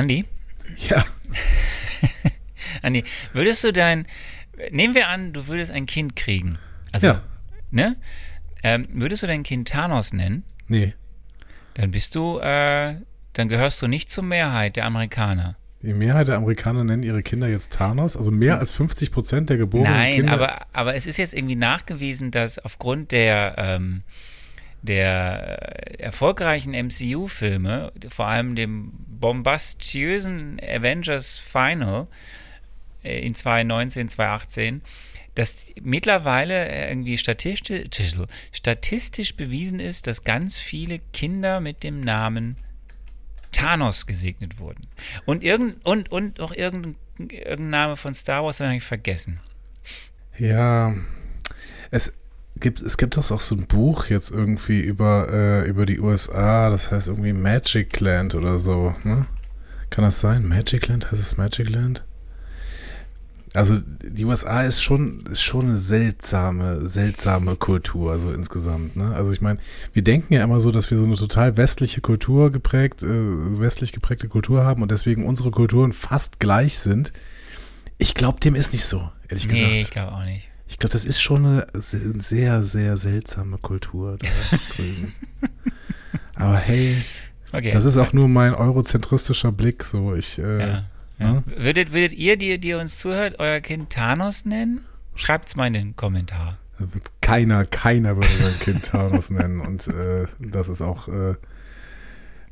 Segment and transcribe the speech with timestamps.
[0.00, 0.24] Andi?
[0.88, 1.04] Ja.
[2.82, 4.06] Andi, würdest du dein,
[4.70, 6.58] nehmen wir an, du würdest ein Kind kriegen.
[6.92, 7.22] Also, Ja.
[7.70, 7.96] ne?
[8.62, 10.44] Ähm, würdest du dein Kind Thanos nennen?
[10.68, 10.94] Nee.
[11.74, 12.96] Dann bist du, äh,
[13.32, 15.56] dann gehörst du nicht zur Mehrheit der Amerikaner.
[15.82, 18.14] Die Mehrheit der Amerikaner nennen ihre Kinder jetzt Thanos.
[18.16, 20.32] Also mehr als 50 Prozent der geborenen Nein, Kinder.
[20.32, 24.02] aber, aber es ist jetzt irgendwie nachgewiesen, dass aufgrund der, ähm,
[24.82, 32.06] der äh, erfolgreichen MCU-Filme, vor allem dem bombastiösen Avengers Final
[33.02, 34.82] äh, in 2019, 2018,
[35.34, 38.16] dass mittlerweile irgendwie statistisch,
[38.52, 42.56] statistisch bewiesen ist, dass ganz viele Kinder mit dem Namen
[43.52, 44.86] Thanos gesegnet wurden.
[45.26, 49.40] Und, irgend, und, und auch irgendein, irgendein Name von Star Wars, habe ich vergessen.
[50.38, 50.94] Ja,
[51.90, 52.19] es
[52.60, 56.70] gibt, es gibt doch auch so ein Buch jetzt irgendwie über, äh, über die USA,
[56.70, 59.26] das heißt irgendwie Magic Land oder so, ne?
[59.90, 60.46] Kann das sein?
[60.46, 61.10] Magic Land?
[61.10, 62.04] Heißt es Magic Land?
[63.54, 68.94] Also die USA ist schon, ist schon eine seltsame, seltsame Kultur, so insgesamt.
[68.94, 69.12] Ne?
[69.12, 69.58] Also ich meine,
[69.92, 73.90] wir denken ja immer so, dass wir so eine total westliche Kultur geprägt, äh, westlich
[73.90, 77.12] geprägte Kultur haben und deswegen unsere Kulturen fast gleich sind.
[77.98, 79.68] Ich glaube, dem ist nicht so, ehrlich gesagt.
[79.68, 80.49] Nee, ich glaube auch nicht.
[80.70, 84.26] Ich glaube, das ist schon eine se- sehr, sehr seltsame Kultur da
[84.76, 85.12] drüben.
[86.34, 86.96] Aber hey,
[87.52, 87.72] Okay.
[87.72, 89.82] das ist auch nur mein eurozentristischer Blick.
[89.84, 90.66] So, ich, äh, Ja.
[90.68, 90.84] Ja.
[91.18, 91.42] Ja.
[91.58, 94.84] Würdet, würdet ihr, die, die uns zuhört, euer Kind Thanos nennen?
[95.16, 96.56] Schreibt's mal in den Kommentar.
[97.20, 99.60] keiner, keiner würde sein Kind Thanos nennen.
[99.60, 101.08] Und äh, das ist auch.
[101.08, 101.34] Äh,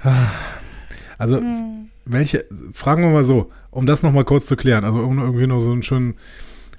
[0.01, 0.27] ah.
[1.17, 1.41] also,
[2.05, 5.61] welche, fragen wir mal so, um das nochmal kurz zu klären, also um irgendwie noch
[5.61, 6.17] so einen schönen.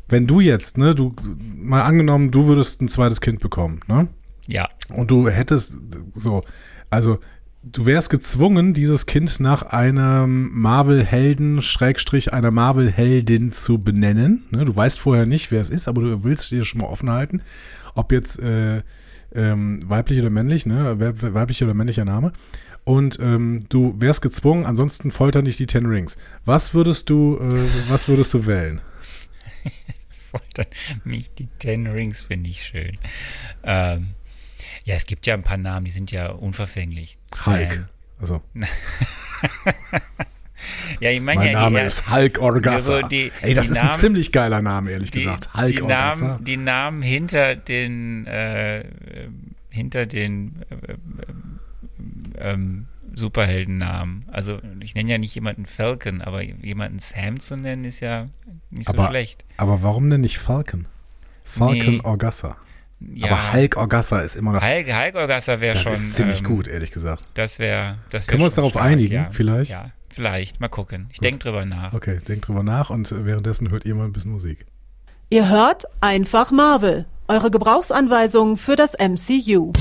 [0.09, 1.15] Wenn du jetzt, ne, du,
[1.55, 4.07] mal angenommen, du würdest ein zweites Kind bekommen, ne?
[4.47, 4.67] Ja.
[4.89, 5.77] Und du hättest
[6.13, 6.43] so,
[6.89, 7.19] also
[7.61, 14.45] du wärst gezwungen, dieses Kind nach einem Marvel-Helden, Schrägstrich einer Marvel-Heldin zu benennen.
[14.49, 14.65] Ne?
[14.65, 17.41] Du weißt vorher nicht, wer es ist, aber du willst dir schon mal offen halten,
[17.93, 18.81] ob jetzt äh,
[19.35, 20.99] ähm, weiblich oder männlich, ne?
[20.99, 22.33] Weib- weiblicher oder männlicher Name.
[22.85, 26.17] Und ähm, du wärst gezwungen, ansonsten foltern dich die Ten Rings.
[26.45, 28.81] Was würdest du, äh, was würdest du wählen?
[30.31, 30.67] Foltern
[31.03, 32.97] mich die Ten Rings, finde ich schön.
[33.63, 34.09] Ähm,
[34.85, 37.17] ja, es gibt ja ein paar Namen, die sind ja unverfänglich.
[37.45, 37.87] Hulk.
[38.19, 38.41] Also,
[40.99, 42.95] Ja, ich meine mein ja, Name die, ist Hulk Orgassa.
[42.95, 45.53] Also die- Ey, das ist ein Namen- ziemlich geiler Name, ehrlich die, gesagt.
[45.53, 46.25] Hulk die, Orgassa.
[46.27, 48.83] Namen, die Namen hinter den äh, äh,
[49.71, 50.75] hinter den äh,
[52.41, 54.25] äh, ähm, Superheldennamen.
[54.29, 58.27] Also ich nenne ja nicht jemanden Falcon, aber jemanden Sam zu nennen ist ja
[58.71, 59.45] nicht so Aber- schlecht.
[59.57, 60.87] Aber warum denn nicht Falcon?
[61.43, 62.01] Falcon Nee.
[62.03, 62.57] Orgassa.
[63.13, 64.61] Ja, Aber Hulk Orgassa ist immer noch.
[64.61, 67.23] Hulk, Hulk Orgassa wäre das schon ist ziemlich ähm, gut, ehrlich gesagt.
[67.33, 69.29] Das wäre das wär Können wir uns darauf stark, einigen, ja.
[69.31, 69.71] vielleicht?
[69.71, 70.59] Ja, vielleicht.
[70.59, 71.07] Mal gucken.
[71.11, 71.93] Ich denke drüber nach.
[71.93, 74.65] Okay, denkt drüber nach und währenddessen hört ihr mal ein bisschen Musik.
[75.29, 79.71] Ihr hört einfach Marvel, eure Gebrauchsanweisung für das MCU.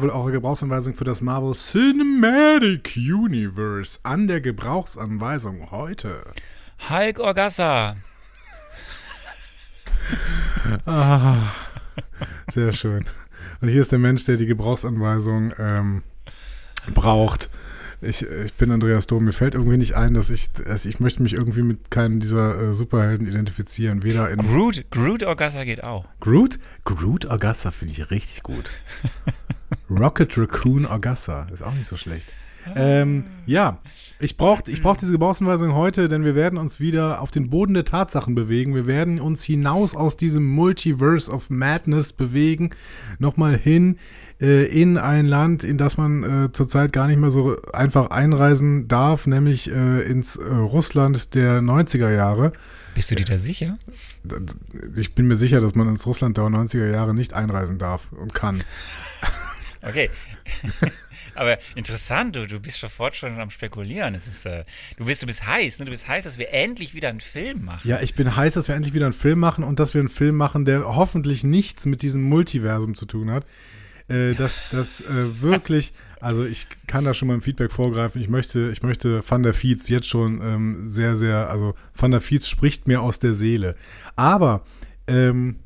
[0.00, 3.98] Marvel, eure Gebrauchsanweisung für das Marvel Cinematic Universe.
[4.02, 6.24] An der Gebrauchsanweisung heute.
[6.88, 7.96] Hulk Orgassa.
[10.86, 11.52] Ah,
[12.50, 13.04] sehr schön.
[13.60, 16.02] Und hier ist der Mensch, der die Gebrauchsanweisung ähm,
[16.94, 17.50] braucht.
[18.00, 19.24] Ich, ich bin Andreas Dom.
[19.24, 22.70] Mir fällt irgendwie nicht ein, dass ich, also ich möchte mich irgendwie mit keinem dieser
[22.70, 24.02] äh, Superhelden identifizieren.
[24.02, 26.06] Weder in Groot, Groot Orgassa geht auch.
[26.20, 26.58] Groot.
[26.84, 28.70] Groot Orgassa finde ich richtig gut.
[29.90, 32.32] Rocket Raccoon Orgassa ist auch nicht so schlecht.
[32.76, 33.78] Ähm, ja,
[34.18, 37.74] ich brauche ich brauch diese Gebrauchsanweisung heute, denn wir werden uns wieder auf den Boden
[37.74, 38.74] der Tatsachen bewegen.
[38.74, 42.70] Wir werden uns hinaus aus diesem Multiverse of Madness bewegen,
[43.18, 43.96] nochmal hin
[44.40, 48.88] äh, in ein Land, in das man äh, zurzeit gar nicht mehr so einfach einreisen
[48.88, 52.52] darf, nämlich äh, ins äh, Russland der 90er Jahre.
[52.94, 53.78] Bist du dir da sicher?
[54.96, 58.34] Ich bin mir sicher, dass man ins Russland der 90er Jahre nicht einreisen darf und
[58.34, 58.62] kann.
[59.82, 60.10] Okay.
[61.34, 64.14] Aber interessant, du, du bist sofort schon am Spekulieren.
[64.14, 64.64] Es ist, äh,
[64.96, 65.84] du, bist, du bist heiß, ne?
[65.86, 67.88] Du bist heiß, dass wir endlich wieder einen Film machen.
[67.88, 70.08] Ja, ich bin heiß, dass wir endlich wieder einen Film machen und dass wir einen
[70.08, 73.46] Film machen, der hoffentlich nichts mit diesem Multiversum zu tun hat.
[74.10, 78.20] äh, dass das äh, wirklich, also ich kann da schon mal im Feedback vorgreifen.
[78.20, 82.20] Ich möchte, ich möchte Van der Fiets jetzt schon ähm, sehr, sehr, also Van der
[82.20, 83.76] Fiets spricht mir aus der Seele.
[84.16, 84.64] Aber
[85.06, 85.60] ähm,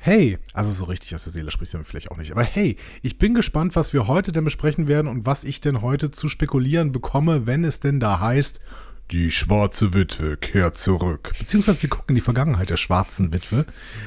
[0.00, 3.18] hey, also so richtig aus der Seele spricht er vielleicht auch nicht, aber hey, ich
[3.18, 6.92] bin gespannt, was wir heute denn besprechen werden und was ich denn heute zu spekulieren
[6.92, 8.60] bekomme, wenn es denn da heißt,
[9.10, 11.32] die schwarze Witwe kehrt zurück.
[11.38, 13.64] Beziehungsweise wir gucken in die Vergangenheit der schwarzen Witwe,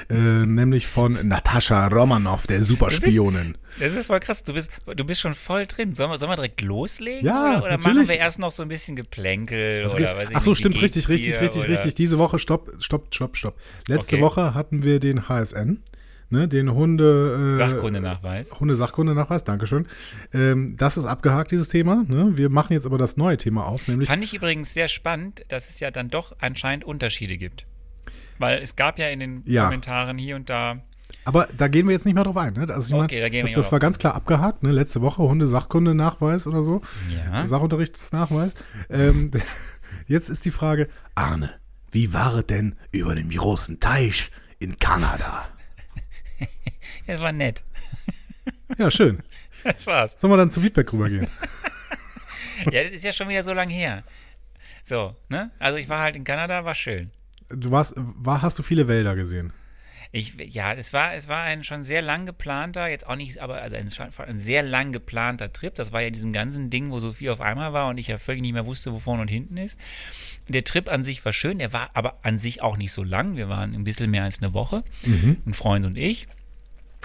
[0.09, 3.57] äh, nämlich von Natascha Romanoff, der Superspionin.
[3.79, 4.43] Das ist voll krass.
[4.43, 5.95] Du bist, du bist schon voll drin.
[5.95, 7.25] Sollen wir, sollen wir direkt loslegen?
[7.25, 7.95] Ja, oder, oder natürlich.
[7.97, 9.83] machen wir erst noch so ein bisschen Geplänkel?
[9.83, 11.69] Das oder geht- weiß ich Ach so, stimmt, richtig, richtig, dir, richtig, oder?
[11.69, 11.95] richtig.
[11.95, 13.57] Diese Woche, stopp, stopp, stopp, stopp.
[13.87, 14.23] Letzte Okay.
[14.25, 15.81] Woche hatten wir den HSN,
[16.31, 17.53] ne, den Hunde...
[17.53, 18.59] Äh, Sachkundenachweis.
[18.59, 19.87] Hundesachkundenachweis, Dankeschön.
[20.33, 22.03] Ähm, das ist abgehakt, dieses Thema.
[22.07, 22.37] Ne?
[22.37, 25.69] Wir machen jetzt aber das neue Thema auf, nämlich Fand ich übrigens sehr spannend, dass
[25.69, 27.65] es ja dann doch anscheinend Unterschiede gibt.
[28.39, 29.65] Weil es gab ja in den Ja.
[29.65, 30.81] Kommentaren hier und da.
[31.25, 32.53] Aber da gehen wir jetzt nicht mehr drauf ein.
[32.53, 32.67] Ne?
[32.73, 34.63] Also Okay, mein, da gehen das, das war ganz klar abgehakt.
[34.63, 34.71] Ne?
[34.71, 36.81] Letzte Woche Hunde-Sachkunde-Nachweis oder so.
[37.13, 37.45] Ja.
[37.45, 38.55] Sachunterrichtsnachweis.
[38.89, 39.29] Ähm,
[40.07, 41.51] jetzt ist die Frage, Arne,
[41.91, 45.49] wie war es denn über dem großen Teich in Kanada?
[47.07, 47.63] Das war nett.
[48.77, 49.23] Ja, schön.
[49.63, 50.19] Das war's.
[50.19, 51.27] Sollen wir dann zu Feedback rübergehen?
[52.71, 54.03] Ja, das ist ja schon wieder so lange her.
[54.83, 55.49] So, ne?
[55.57, 57.09] Also ich war halt in Kanada, war schön.
[57.49, 59.51] Du warst, war, hast du viele Wälder gesehen?
[60.13, 63.61] Ich, ja, es war, es war ein schon sehr lang geplanter, jetzt auch nicht, aber
[63.61, 63.87] also ein,
[64.27, 65.73] ein sehr lang geplanter Trip.
[65.73, 68.17] Das war ja diesem ganzen Ding, wo so viel auf einmal war und ich ja
[68.17, 69.77] völlig nicht mehr wusste, wo vorne und hinten ist.
[70.49, 73.37] Der Trip an sich war schön, er war aber an sich auch nicht so lang.
[73.37, 74.83] Wir waren ein bisschen mehr als eine Woche,
[75.45, 76.27] ein Freund und ich.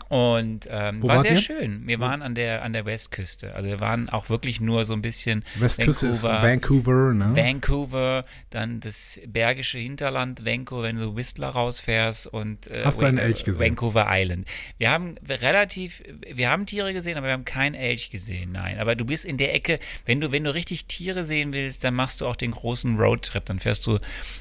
[0.08, 1.38] Und ähm, war sehr ihr?
[1.38, 1.86] schön.
[1.86, 3.54] Wir waren an der, an der Westküste.
[3.54, 7.36] Also wir waren auch wirklich nur so ein bisschen Westküste ist Vancouver, Vancouver, ne?
[7.36, 13.18] Vancouver, dann das bergische Hinterland Vancouver, wenn du Whistler rausfährst und äh, Hast du einen
[13.18, 13.70] Elch gesehen?
[13.70, 14.46] Vancouver Island.
[14.78, 16.02] Wir haben relativ,
[16.32, 18.78] wir haben Tiere gesehen, aber wir haben keinen Elch gesehen, nein.
[18.78, 21.94] Aber du bist in der Ecke, wenn du, wenn du richtig Tiere sehen willst, dann
[21.94, 23.44] machst du auch den großen Roadtrip.
[23.46, 23.98] Dann fährst du,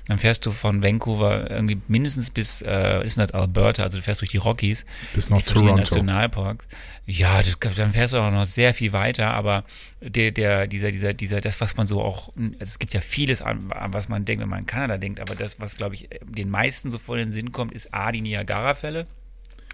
[0.08, 4.22] dann fährst du von Vancouver irgendwie mindestens bis, äh, ist das Alberta, also du fährst
[4.22, 4.86] durch die Rockies.
[5.16, 5.96] Bis nach verschiedenen Toronto.
[5.96, 6.68] Nationalparks.
[7.08, 9.64] Ja, du, dann fährst du auch noch sehr viel weiter, aber
[10.02, 13.72] der, der, dieser, dieser, dieser, das, was man so auch, es gibt ja vieles, an,
[13.92, 16.90] was man denkt, wenn man an Kanada denkt, aber das, was, glaube ich, den meisten
[16.90, 19.06] so vor den Sinn kommt, ist A, die Niagara-Fälle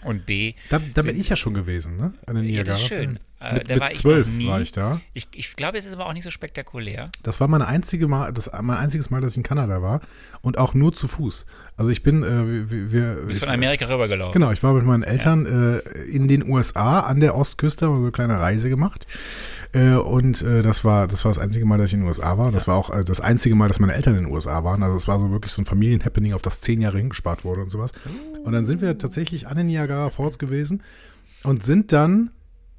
[0.03, 2.13] und B, Da, da bin ich ja schon gewesen, ne?
[2.25, 3.19] An den ja, das ist schön.
[3.41, 4.47] Äh, Mit, da mit war ich zwölf nie.
[4.47, 5.01] war ich da.
[5.13, 7.09] Ich, ich glaube, es ist aber auch nicht so spektakulär.
[7.23, 10.01] Das war meine einzige Mal, das mein einziges Mal, dass ich in Kanada war
[10.41, 11.47] und auch nur zu Fuß.
[11.75, 14.33] Also ich bin, äh, wir, wir Du bist ich, von Amerika rübergelaufen.
[14.39, 15.79] Genau, ich war mit meinen Eltern äh,
[16.11, 19.07] in den USA an der Ostküste, haben so eine kleine Reise gemacht.
[19.73, 22.37] Äh, und äh, das war das war das einzige Mal, dass ich in den USA
[22.37, 22.51] war.
[22.51, 24.83] Das war auch äh, das einzige Mal, dass meine Eltern in den USA waren.
[24.83, 27.69] Also es war so wirklich so ein Familienhappening, auf das zehn Jahre hingespart wurde und
[27.69, 27.91] sowas.
[28.43, 30.83] Und dann sind wir tatsächlich an den Niagara Falls gewesen
[31.43, 32.29] und sind dann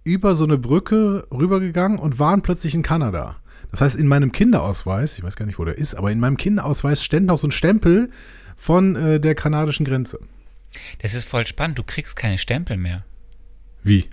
[0.05, 3.37] über so eine Brücke rübergegangen und waren plötzlich in Kanada.
[3.71, 6.37] Das heißt, in meinem Kinderausweis, ich weiß gar nicht, wo der ist, aber in meinem
[6.37, 8.11] Kinderausweis stand noch so ein Stempel
[8.57, 10.21] von äh, der kanadischen Grenze.
[10.99, 11.79] Das ist voll spannend.
[11.79, 13.05] Du kriegst keine Stempel mehr.
[13.83, 14.09] Wie?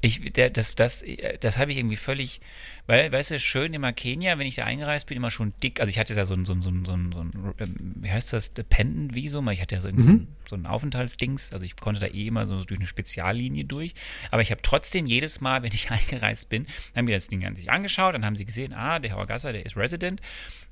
[0.00, 1.04] Ich, der, das, das,
[1.40, 2.40] das habe ich irgendwie völlig,
[2.88, 5.80] weil, weißt du, schön immer Kenia, wenn ich da eingereist bin, immer schon dick.
[5.80, 7.94] Also ich hatte ja so ein, so ein, so ein, so ein, so ein ähm,
[8.00, 9.48] wie heißt das, Dependent-Visum.
[9.50, 11.52] Ich hatte ja so, irgendwie so, ein, so ein Aufenthaltsdings.
[11.52, 13.94] Also ich konnte da eh immer so durch eine Speziallinie durch.
[14.30, 16.66] Aber ich habe trotzdem jedes Mal, wenn ich eingereist bin,
[16.96, 19.52] haben wir das Ding an sich angeschaut, dann haben sie gesehen, ah, der Herr Gasser,
[19.52, 20.20] der ist Resident.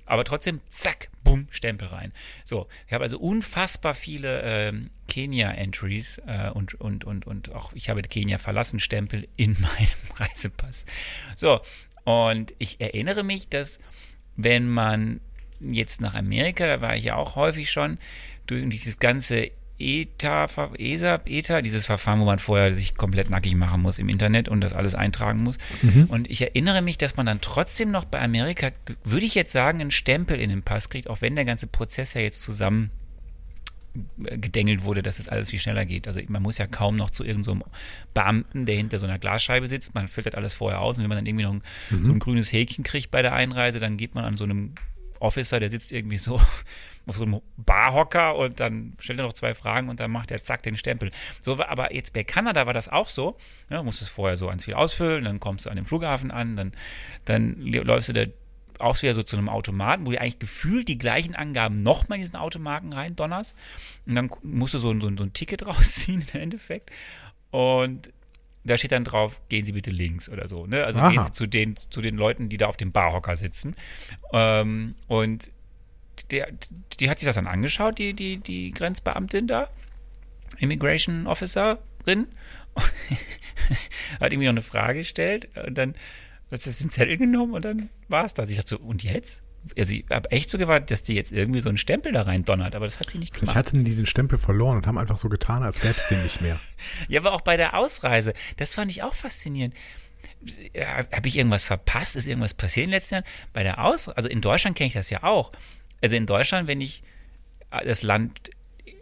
[0.06, 2.12] Aber trotzdem, zack, bumm, Stempel rein.
[2.44, 7.90] So, ich habe also unfassbar viele ähm, Kenia-Entries äh, und, und, und, und auch ich
[7.90, 10.84] habe Kenia verlassen Stempel in meinem Reisepass.
[11.36, 11.60] So,
[12.04, 13.78] und ich erinnere mich, dass
[14.36, 15.20] wenn man
[15.60, 17.98] jetzt nach Amerika, da war ich ja auch häufig schon,
[18.46, 19.50] durch dieses ganze
[19.80, 20.46] ETA,
[20.78, 24.60] ESA, ETA, dieses Verfahren, wo man vorher sich komplett nackig machen muss im Internet und
[24.60, 25.58] das alles eintragen muss.
[26.08, 28.70] Und ich erinnere mich, dass man dann trotzdem noch bei Amerika,
[29.04, 32.14] würde ich jetzt sagen, einen Stempel in den Pass kriegt, auch wenn der ganze Prozess
[32.14, 32.90] ja jetzt zusammen
[34.24, 36.06] äh, gedengelt wurde, dass es alles viel schneller geht.
[36.06, 37.64] Also man muss ja kaum noch zu irgendeinem
[38.14, 41.18] Beamten, der hinter so einer Glasscheibe sitzt, man filtert alles vorher aus und wenn man
[41.18, 41.62] dann irgendwie noch ein,
[42.04, 44.74] so ein grünes Häkchen kriegt bei der Einreise, dann geht man an so einem
[45.20, 46.40] Officer, der sitzt irgendwie so
[47.06, 50.42] auf so einem Barhocker und dann stellt er noch zwei Fragen und dann macht er
[50.42, 51.10] zack den Stempel.
[51.40, 53.36] So aber jetzt bei Kanada war das auch so.
[53.68, 56.30] Ja, du musst es vorher so ans viel ausfüllen, dann kommst du an den Flughafen
[56.30, 56.72] an, dann,
[57.24, 58.24] dann läufst du da
[58.78, 62.22] auch wieder so zu einem Automaten, wo du eigentlich gefühlt die gleichen Angaben nochmal in
[62.22, 63.56] diesen Automaten rein donnerst.
[64.06, 66.90] Und dann musst du so so so ein Ticket rausziehen im Endeffekt.
[67.50, 68.10] Und
[68.64, 70.66] da steht dann drauf, gehen Sie bitte links oder so.
[70.66, 70.84] Ne?
[70.84, 71.10] Also Aha.
[71.10, 73.74] gehen Sie zu den, zu den Leuten, die da auf dem Barhocker sitzen.
[74.32, 75.50] Ähm, und
[76.30, 76.48] der,
[76.98, 79.68] die hat sich das dann angeschaut, die, die, die Grenzbeamtin da,
[80.58, 81.78] Immigration Officerin,
[84.20, 85.94] hat irgendwie noch eine Frage gestellt und dann
[86.50, 88.50] hat sie den Zettel genommen und dann war es das.
[88.50, 89.42] Ich dachte so, und jetzt?
[89.76, 92.44] Also ich habe echt so gewartet, dass die jetzt irgendwie so einen Stempel da rein
[92.44, 93.52] donnert, aber das hat sie nicht gemacht.
[93.52, 96.22] Vielleicht hatten die den Stempel verloren und haben einfach so getan, als gäbe es den
[96.22, 96.58] nicht mehr.
[97.08, 99.74] Ja, aber auch bei der Ausreise, das fand ich auch faszinierend.
[100.74, 102.16] Ja, Habe ich irgendwas verpasst?
[102.16, 103.24] Ist irgendwas passiert in den letzten Jahren?
[103.52, 105.52] Bei der Ausreise, also in Deutschland kenne ich das ja auch.
[106.00, 107.02] Also in Deutschland, wenn ich
[107.84, 108.50] das Land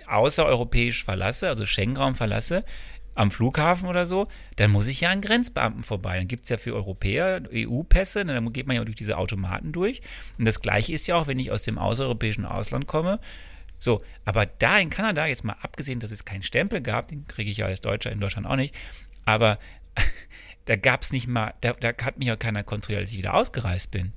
[0.06, 2.64] außereuropäisch verlasse, also Schengen-Raum verlasse,
[3.18, 6.18] am Flughafen oder so, dann muss ich ja an Grenzbeamten vorbei.
[6.18, 10.02] Dann gibt es ja für Europäer EU-Pässe, dann geht man ja durch diese Automaten durch.
[10.38, 13.18] Und das gleiche ist ja auch, wenn ich aus dem außereuropäischen Ausland komme.
[13.80, 17.50] So, aber da in Kanada, jetzt mal abgesehen, dass es keinen Stempel gab, den kriege
[17.50, 18.74] ich ja als Deutscher in Deutschland auch nicht,
[19.24, 19.58] aber
[20.66, 23.34] da gab es nicht mal, da, da hat mich ja keiner kontrolliert, als ich wieder
[23.34, 24.12] ausgereist bin.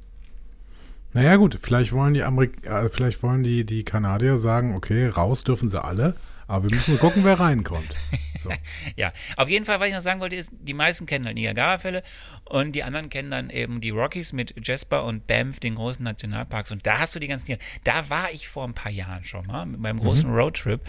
[1.13, 5.43] Naja, gut, vielleicht wollen die Amerik äh, vielleicht wollen die, die Kanadier sagen, okay, raus
[5.43, 6.15] dürfen sie alle,
[6.47, 7.95] aber wir müssen gucken, wer reinkommt.
[8.43, 8.49] So.
[8.95, 12.03] ja, auf jeden Fall, was ich noch sagen wollte, ist, die meisten kennen halt Niagara-Fälle
[12.45, 16.71] und die anderen kennen dann eben die Rockies mit Jasper und Banff, den großen Nationalparks.
[16.71, 17.59] Und da hast du die ganzen Tiere.
[17.83, 20.35] Da war ich vor ein paar Jahren schon mal mit meinem großen mhm.
[20.35, 20.81] Roadtrip.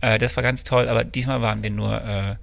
[0.00, 2.02] Äh, das war ganz toll, aber diesmal waren wir nur.
[2.02, 2.36] Äh,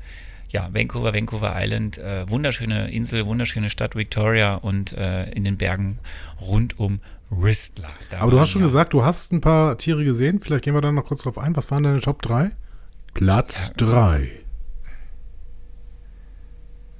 [0.49, 5.99] ja, Vancouver, Vancouver Island, äh, wunderschöne Insel, wunderschöne Stadt Victoria und äh, in den Bergen
[6.39, 7.89] rund um Whistler.
[8.09, 8.67] Da Aber du hast schon ja.
[8.67, 10.39] gesagt, du hast ein paar Tiere gesehen.
[10.39, 11.55] Vielleicht gehen wir da noch kurz drauf ein.
[11.55, 12.51] Was waren deine Top 3?
[13.17, 14.21] Platz 3.
[14.21, 14.27] Ja.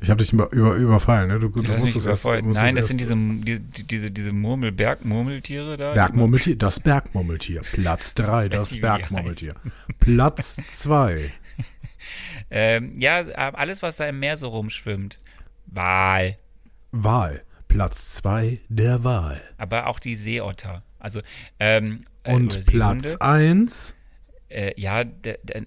[0.02, 1.38] Ich habe dich über, über, überfallen, ne?
[1.38, 5.78] Du, du musst es erst, musst Nein, das sind diese, die, diese, diese Murmel, Bergmurmeltiere
[5.78, 5.94] da.
[5.94, 7.62] Bergmurmeltier, das Bergmurmeltier.
[7.62, 9.54] Platz 3, das Bergmurmeltier.
[10.00, 11.32] Platz 2.
[12.50, 15.18] Ähm, ja, alles, was da im Meer so rumschwimmt.
[15.66, 16.38] Wal.
[16.94, 17.44] Wal.
[17.68, 19.42] Platz 2 der Wal.
[19.58, 20.84] Aber auch die Seeotter.
[20.98, 21.20] Also,
[21.60, 23.97] ähm, äh, Und Platz 1?
[24.50, 25.04] Äh, ja,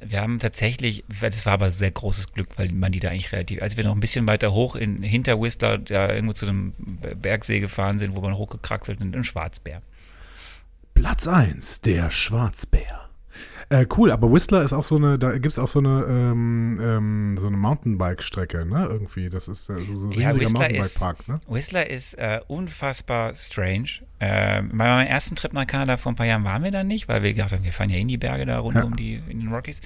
[0.01, 3.61] wir haben tatsächlich, das war aber sehr großes Glück, weil man die da eigentlich relativ,
[3.61, 6.73] als wir noch ein bisschen weiter hoch in, hinter Whistler, da irgendwo zu einem
[7.17, 9.83] Bergsee gefahren sind, wo man hochgekraxelt sind, ein Schwarzbär.
[10.95, 13.10] Platz 1, der Schwarzbär.
[13.73, 16.81] Äh, cool, aber Whistler ist auch so eine, da gibt es auch so eine, ähm,
[16.83, 18.89] ähm, so eine Mountainbike-Strecke, ne?
[18.91, 19.31] Irgendwie.
[19.31, 21.41] Das ist äh, so, so ein riesiger ja, Mountainbike-Park, ne?
[21.49, 24.01] Whistler ist äh, unfassbar strange.
[24.19, 27.07] Äh, bei meinem ersten Trip nach Kanada vor ein paar Jahren waren wir da nicht,
[27.09, 28.83] weil wir gedacht haben, wir fahren ja in die Berge da rund ja.
[28.83, 29.83] um die, in den Rockies.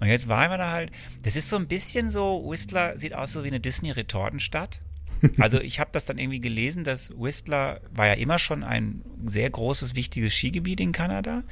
[0.00, 0.90] Und jetzt waren wir da halt.
[1.22, 4.80] Das ist so ein bisschen so, Whistler sieht aus so wie eine Disney-Retortenstadt.
[5.38, 9.50] Also ich habe das dann irgendwie gelesen, dass Whistler war ja immer schon ein sehr
[9.50, 11.44] großes, wichtiges Skigebiet in Kanada.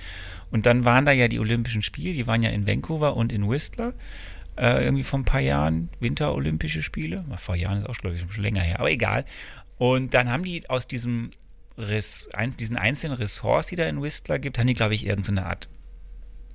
[0.50, 3.48] Und dann waren da ja die Olympischen Spiele, die waren ja in Vancouver und in
[3.48, 3.94] Whistler.
[4.56, 7.24] Äh, irgendwie vor ein paar Jahren Winterolympische Spiele.
[7.38, 9.24] Vor Jahren ist auch, glaube ich, schon länger her, aber egal.
[9.78, 11.30] Und dann haben die aus diesem
[11.76, 15.40] Riss, ein, diesen einzelnen Ressorts, die da in Whistler gibt, haben die, glaube ich, irgendeine
[15.40, 15.68] so Art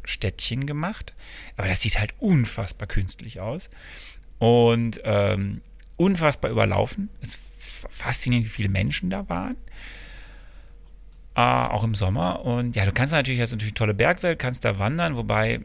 [0.04, 1.14] Städtchen gemacht.
[1.58, 3.70] Aber das sieht halt unfassbar künstlich aus.
[4.40, 5.62] Und ähm,
[6.02, 7.10] unfassbar überlaufen.
[7.22, 7.40] Es ist
[7.90, 9.56] faszinierend, wie viele Menschen da waren.
[11.36, 12.44] Äh, auch im Sommer.
[12.44, 15.62] Und ja, du kannst natürlich, hast natürlich tolle Bergwelt, kannst da wandern, wobei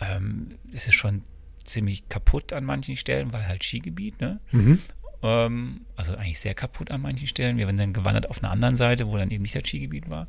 [0.00, 1.22] ähm, es ist schon
[1.64, 4.40] ziemlich kaputt an manchen Stellen, weil halt Skigebiet, ne?
[4.50, 4.78] Mhm.
[5.22, 7.56] Ähm, also eigentlich sehr kaputt an manchen Stellen.
[7.56, 10.26] Wir sind dann gewandert auf einer anderen Seite, wo dann eben nicht das Skigebiet war.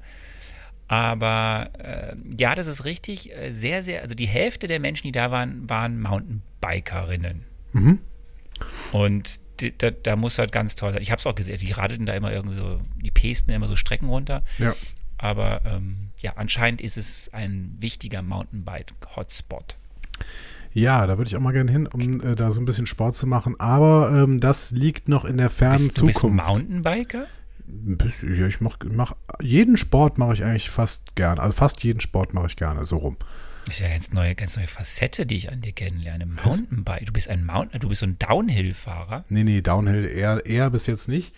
[0.88, 3.36] Aber äh, ja, das ist richtig.
[3.36, 7.46] Äh, sehr, sehr, also die Hälfte der Menschen, die da waren, waren Mountainbikerinnen.
[7.74, 8.00] Mhm.
[8.92, 11.02] Und die, da, da, muss halt ganz toll sein.
[11.02, 13.76] Ich habe es auch gesehen, die radelten da immer irgendwie so, die pesten immer so
[13.76, 14.44] Strecken runter.
[14.58, 14.76] Ja.
[15.18, 19.78] Aber ähm, ja, anscheinend ist es ein wichtiger Mountainbike-Hotspot.
[20.74, 23.16] Ja, da würde ich auch mal gerne hin, um äh, da so ein bisschen Sport
[23.16, 23.60] zu machen.
[23.60, 26.24] Aber ähm, das liegt noch in der fernen bist, Zukunft.
[26.24, 27.26] Du bist Mountainbiker?
[28.36, 31.42] Ja, ich mache mach, jeden Sport mache ich eigentlich fast gerne.
[31.42, 33.18] Also fast jeden Sport mache ich gerne, so rum.
[33.65, 36.25] Das ist ja eine ganz neue, ganz neue Facette, die ich an dir kennenlerne.
[36.25, 37.05] Mountainbike.
[37.05, 39.24] Du bist ein Mountain, du bist so ein Downhill-Fahrer.
[39.29, 41.34] Nee, nee, Downhill eher, eher bis jetzt nicht.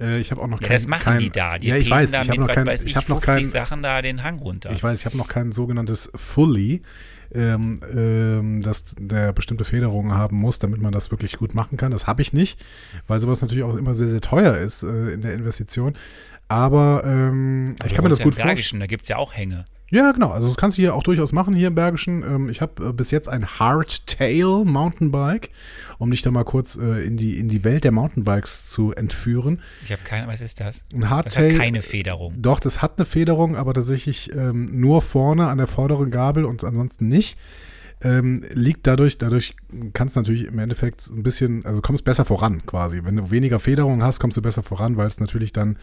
[0.00, 1.58] Äh, ich habe auch noch ja, kein, das machen kein, die da.
[1.58, 4.22] Die ja, ich weiß, ich habe noch kein, ich, ich noch kein, Sachen da den
[4.22, 4.70] Hang runter.
[4.72, 6.82] Ich weiß, ich habe noch kein sogenanntes Fully,
[7.34, 11.92] ähm, ähm, das der bestimmte Federungen haben muss, damit man das wirklich gut machen kann.
[11.92, 12.64] Das habe ich nicht,
[13.06, 15.94] weil sowas natürlich auch immer sehr, sehr teuer ist äh, in der Investition.
[16.48, 18.80] Aber ähm, ich kann mir das gut vorstellen.
[18.80, 19.64] Da gibt es ja auch Hänge.
[19.90, 20.30] Ja, genau.
[20.30, 22.22] Also das kannst du hier auch durchaus machen hier im Bergischen.
[22.22, 25.50] Ähm, ich habe äh, bis jetzt ein Hardtail Mountainbike,
[25.98, 29.60] um dich da mal kurz äh, in, die, in die Welt der Mountainbikes zu entführen.
[29.84, 30.84] Ich habe keine, was ist das?
[30.92, 31.44] Ein Hardtail.
[31.44, 32.34] Das hat keine Federung.
[32.36, 36.64] Doch, das hat eine Federung, aber tatsächlich ähm, nur vorne an der vorderen Gabel und
[36.64, 37.38] ansonsten nicht.
[38.02, 39.56] Ähm, liegt dadurch, dadurch
[39.94, 43.02] kannst du natürlich im Endeffekt ein bisschen, also kommst besser voran quasi.
[43.04, 45.78] Wenn du weniger Federung hast, kommst du besser voran, weil es natürlich dann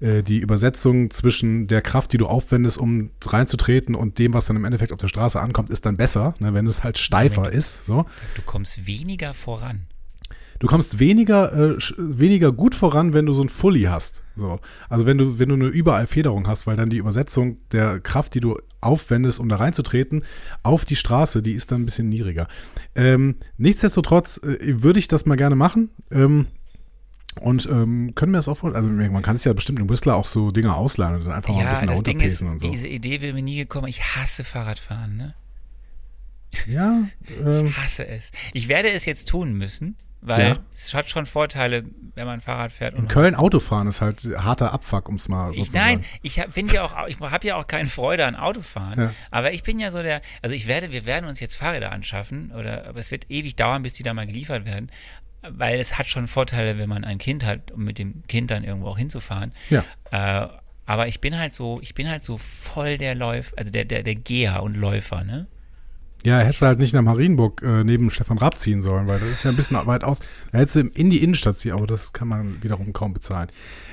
[0.00, 4.56] äh, die Übersetzung zwischen der Kraft, die du aufwendest, um reinzutreten und dem, was dann
[4.56, 7.56] im Endeffekt auf der Straße ankommt, ist dann besser, ne, wenn es halt steifer Moment.
[7.56, 7.84] ist.
[7.84, 8.06] So.
[8.34, 9.86] Du kommst weniger voran.
[10.60, 14.22] Du kommst weniger, äh, weniger gut voran, wenn du so ein Fully hast.
[14.34, 14.58] So.
[14.88, 18.34] Also wenn du, wenn du eine überall Federung hast, weil dann die Übersetzung der Kraft,
[18.34, 20.24] die du aufwendest, um da reinzutreten,
[20.62, 22.48] auf die Straße, die ist dann ein bisschen niedriger.
[22.94, 25.90] Ähm, nichtsdestotrotz äh, würde ich das mal gerne machen.
[26.10, 26.46] Ähm,
[27.40, 30.26] und ähm, können wir das auch also man kann es ja bestimmt im Whistler auch
[30.26, 32.58] so Dinge ausleihen und dann einfach mal ein Ja, bisschen da das Ding ist, und
[32.58, 32.68] so.
[32.68, 33.86] diese Idee wäre mir nie gekommen.
[33.86, 35.34] Ich hasse Fahrradfahren, ne?
[36.66, 37.04] Ja,
[37.44, 38.32] ähm, Ich hasse es.
[38.54, 40.56] Ich werde es jetzt tun müssen, weil Ja.
[40.74, 41.84] es hat schon Vorteile,
[42.14, 42.94] wenn man Fahrrad fährt.
[42.94, 45.84] in Und Köln Autofahren ist halt harter Abfuck, um es mal so ich, zu sagen.
[46.00, 48.98] nein, ich finde ja auch, ich habe ja auch keine Freude an Autofahren.
[49.00, 49.14] Ja.
[49.30, 52.50] Aber ich bin ja so der, also ich werde, wir werden uns jetzt Fahrräder anschaffen,
[52.52, 54.90] oder aber es wird ewig dauern, bis die da mal geliefert werden.
[55.48, 58.64] Weil es hat schon Vorteile, wenn man ein Kind hat, um mit dem Kind dann
[58.64, 59.52] irgendwo auch hinzufahren.
[59.70, 59.84] Ja.
[60.10, 60.48] Äh,
[60.84, 64.02] aber ich bin halt so, ich bin halt so voll der Läufer, also der, der,
[64.02, 65.46] der Geher und Läufer, ne?
[66.24, 69.28] Ja, hättest du halt nicht nach Marienburg äh, neben Stefan Raab ziehen sollen, weil das
[69.28, 70.18] ist ja ein bisschen weit aus.
[70.52, 73.48] Da hättest du in die Innenstadt ziehen, aber das kann man wiederum kaum bezahlen.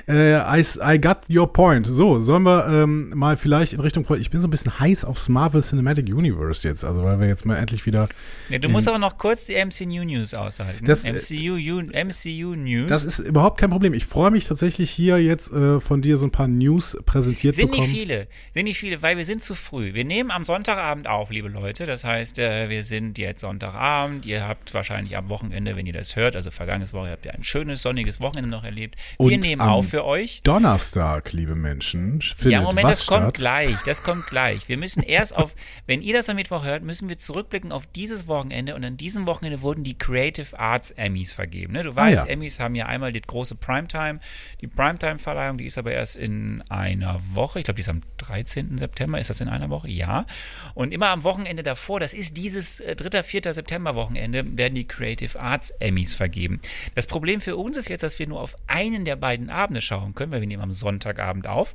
[0.08, 1.86] Äh, I, I got your point.
[1.86, 4.04] So, sollen wir ähm, mal vielleicht in Richtung.
[4.18, 7.44] Ich bin so ein bisschen heiß aufs Marvel Cinematic Universe jetzt, also weil wir jetzt
[7.46, 8.08] mal endlich wieder.
[8.48, 10.84] Ja, du musst aber noch kurz die MCU News aushalten.
[10.84, 12.88] Das, äh, MCU, U- MCU News.
[12.88, 13.94] Das ist überhaupt kein Problem.
[13.94, 17.70] Ich freue mich tatsächlich hier jetzt äh, von dir so ein paar News präsentiert sind
[17.70, 17.88] bekommen.
[17.88, 19.94] nicht viele, sind nicht viele, weil wir sind zu früh.
[19.94, 21.86] Wir nehmen am Sonntagabend auf, liebe Leute.
[21.86, 24.26] Das heißt, äh, wir sind jetzt Sonntagabend.
[24.26, 27.44] Ihr habt wahrscheinlich am Wochenende, wenn ihr das hört, also vergangenes Woche habt ihr ein
[27.44, 28.96] schönes sonniges Wochenende noch erlebt.
[29.18, 30.40] Wir Und nehmen am auf für euch.
[30.42, 33.34] Donnerstag, liebe Menschen, Ja, Moment, das kommt statt?
[33.34, 34.68] gleich, das kommt gleich.
[34.68, 35.54] Wir müssen erst auf,
[35.86, 39.26] wenn ihr das am Mittwoch hört, müssen wir zurückblicken auf dieses Wochenende und an diesem
[39.26, 41.72] Wochenende wurden die Creative Arts Emmys vergeben.
[41.72, 41.82] Ne?
[41.82, 42.32] Du weißt, Ah, ja.
[42.32, 44.20] Emmys haben ja einmal die große Primetime,
[44.60, 48.78] die Primetime-Verleihung, die ist aber erst in einer Woche, ich glaube, die ist am 13.
[48.78, 49.88] September, ist das in einer Woche?
[49.90, 50.26] Ja.
[50.74, 53.52] Und immer am Wochenende davor, das ist dieses äh, 3., 4.
[53.52, 56.60] September-Wochenende, werden die Creative Arts Emmys vergeben.
[56.94, 60.14] Das Problem für uns ist jetzt, dass wir nur auf einen der beiden Abende schauen
[60.14, 61.74] können, weil wir nehmen am Sonntagabend auf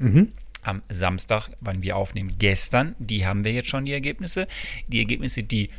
[0.63, 4.47] am Samstag, wann wir aufnehmen, gestern, die haben wir jetzt schon die Ergebnisse.
[4.87, 5.69] Die Ergebnisse, die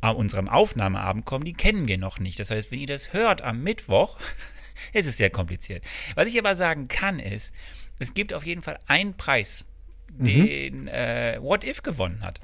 [0.00, 2.40] an unserem Aufnahmeabend kommen, die kennen wir noch nicht.
[2.40, 4.18] Das heißt, wenn ihr das hört am Mittwoch,
[4.92, 5.84] ist es sehr kompliziert.
[6.16, 7.54] Was ich aber sagen kann, ist,
[8.00, 9.64] es gibt auf jeden Fall einen Preis,
[10.08, 12.40] den äh, What If gewonnen hat.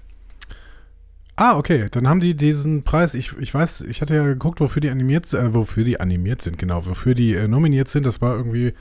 [1.40, 1.86] Ah, okay.
[1.90, 3.14] Dann haben die diesen Preis.
[3.14, 6.58] Ich, ich weiß, ich hatte ja geguckt, wofür die animiert, äh, wofür die animiert sind,
[6.58, 8.04] genau, wofür die äh, nominiert sind.
[8.04, 8.74] Das war irgendwie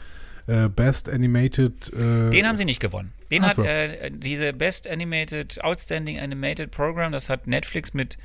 [0.47, 1.93] äh, Best Animated.
[1.93, 3.13] Äh, Den haben sie nicht gewonnen.
[3.29, 3.63] Den Ach hat so.
[3.63, 8.17] äh, diese Best Animated, Outstanding Animated Program, das hat Netflix mit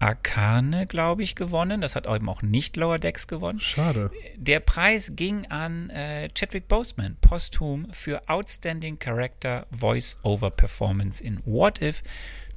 [0.00, 1.80] Arcane, glaube ich, gewonnen.
[1.80, 3.60] Das hat eben auch nicht Lower Decks gewonnen.
[3.60, 4.10] Schade.
[4.36, 11.38] Der Preis ging an äh, Chadwick Boseman, posthum, für Outstanding Character Voice Over Performance in
[11.44, 12.02] What If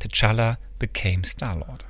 [0.09, 1.85] T'Challa Became Star-Lord.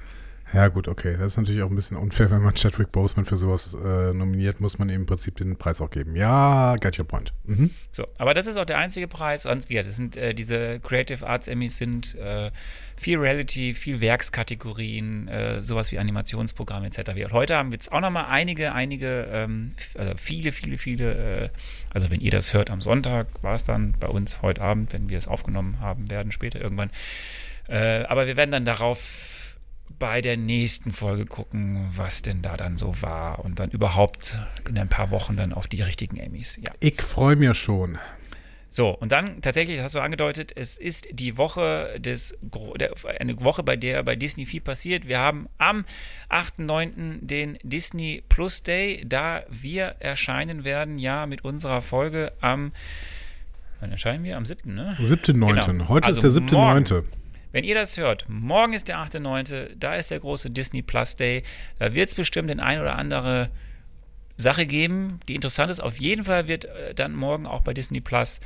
[0.54, 1.18] Ja, gut, okay.
[1.18, 4.62] Das ist natürlich auch ein bisschen unfair, wenn man Chadwick Boseman für sowas äh, nominiert,
[4.62, 6.16] muss man ihm im Prinzip den Preis auch geben.
[6.16, 7.34] Ja, get your point.
[7.46, 7.72] Mhm.
[7.90, 9.44] So, aber das ist auch der einzige Preis.
[9.44, 12.52] Sonst wieder, das sind äh, diese Creative Arts Emmys sind äh,
[12.96, 17.10] viel Reality, viel Werkskategorien, äh, sowas wie Animationsprogramme etc.
[17.26, 21.50] Und heute haben wir jetzt auch nochmal einige, einige, ähm, also viele, viele, viele, äh,
[21.96, 25.10] also wenn ihr das hört am Sonntag, war es dann bei uns heute Abend, wenn
[25.10, 26.92] wir es aufgenommen haben werden, später irgendwann.
[27.68, 29.58] Äh, aber wir werden dann darauf
[30.00, 34.78] bei der nächsten Folge gucken, was denn da dann so war und dann überhaupt in
[34.78, 36.58] ein paar Wochen dann auf die richtigen Emmys.
[36.58, 36.72] Ja.
[36.80, 37.98] Ich freue mich schon.
[38.70, 42.36] So, und dann tatsächlich, hast du angedeutet, es ist die Woche des,
[43.20, 45.08] eine Woche, bei der bei Disney viel passiert.
[45.08, 45.86] Wir haben am
[46.32, 47.20] 8.9.
[47.22, 52.72] den Disney Plus Day, da wir erscheinen werden, ja, mit unserer Folge am,
[53.80, 54.38] wann erscheinen wir?
[54.38, 54.98] Am 7., ne?
[55.00, 55.68] 7.9.
[55.68, 55.88] Genau.
[55.90, 57.04] Heute Also ist der 7.9.
[57.54, 61.44] Wenn ihr das hört, morgen ist der 8.9., da ist der große Disney Plus Day.
[61.78, 63.48] Da wird es bestimmt den ein oder andere
[64.38, 65.80] Sache geben, die interessant ist.
[65.80, 68.40] Auf jeden Fall wird äh, dann morgen auch bei Disney Plus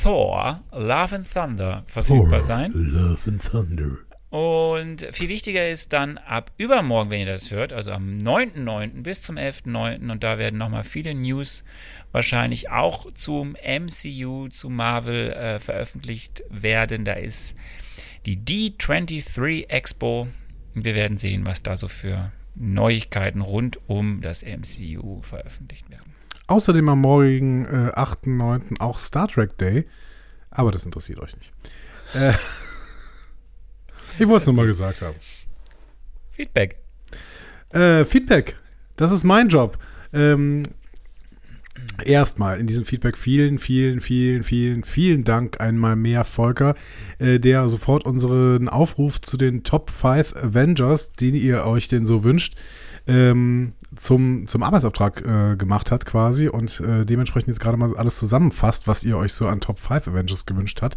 [0.00, 2.70] Thor, Love and Thunder verfügbar sein.
[2.72, 3.98] Love and Thunder.
[4.30, 9.02] Und viel wichtiger ist dann ab übermorgen, wenn ihr das hört, also am 9.9.
[9.02, 10.12] bis zum 11.9.
[10.12, 11.64] und da werden nochmal viele News
[12.12, 17.06] wahrscheinlich auch zum MCU, zu Marvel äh, veröffentlicht werden.
[17.06, 17.56] Da ist
[18.36, 20.28] die D23 Expo
[20.84, 26.14] wir werden sehen, was da so für Neuigkeiten rund um das MCU veröffentlicht werden.
[26.46, 28.80] Außerdem am morgigen äh, 8.9.
[28.80, 29.86] auch Star Trek Day.
[30.50, 31.52] Aber das interessiert euch nicht.
[32.14, 32.32] Äh,
[34.18, 35.16] ich wollte es nur mal gesagt haben.
[36.30, 36.78] Feedback.
[37.70, 38.56] Äh, Feedback.
[38.96, 39.78] Das ist mein Job.
[40.12, 40.62] Ähm,
[42.04, 46.74] Erstmal in diesem Feedback vielen, vielen, vielen, vielen, vielen Dank einmal mehr, Volker,
[47.18, 52.22] äh, der sofort unseren Aufruf zu den Top 5 Avengers, den ihr euch denn so
[52.22, 52.54] wünscht,
[53.08, 58.18] ähm, zum, zum Arbeitsauftrag äh, gemacht hat quasi und äh, dementsprechend jetzt gerade mal alles
[58.18, 60.96] zusammenfasst, was ihr euch so an Top 5 Avengers gewünscht hat.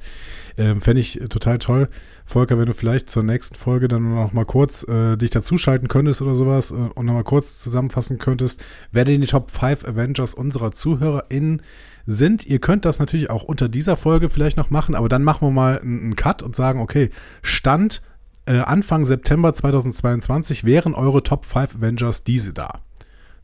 [0.57, 1.89] Ähm, Fände ich total toll.
[2.25, 6.21] Volker, wenn du vielleicht zur nächsten Folge dann noch mal kurz äh, dich dazuschalten könntest
[6.21, 10.33] oder sowas äh, und noch mal kurz zusammenfassen könntest, wer denn die Top 5 Avengers
[10.33, 11.61] unserer ZuhörerInnen
[12.05, 12.45] sind.
[12.45, 15.51] Ihr könnt das natürlich auch unter dieser Folge vielleicht noch machen, aber dann machen wir
[15.51, 17.09] mal einen, einen Cut und sagen, okay,
[17.41, 18.01] Stand
[18.45, 22.81] äh, Anfang September 2022 wären eure Top 5 Avengers diese da.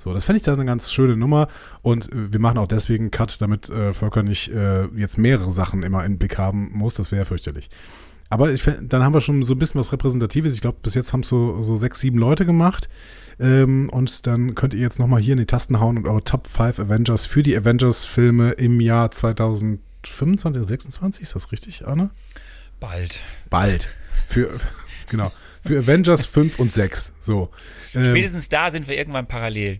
[0.07, 1.49] So, das fände ich dann eine ganz schöne Nummer
[1.81, 6.05] und wir machen auch deswegen Cut, damit äh, Volker nicht äh, jetzt mehrere Sachen immer
[6.05, 6.93] in Blick haben muss.
[6.93, 7.69] Das wäre ja fürchterlich.
[8.29, 10.53] Aber ich, dann haben wir schon so ein bisschen was Repräsentatives.
[10.53, 12.87] Ich glaube, bis jetzt haben es so, so sechs, sieben Leute gemacht.
[13.37, 16.47] Ähm, und dann könnt ihr jetzt nochmal hier in die Tasten hauen und eure Top
[16.47, 22.11] 5 Avengers für die Avengers-Filme im Jahr 2025, 26, ist das richtig, Arne?
[22.79, 23.19] Bald.
[23.49, 23.89] Bald.
[24.25, 24.57] Für,
[25.09, 25.33] genau.
[25.65, 27.11] Für Avengers 5 und 6.
[27.19, 27.49] So.
[27.93, 29.79] Ähm, Spätestens da sind wir irgendwann parallel.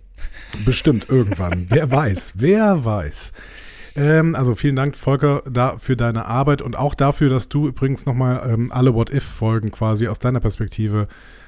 [0.66, 1.68] Bestimmt irgendwann.
[1.70, 2.34] wer weiß.
[2.36, 3.34] Wer weiß.
[3.98, 8.06] Ähm, also vielen Dank, Volker, da für deine Arbeit und auch dafür, dass du übrigens
[8.06, 11.08] nochmal ähm, alle What-If-Folgen quasi aus deiner Perspektive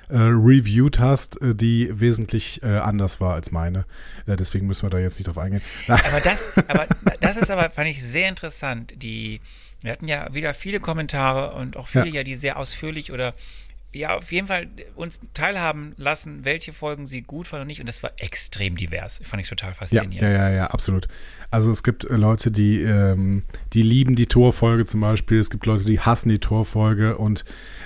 [0.10, 3.86] äh, reviewed hast, äh, die wesentlich äh, anders war als meine.
[4.26, 5.62] Äh, deswegen müssen wir da jetzt nicht drauf eingehen.
[5.88, 6.88] Aber das, aber
[7.20, 8.94] das ist aber, fand ich sehr interessant.
[8.98, 9.40] Die,
[9.82, 13.34] wir hatten ja wieder viele Kommentare und auch viele ja, ja die sehr ausführlich oder
[13.92, 17.80] ja, auf jeden Fall uns teilhaben lassen, welche Folgen sie gut fanden und nicht.
[17.80, 19.20] Und das war extrem divers.
[19.24, 20.14] Fand ich total faszinierend.
[20.14, 21.08] Ja, ja, ja, ja absolut.
[21.50, 25.40] Also es gibt äh, Leute, die, ähm, die lieben die Torfolge zum Beispiel.
[25.40, 27.18] Es gibt Leute, die hassen die Torfolge.
[27.18, 27.46] Und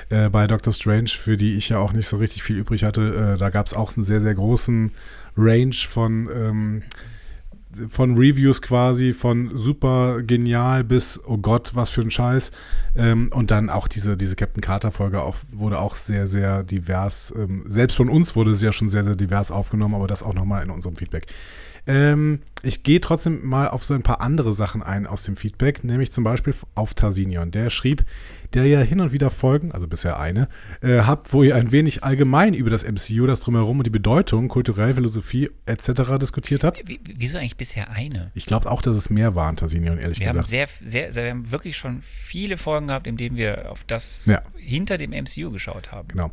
[0.09, 3.35] äh, bei Doctor Strange, für die ich ja auch nicht so richtig viel übrig hatte,
[3.35, 4.91] äh, da gab es auch einen sehr, sehr großen
[5.37, 6.83] Range von ähm,
[7.89, 12.51] von Reviews quasi, von super genial bis, oh Gott, was für ein Scheiß.
[12.95, 17.33] Ähm, und dann auch diese, diese Captain Carter-Folge auch, wurde auch sehr, sehr divers.
[17.35, 20.33] Ähm, selbst von uns wurde sie ja schon sehr, sehr divers aufgenommen, aber das auch
[20.33, 21.27] nochmal in unserem Feedback.
[21.85, 25.83] Ähm, ich gehe trotzdem mal auf so ein paar andere Sachen ein aus dem Feedback,
[25.83, 27.51] nämlich zum Beispiel auf Tarsinion.
[27.51, 28.05] Der schrieb,
[28.53, 30.47] der ja hin und wieder Folgen, also bisher eine,
[30.81, 34.47] äh, habt, wo ihr ein wenig allgemein über das MCU, das Drumherum und die Bedeutung,
[34.47, 36.17] kulturelle Philosophie etc.
[36.19, 36.87] diskutiert habt.
[36.87, 38.31] Wie, wieso eigentlich bisher eine?
[38.33, 40.45] Ich glaube auch, dass es mehr waren, Tarsinion, ehrlich wir gesagt.
[40.45, 43.83] Haben sehr, sehr, sehr, wir haben wirklich schon viele Folgen gehabt, in denen wir auf
[43.85, 44.41] das ja.
[44.55, 46.09] hinter dem MCU geschaut haben.
[46.09, 46.31] Genau.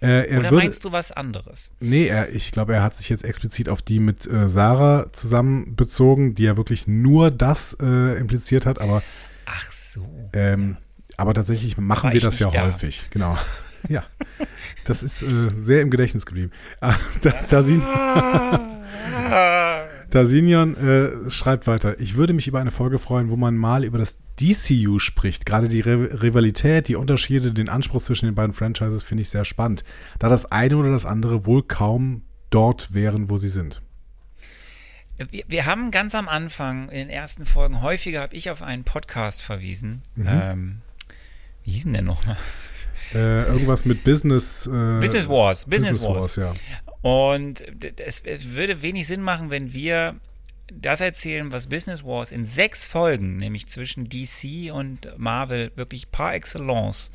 [0.00, 1.70] Äh, Oder würde, meinst du was anderes?
[1.80, 5.76] Nee, er, ich glaube, er hat sich jetzt explizit auf die mit äh, Sarah zusammen
[5.76, 9.02] bezogen, die ja wirklich nur das äh, impliziert hat, aber.
[9.46, 10.04] Ach so.
[10.34, 10.76] Ähm,
[11.16, 12.66] aber tatsächlich machen wir das ja da.
[12.66, 13.08] häufig.
[13.10, 13.36] Genau.
[13.88, 14.02] Ja,
[14.84, 16.52] das ist äh, sehr im Gedächtnis geblieben.
[16.80, 18.60] Ah, da.
[20.10, 20.76] Dasinion
[21.26, 22.00] äh, schreibt weiter.
[22.00, 25.44] Ich würde mich über eine Folge freuen, wo man mal über das DCU spricht.
[25.44, 29.44] Gerade die Re Rivalität, die Unterschiede, den Anspruch zwischen den beiden Franchises finde ich sehr
[29.44, 29.84] spannend,
[30.18, 33.82] da das eine oder das andere wohl kaum dort wären, wo sie sind.
[35.30, 38.84] Wir, wir haben ganz am Anfang in den ersten Folgen häufiger habe ich auf einen
[38.84, 40.02] Podcast verwiesen.
[40.16, 40.28] Mhm.
[40.28, 40.82] Ähm,
[41.64, 42.36] wie hieß denn der nochmal?
[43.14, 44.66] Äh, irgendwas mit Business.
[44.66, 45.66] Äh, Business Wars.
[45.66, 46.36] Business, Business Wars.
[46.36, 46.54] Wars, ja.
[47.02, 47.64] Und
[48.00, 50.16] es, es würde wenig Sinn machen, wenn wir
[50.72, 56.34] das erzählen, was Business Wars in sechs Folgen, nämlich zwischen DC und Marvel, wirklich par
[56.34, 57.10] excellence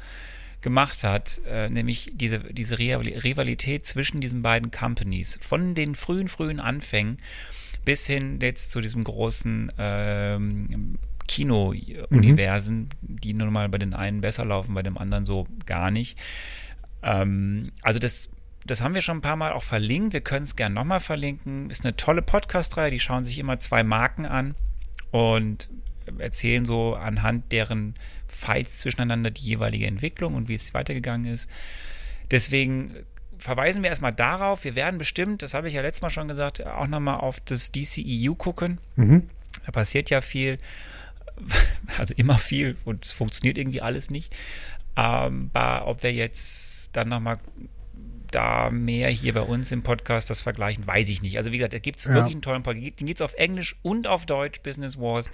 [0.62, 6.60] gemacht hat, äh, nämlich diese, diese Rivalität zwischen diesen beiden Companies, von den frühen, frühen
[6.60, 7.18] Anfängen
[7.86, 13.20] bis hin jetzt zu diesem großen ähm, Kino-Universen, mhm.
[13.22, 16.18] die nun mal bei den einen besser laufen, bei dem anderen so gar nicht.
[17.04, 18.30] Ähm, also das
[18.66, 20.14] das haben wir schon ein paar Mal auch verlinkt.
[20.14, 21.70] Wir können es gerne nochmal verlinken.
[21.70, 22.92] Ist eine tolle Podcast-Reihe.
[22.92, 24.54] Die schauen sich immer zwei Marken an
[25.12, 25.70] und
[26.18, 27.96] erzählen so anhand deren
[28.28, 31.50] Fights zwischeneinander die jeweilige Entwicklung und wie es weitergegangen ist.
[32.32, 32.94] Deswegen
[33.38, 34.66] verweisen wir erstmal darauf.
[34.66, 37.72] Wir werden bestimmt, das habe ich ja letztes Mal schon gesagt, auch nochmal auf das
[37.72, 38.80] DCEU gucken.
[38.98, 39.30] Mhm.
[39.66, 40.58] Da passiert ja viel,
[41.98, 44.36] also immer viel und es funktioniert irgendwie alles nicht.
[44.96, 47.40] Aber ob wir jetzt dann nochmal
[48.32, 51.38] da mehr hier bei uns im Podcast das vergleichen, weiß ich nicht.
[51.38, 52.14] Also wie gesagt, da gibt es ja.
[52.14, 53.00] wirklich einen tollen Podcast.
[53.00, 55.32] Den gibt es auf Englisch und auf Deutsch, Business Wars.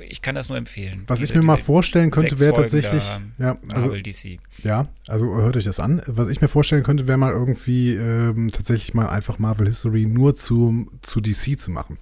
[0.00, 1.04] Ich kann das nur empfehlen.
[1.06, 3.02] Was diese, ich mir mal vorstellen könnte, wäre tatsächlich,
[3.38, 4.38] ja, also, DC.
[4.62, 6.02] ja, also hört euch das an.
[6.06, 10.34] Was ich mir vorstellen könnte, wäre mal irgendwie ähm, tatsächlich mal einfach Marvel History nur
[10.34, 11.98] zu, zu DC zu machen.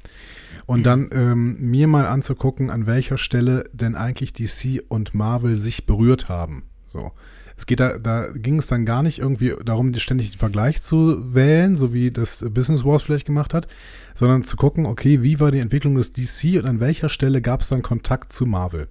[0.66, 5.86] Und dann ähm, mir mal anzugucken, an welcher Stelle denn eigentlich DC und Marvel sich
[5.86, 6.64] berührt haben.
[6.92, 7.12] So.
[7.58, 11.34] Es geht da, da ging es dann gar nicht irgendwie darum, ständig den Vergleich zu
[11.34, 13.66] wählen, so wie das Business Wars vielleicht gemacht hat,
[14.14, 17.62] sondern zu gucken, okay, wie war die Entwicklung des DC und an welcher Stelle gab
[17.62, 18.88] es dann Kontakt zu Marvel?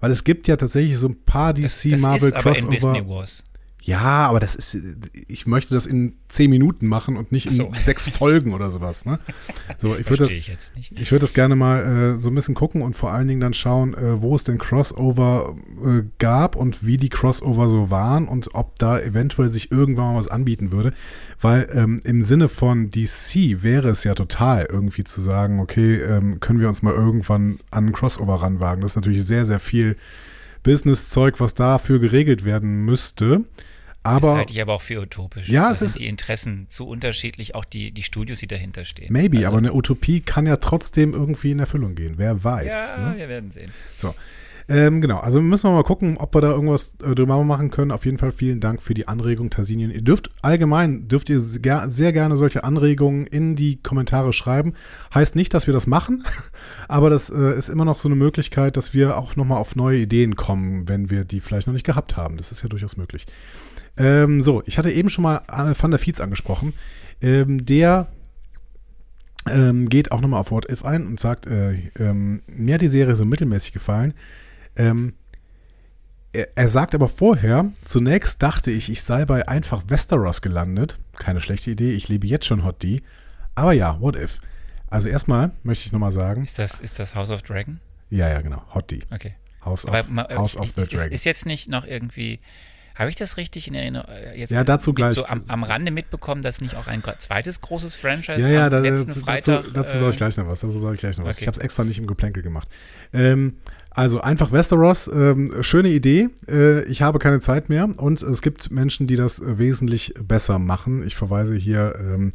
[0.00, 2.70] Weil es gibt ja tatsächlich so ein paar DC Marvel Crossover.
[2.70, 3.44] Disney Wars.
[3.88, 4.76] Ja, aber das ist,
[5.28, 7.72] ich möchte das in zehn Minuten machen und nicht in so.
[7.72, 9.06] sechs Folgen oder sowas.
[9.06, 9.18] Ne?
[9.78, 12.82] So, ich würde das, ich, ich würde das gerne mal äh, so ein bisschen gucken
[12.82, 16.96] und vor allen Dingen dann schauen, äh, wo es denn Crossover äh, gab und wie
[16.96, 20.92] die Crossover so waren und ob da eventuell sich irgendwann mal was anbieten würde.
[21.40, 26.40] Weil ähm, im Sinne von DC wäre es ja total irgendwie zu sagen, okay, ähm,
[26.40, 28.82] können wir uns mal irgendwann an einen Crossover ranwagen.
[28.82, 29.96] Das ist natürlich sehr, sehr viel
[30.62, 33.44] Business-Zeug, was dafür geregelt werden müsste.
[34.02, 35.48] Aber, das halte ich aber auch für utopisch.
[35.48, 38.84] Ja, da es sind ist die Interessen zu unterschiedlich, auch die, die Studios, die dahinter
[38.84, 39.12] stehen.
[39.12, 42.14] Maybe, also, aber eine Utopie kann ja trotzdem irgendwie in Erfüllung gehen.
[42.16, 42.92] Wer weiß.
[42.96, 43.18] Ja, ne?
[43.18, 43.72] wir werden sehen.
[43.96, 44.14] So.
[44.70, 47.90] Ähm, genau, also müssen wir mal gucken, ob wir da irgendwas äh, drüber machen können.
[47.90, 49.90] Auf jeden Fall vielen Dank für die Anregung, Tassinien.
[49.90, 54.74] Ihr dürft allgemein, dürft ihr sehr, sehr gerne solche Anregungen in die Kommentare schreiben.
[55.14, 56.24] Heißt nicht, dass wir das machen,
[56.88, 60.00] aber das äh, ist immer noch so eine Möglichkeit, dass wir auch nochmal auf neue
[60.00, 62.36] Ideen kommen, wenn wir die vielleicht noch nicht gehabt haben.
[62.36, 63.24] Das ist ja durchaus möglich.
[63.98, 66.72] Ähm, so, ich hatte eben schon mal Van der Fietz angesprochen.
[67.20, 68.08] Ähm, der
[69.48, 72.88] ähm, geht auch nochmal auf What If ein und sagt, äh, ähm, mir hat die
[72.88, 74.14] Serie so mittelmäßig gefallen.
[74.76, 75.14] Ähm,
[76.32, 80.98] er, er, sagt aber vorher, zunächst dachte ich, ich sei bei einfach Westeros gelandet.
[81.16, 83.02] Keine schlechte Idee, ich lebe jetzt schon Hot D.
[83.54, 84.40] Aber ja, What If.
[84.88, 86.44] Also erstmal möchte ich nochmal sagen.
[86.44, 87.80] Ist das, ist das House of Dragon?
[88.10, 88.62] Ja, ja, genau.
[88.74, 89.02] Hot D.
[89.10, 89.34] Okay.
[89.64, 91.08] House, of, House ich, of the Dragon.
[91.08, 92.38] Ist, ist jetzt nicht noch irgendwie
[92.98, 94.10] habe ich das richtig in Erinnerung?
[94.10, 95.14] Äh, jetzt ja, dazu gleich.
[95.14, 98.70] So am, am, Rande mitbekommen, dass nicht auch ein zweites großes Franchise ja, ja, am
[98.70, 99.60] da, letzten dazu, Freitag.
[99.62, 100.60] Dazu, dazu äh, soll ich gleich noch was.
[100.60, 101.40] Dazu soll ich gleich noch was.
[101.40, 102.68] Ich habe es extra nicht im Geplänkel gemacht.
[103.12, 103.58] Ähm,
[103.90, 106.28] also einfach Westeros, ähm, schöne Idee.
[106.50, 111.06] Äh, ich habe keine Zeit mehr und es gibt Menschen, die das wesentlich besser machen.
[111.06, 112.32] Ich verweise hier ähm,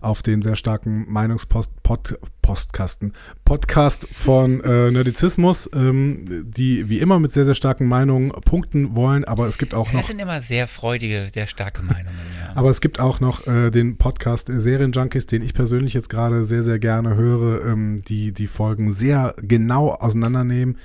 [0.00, 3.12] auf den sehr starken Meinungspost Pod, Postkasten
[3.44, 9.24] Podcast von äh, Nerdizismus, ähm, die wie immer mit sehr sehr starken Meinungen punkten wollen,
[9.24, 10.00] aber es gibt auch noch.
[10.00, 12.08] Das sind immer sehr freudige, sehr starke Meinungen.
[12.40, 12.52] Ja.
[12.56, 16.62] aber es gibt auch noch äh, den Podcast Serienjunkies, den ich persönlich jetzt gerade sehr
[16.62, 20.78] sehr gerne höre, ähm, die die Folgen sehr genau auseinandernehmen.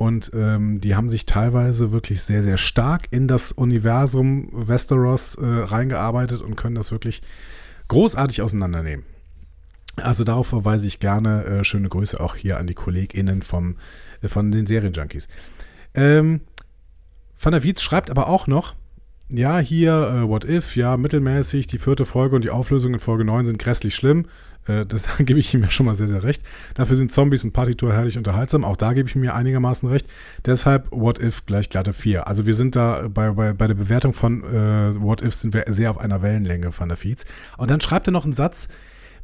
[0.00, 5.44] Und ähm, die haben sich teilweise wirklich sehr, sehr stark in das Universum Westeros äh,
[5.44, 7.20] reingearbeitet und können das wirklich
[7.90, 9.04] großartig auseinandernehmen.
[9.96, 11.44] Also darauf verweise ich gerne.
[11.44, 13.76] Äh, schöne Grüße auch hier an die KollegInnen vom,
[14.22, 15.28] äh, von den Serienjunkies.
[15.94, 16.40] Ähm,
[17.38, 18.74] Van der Wietz schreibt aber auch noch,
[19.28, 23.24] ja, hier, äh, What If, ja, mittelmäßig, die vierte Folge und die Auflösung in Folge
[23.24, 24.26] 9 sind grässlich schlimm.
[24.66, 26.42] Äh, das, da gebe ich ihm ja schon mal sehr, sehr recht.
[26.74, 28.64] Dafür sind Zombies und Partytour herrlich unterhaltsam.
[28.64, 30.06] Auch da gebe ich mir einigermaßen recht.
[30.46, 32.26] Deshalb What If gleich glatte 4.
[32.26, 35.64] Also wir sind da bei, bei, bei der Bewertung von äh, What If sind wir
[35.68, 37.24] sehr auf einer Wellenlänge von der Feeds.
[37.56, 38.68] Und dann schreibt er noch einen Satz,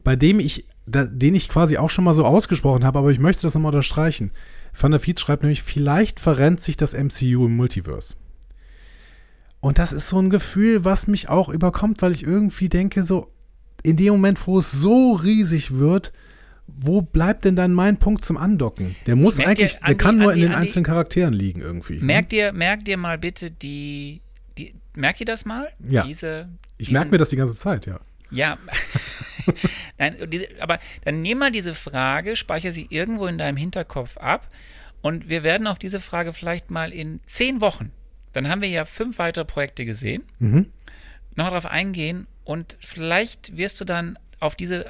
[0.04, 3.18] bei dem ich, da, den ich quasi auch schon mal so ausgesprochen habe, aber ich
[3.18, 4.30] möchte das nochmal unterstreichen.
[4.78, 8.14] Van der Fietz schreibt nämlich, vielleicht verrennt sich das MCU im Multiverse.
[9.60, 13.32] Und das ist so ein Gefühl, was mich auch überkommt, weil ich irgendwie denke, so,
[13.86, 16.12] in dem Moment, wo es so riesig wird,
[16.66, 18.96] wo bleibt denn dann mein Punkt zum Andocken?
[19.06, 21.60] Der muss merkt eigentlich, ihr, der kann nur Andi, in den Andi, einzelnen Charakteren liegen
[21.60, 22.00] irgendwie.
[22.00, 24.22] Merkt ihr, merkt ihr mal bitte die,
[24.58, 25.68] die merkt ihr das mal?
[25.88, 26.02] Ja.
[26.02, 28.00] Diese, ich merke mir das die ganze Zeit, ja.
[28.32, 28.58] Ja,
[29.98, 34.48] Nein, diese, aber dann nimm mal diese Frage, speichere sie irgendwo in deinem Hinterkopf ab
[35.00, 37.92] und wir werden auf diese Frage vielleicht mal in zehn Wochen,
[38.32, 40.66] dann haben wir ja fünf weitere Projekte gesehen, mhm.
[41.36, 44.86] noch darauf eingehen und vielleicht wirst du dann auf diese,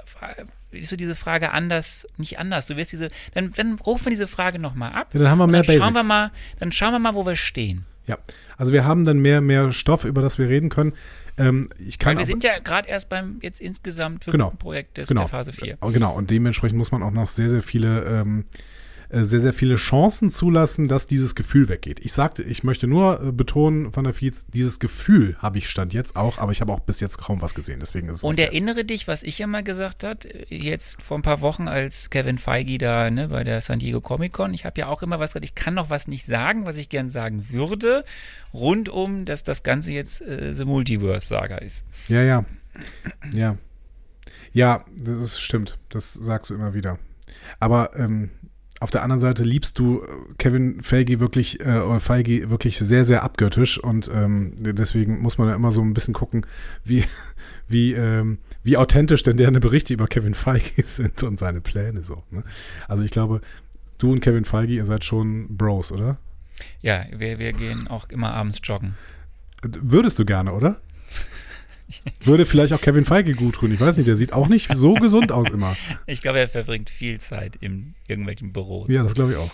[0.71, 4.27] wirst du diese Frage anders, nicht anders, du wirst diese, dann, dann rufen wir diese
[4.27, 5.14] Frage nochmal ab.
[5.14, 7.35] Ja, dann haben wir mehr dann schauen wir mal, Dann schauen wir mal, wo wir
[7.35, 7.87] stehen.
[8.07, 8.19] Ja,
[8.59, 10.92] also wir haben dann mehr, mehr Stoff, über das wir reden können.
[11.38, 14.99] Ähm, ich kann Weil wir sind ja gerade erst beim jetzt insgesamt fünften genau, Projekt
[14.99, 15.79] des, genau, der Phase 4.
[15.92, 18.76] Genau, und dementsprechend muss man auch noch sehr, sehr viele ähm, äh,
[19.11, 22.01] sehr, sehr viele Chancen zulassen, dass dieses Gefühl weggeht.
[22.05, 25.92] Ich sagte, ich möchte nur äh, betonen, Van der Fietz, dieses Gefühl habe ich Stand
[25.92, 27.81] jetzt auch, aber ich habe auch bis jetzt kaum was gesehen.
[27.81, 31.40] Deswegen ist es Und erinnere dich, was ich immer gesagt habe, jetzt vor ein paar
[31.40, 34.88] Wochen, als Kevin Feige da ne, bei der San Diego Comic Con, ich habe ja
[34.88, 38.05] auch immer was gesagt, ich kann noch was nicht sagen, was ich gern sagen würde,
[38.53, 41.85] rund um, dass das Ganze jetzt äh, The Multiverse-Saga ist.
[42.09, 42.45] Ja, ja.
[43.33, 43.57] Ja.
[44.53, 45.79] Ja, das ist, stimmt.
[45.90, 46.99] Das sagst du immer wieder.
[47.61, 48.31] Aber ähm,
[48.81, 50.07] auf der anderen Seite liebst du äh,
[50.39, 55.49] Kevin Feige wirklich, äh, oder Feige wirklich sehr, sehr abgöttisch und ähm, deswegen muss man
[55.49, 56.47] ja immer so ein bisschen gucken,
[56.85, 57.05] wie,
[57.69, 62.23] wie, ähm, wie authentisch denn deren Berichte über Kevin Feige sind und seine Pläne so.
[62.31, 62.43] Ne?
[62.89, 63.41] Also ich glaube,
[63.99, 66.19] du und Kevin Feige, ihr seid schon Bros, oder?
[66.81, 68.95] Ja, wir, wir gehen auch immer abends joggen.
[69.62, 70.81] Würdest du gerne, oder?
[72.25, 73.72] Würde vielleicht auch Kevin Feige gut tun.
[73.72, 75.77] Ich weiß nicht, der sieht auch nicht so gesund aus immer.
[76.07, 78.90] Ich glaube, er verbringt viel Zeit in irgendwelchen Büros.
[78.90, 79.51] Ja, das glaube ich auch.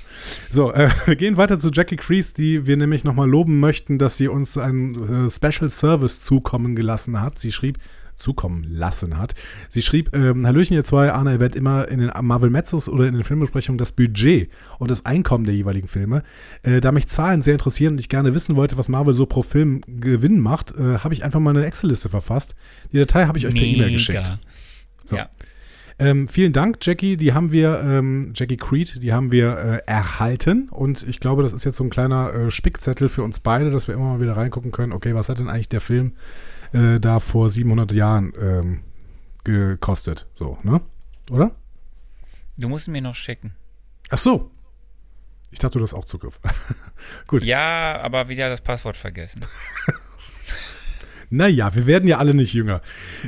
[0.51, 4.17] So, äh, wir gehen weiter zu Jackie Crease, die wir nämlich nochmal loben möchten, dass
[4.17, 7.39] sie uns einen äh, Special Service zukommen gelassen hat.
[7.39, 7.79] Sie schrieb,
[8.15, 9.35] zukommen lassen hat.
[9.69, 13.15] Sie schrieb, ähm, Hallöchen ihr zwei, Arne erwähnt immer in den Marvel Mezzos oder in
[13.15, 16.23] den Filmbesprechungen das Budget und das Einkommen der jeweiligen Filme.
[16.63, 19.43] Äh, da mich Zahlen sehr interessieren und ich gerne wissen wollte, was Marvel so pro
[19.43, 22.55] Film Gewinn macht, äh, habe ich einfach mal eine Excel-Liste verfasst.
[22.93, 24.39] Die Datei habe ich euch per E-Mail geschickt.
[25.05, 25.17] So.
[25.17, 25.29] Ja.
[25.99, 27.17] Ähm, vielen Dank, Jackie.
[27.17, 30.69] Die haben wir, ähm, Jackie Creed, die haben wir äh, erhalten.
[30.71, 33.89] Und ich glaube, das ist jetzt so ein kleiner äh, Spickzettel für uns beide, dass
[33.89, 36.13] wir immer mal wieder reingucken können, okay, was hat denn eigentlich der Film
[36.73, 38.81] äh, da vor 700 Jahren ähm,
[39.45, 40.27] gekostet.
[40.35, 40.81] So, ne?
[41.31, 41.53] Oder?
[42.57, 43.55] Du musst mir noch schicken.
[44.11, 44.51] Ach so.
[45.51, 46.41] Ich dachte, du hast auch Zugriff.
[47.27, 47.45] Gut.
[47.45, 49.45] Ja, aber wieder das Passwort vergessen.
[51.33, 52.83] Naja, wir werden ja alle nicht jünger.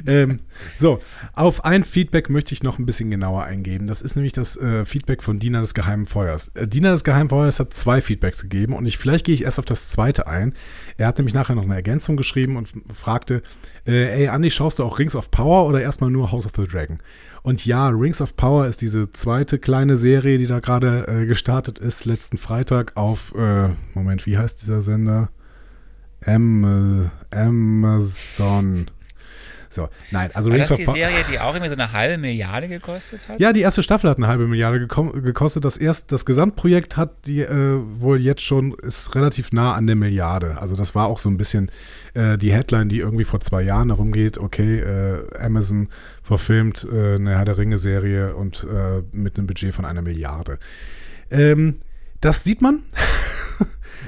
[0.07, 0.37] Ähm,
[0.77, 1.01] so,
[1.33, 3.87] auf ein Feedback möchte ich noch ein bisschen genauer eingehen.
[3.87, 6.49] Das ist nämlich das äh, Feedback von Dina des Geheimen Feuers.
[6.49, 9.59] Äh, Dina des Geheimen Feuers hat zwei Feedbacks gegeben und ich, vielleicht gehe ich erst
[9.59, 10.53] auf das zweite ein.
[10.99, 13.43] Er hat nämlich nachher noch eine Ergänzung geschrieben und fragte,
[13.87, 16.69] äh, ey Andi, schaust du auch Rings of Power oder erstmal nur House of the
[16.69, 16.99] Dragon?
[17.43, 21.79] Und ja, Rings of Power ist diese zweite kleine Serie, die da gerade äh, gestartet
[21.79, 25.31] ist, letzten Freitag auf, äh, Moment, wie heißt dieser Sender?
[26.27, 28.87] Am Amazon.
[29.75, 32.69] So, nein, also War Rings das die Serie, die auch immer so eine halbe Milliarde
[32.69, 33.41] gekostet hat?
[33.41, 35.65] Ja, die erste Staffel hat eine halbe Milliarde gekostet.
[35.65, 39.97] Das erst, das Gesamtprojekt hat die äh, wohl jetzt schon ist relativ nah an der
[39.97, 40.59] Milliarde.
[40.61, 41.73] Also das war auch so ein bisschen
[42.15, 44.39] äh, die Headline, die irgendwie vor zwei Jahren herumgeht.
[44.39, 45.89] Okay, äh, Amazon
[46.23, 50.61] verfilmt äh, eine Herr der Ringe Serie und äh, mit einem Budget von einer Milliarde.
[51.33, 51.81] Ähm,
[52.21, 52.85] das sieht man.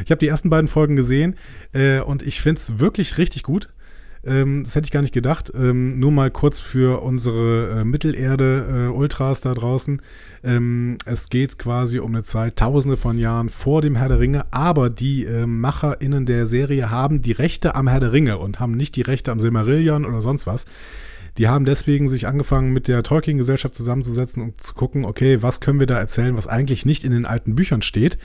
[0.05, 1.37] Ich habe die ersten beiden Folgen gesehen
[1.73, 3.69] äh, und ich finde es wirklich richtig gut.
[4.27, 5.53] Ähm, das hätte ich gar nicht gedacht.
[5.55, 10.03] Ähm, nur mal kurz für unsere äh, Mittelerde-Ultras äh, da draußen.
[10.43, 14.45] Ähm, es geht quasi um eine Zeit, tausende von Jahren vor dem Herr der Ringe,
[14.51, 18.73] aber die äh, MacherInnen der Serie haben die Rechte am Herr der Ringe und haben
[18.73, 20.67] nicht die Rechte am Silmarillion oder sonst was.
[21.39, 25.79] Die haben deswegen sich angefangen, mit der Tolkien-Gesellschaft zusammenzusetzen und zu gucken, okay, was können
[25.79, 28.19] wir da erzählen, was eigentlich nicht in den alten Büchern steht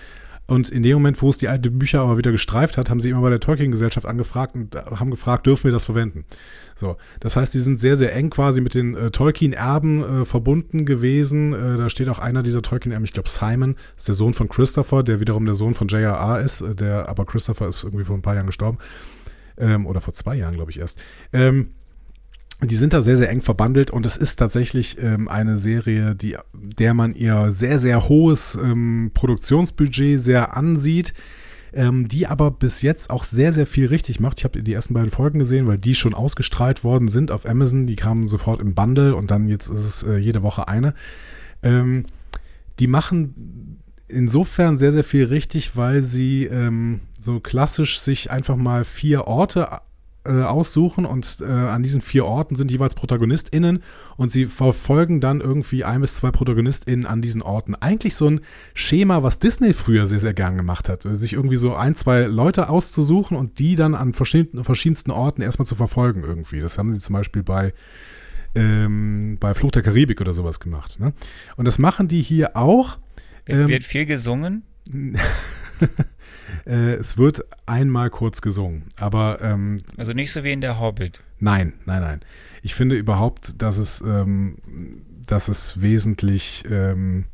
[0.48, 3.10] und in dem Moment, wo es die alten Bücher aber wieder gestreift hat, haben sie
[3.10, 6.26] immer bei der Tolkien-Gesellschaft angefragt und haben gefragt, dürfen wir das verwenden?
[6.76, 10.86] So, das heißt, die sind sehr, sehr eng quasi mit den äh, Tolkien-Erben äh, verbunden
[10.86, 11.54] gewesen.
[11.54, 15.04] Äh, da steht auch einer dieser Tolkien-Erben, ich glaube Simon, ist der Sohn von Christopher,
[15.04, 16.42] der wiederum der Sohn von J.R.R.
[16.42, 18.78] ist, äh, der, aber Christopher ist irgendwie vor ein paar Jahren gestorben.
[19.58, 21.02] Ähm, oder vor zwei Jahren, glaube ich, erst.
[21.34, 21.70] Ähm,
[22.64, 26.38] die sind da sehr, sehr eng verbandelt und es ist tatsächlich ähm, eine Serie, die,
[26.54, 31.14] der man ihr sehr, sehr hohes ähm, Produktionsbudget sehr ansieht,
[31.74, 34.40] ähm, die aber bis jetzt auch sehr, sehr viel richtig macht.
[34.40, 37.88] Ich habe die ersten beiden Folgen gesehen, weil die schon ausgestrahlt worden sind auf Amazon.
[37.88, 40.94] Die kamen sofort im Bundle und dann jetzt ist es äh, jede Woche eine.
[41.64, 42.06] Ähm,
[42.80, 48.84] die machen insofern sehr, sehr viel richtig, weil sie ähm, so klassisch sich einfach mal
[48.84, 49.80] vier Orte
[50.24, 53.82] äh, aussuchen und äh, an diesen vier Orten sind jeweils ProtagonistInnen
[54.18, 57.74] und sie verfolgen dann irgendwie ein bis zwei ProtagonistInnen an diesen Orten.
[57.76, 58.42] Eigentlich so ein
[58.76, 61.04] Schema, was Disney früher sehr, sehr gern gemacht hat.
[61.04, 65.66] Sich irgendwie so ein, zwei Leute auszusuchen und die dann an verschiedenen, verschiedensten Orten erstmal
[65.66, 66.60] zu verfolgen irgendwie.
[66.60, 67.74] Das haben sie zum Beispiel bei
[68.54, 71.00] ähm, bei Fluch der Karibik oder sowas gemacht.
[71.00, 71.14] Ne?
[71.56, 73.00] Und das machen die hier auch.
[73.48, 74.64] Ähm, Wird viel gesungen?
[76.66, 81.22] Äh, es wird einmal kurz gesungen, aber ähm, also nicht so wie in der Hobbit.
[81.40, 82.20] Nein, nein, nein.
[82.62, 84.58] Ich finde überhaupt, dass es, ähm,
[85.26, 87.26] dass es wesentlich, ähm,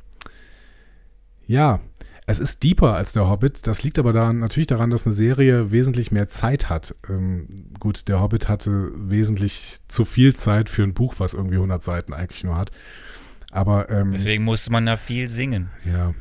[1.46, 1.82] ja,
[2.30, 3.68] es ist deeper als der Hobbit.
[3.68, 6.94] Das liegt aber daran, natürlich daran, dass eine Serie wesentlich mehr Zeit hat.
[7.10, 7.48] Ähm,
[7.80, 12.14] gut, der Hobbit hatte wesentlich zu viel Zeit für ein Buch, was irgendwie 100 Seiten
[12.14, 12.72] eigentlich nur hat.
[13.52, 15.70] Aber ähm, deswegen musste man da viel singen.
[15.86, 16.14] Ja,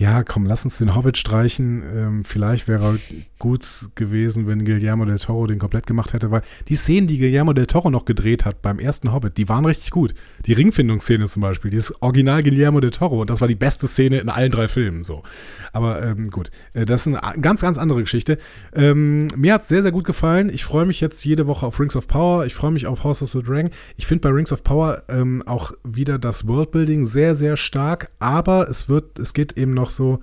[0.00, 1.82] ja, komm, lass uns den Hobbit streichen.
[1.94, 2.98] Ähm, vielleicht wäre
[3.40, 7.52] gut gewesen, wenn Guillermo del Toro den komplett gemacht hätte, weil die Szenen, die Guillermo
[7.52, 10.14] del Toro noch gedreht hat beim ersten Hobbit, die waren richtig gut.
[10.46, 13.88] Die Ringfindungsszene zum Beispiel, die ist original Guillermo del Toro und das war die beste
[13.88, 15.02] Szene in allen drei Filmen.
[15.02, 15.24] So.
[15.72, 18.38] Aber ähm, gut, äh, das ist eine ganz, ganz andere Geschichte.
[18.74, 20.50] Ähm, mir hat es sehr, sehr gut gefallen.
[20.52, 22.46] Ich freue mich jetzt jede Woche auf Rings of Power.
[22.46, 23.70] Ich freue mich auf House of the Dragon.
[23.96, 28.68] Ich finde bei Rings of Power ähm, auch wieder das Worldbuilding sehr, sehr stark, aber
[28.68, 30.20] es wird, es geht eben noch so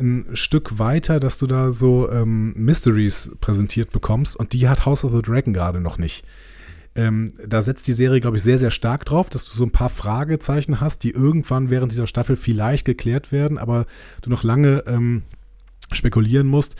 [0.00, 5.04] ein Stück weiter, dass du da so ähm, Mysteries präsentiert bekommst und die hat House
[5.04, 6.24] of the Dragon gerade noch nicht.
[6.96, 9.70] Ähm, da setzt die Serie, glaube ich, sehr, sehr stark drauf, dass du so ein
[9.70, 13.86] paar Fragezeichen hast, die irgendwann während dieser Staffel vielleicht geklärt werden, aber
[14.22, 15.22] du noch lange ähm,
[15.92, 16.76] spekulieren musst.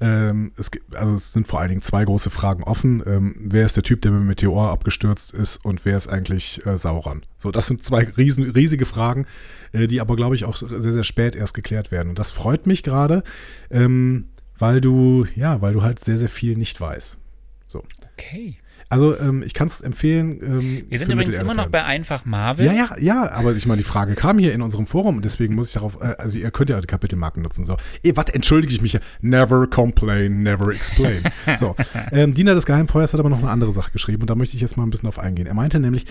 [0.00, 3.02] Ähm, es, gibt, also es sind vor allen Dingen zwei große Fragen offen.
[3.06, 6.64] Ähm, wer ist der Typ, der mit dem Meteor abgestürzt ist und wer ist eigentlich
[6.66, 7.22] äh, Sauron?
[7.36, 9.26] So, das sind zwei riesen, riesige Fragen,
[9.72, 12.10] äh, die aber, glaube ich, auch sehr, sehr spät erst geklärt werden.
[12.10, 13.22] Und das freut mich gerade,
[13.70, 14.28] ähm,
[14.58, 17.18] weil du, ja, weil du halt sehr, sehr viel nicht weißt.
[17.66, 17.84] So.
[18.12, 18.58] Okay.
[18.94, 20.40] Also ähm, ich kann es empfehlen.
[20.40, 22.64] Ähm, Wir sind übrigens immer noch bei einfach Marvel.
[22.64, 25.56] Ja, ja, ja, aber ich meine, die Frage kam hier in unserem Forum und deswegen
[25.56, 27.64] muss ich darauf, äh, also ihr könnt ja die Kapitelmarken nutzen.
[27.64, 29.00] So, eh, was entschuldige ich mich hier?
[29.20, 31.22] Never complain, never explain.
[31.58, 31.74] so,
[32.12, 34.62] ähm, Diener des Geheimfeuers hat aber noch eine andere Sache geschrieben und da möchte ich
[34.62, 35.48] jetzt mal ein bisschen auf eingehen.
[35.48, 36.06] Er meinte nämlich,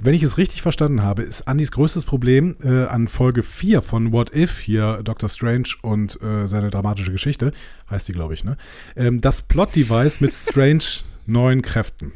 [0.00, 4.12] wenn ich es richtig verstanden habe, ist Andys größtes Problem äh, an Folge 4 von
[4.12, 7.50] What If, hier Doctor Strange und äh, seine dramatische Geschichte,
[7.90, 8.56] heißt die, glaube ich, ne?
[8.94, 10.84] Ähm, das Plot-Device mit Strange
[11.26, 12.12] neuen Kräften.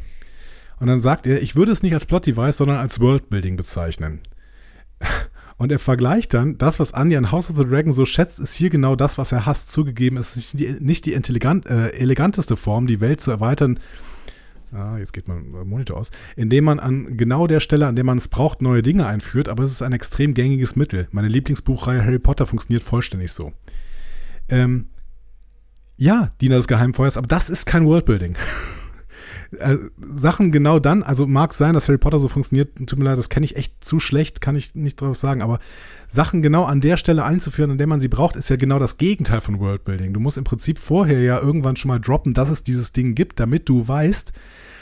[0.83, 4.18] Und dann sagt er, ich würde es nicht als Plot-Device, sondern als Worldbuilding bezeichnen.
[5.57, 8.53] Und er vergleicht dann, das, was Anja in House of the Dragon so schätzt, ist
[8.53, 9.68] hier genau das, was er hasst.
[9.68, 13.78] Zugegeben, es ist nicht die, nicht äh, eleganteste Form, die Welt zu erweitern.
[14.72, 16.11] Ah, jetzt geht mein Monitor aus.
[16.35, 19.62] Indem man an genau der Stelle, an der man es braucht, neue Dinge einführt, aber
[19.62, 21.07] es ist ein extrem gängiges Mittel.
[21.12, 23.53] Meine Lieblingsbuchreihe Harry Potter funktioniert vollständig so.
[24.49, 24.87] Ähm,
[25.97, 28.35] ja, Diener des Geheimfeuers, aber das ist kein Worldbuilding.
[29.59, 29.76] äh,
[30.14, 33.28] Sachen genau dann, also mag sein, dass Harry Potter so funktioniert, tut mir leid, das
[33.28, 35.59] kenne ich echt zu schlecht, kann ich nicht drauf sagen, aber
[36.09, 38.96] Sachen genau an der Stelle einzuführen, an der man sie braucht, ist ja genau das
[38.98, 40.12] Gegenteil von Worldbuilding.
[40.12, 43.40] Du musst im Prinzip vorher ja irgendwann schon mal droppen, dass es dieses Ding gibt,
[43.40, 44.32] damit du weißt,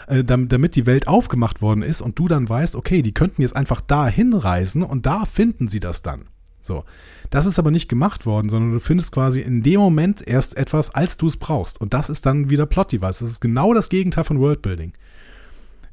[0.09, 3.43] äh, dam- damit die Welt aufgemacht worden ist und du dann weißt, okay, die könnten
[3.43, 6.27] jetzt einfach da hinreisen und da finden sie das dann.
[6.61, 6.85] So.
[7.31, 10.95] Das ist aber nicht gemacht worden, sondern du findest quasi in dem Moment erst etwas,
[10.95, 11.81] als du es brauchst.
[11.81, 13.21] Und das ist dann wieder Plot-Device.
[13.21, 14.93] Das ist genau das Gegenteil von Worldbuilding.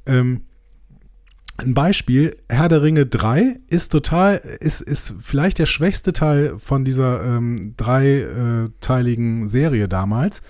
[0.05, 0.41] Ähm,
[1.57, 6.85] ein Beispiel, Herr der Ringe 3 ist total, ist, ist vielleicht der schwächste Teil von
[6.85, 10.43] dieser ähm, dreiteiligen Serie damals,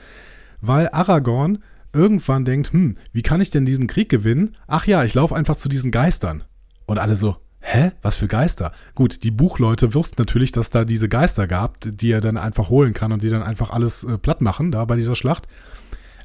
[0.59, 1.59] weil Aragorn
[1.93, 4.55] irgendwann denkt, hm, wie kann ich denn diesen Krieg gewinnen?
[4.67, 6.43] Ach ja, ich laufe einfach zu diesen Geistern.
[6.85, 7.37] Und alle so,
[7.67, 8.71] hä, was für Geister?
[8.95, 12.93] Gut, die Buchleute wussten natürlich, dass da diese Geister gab, die er dann einfach holen
[12.93, 15.47] kann und die dann einfach alles äh, platt machen, da bei dieser Schlacht.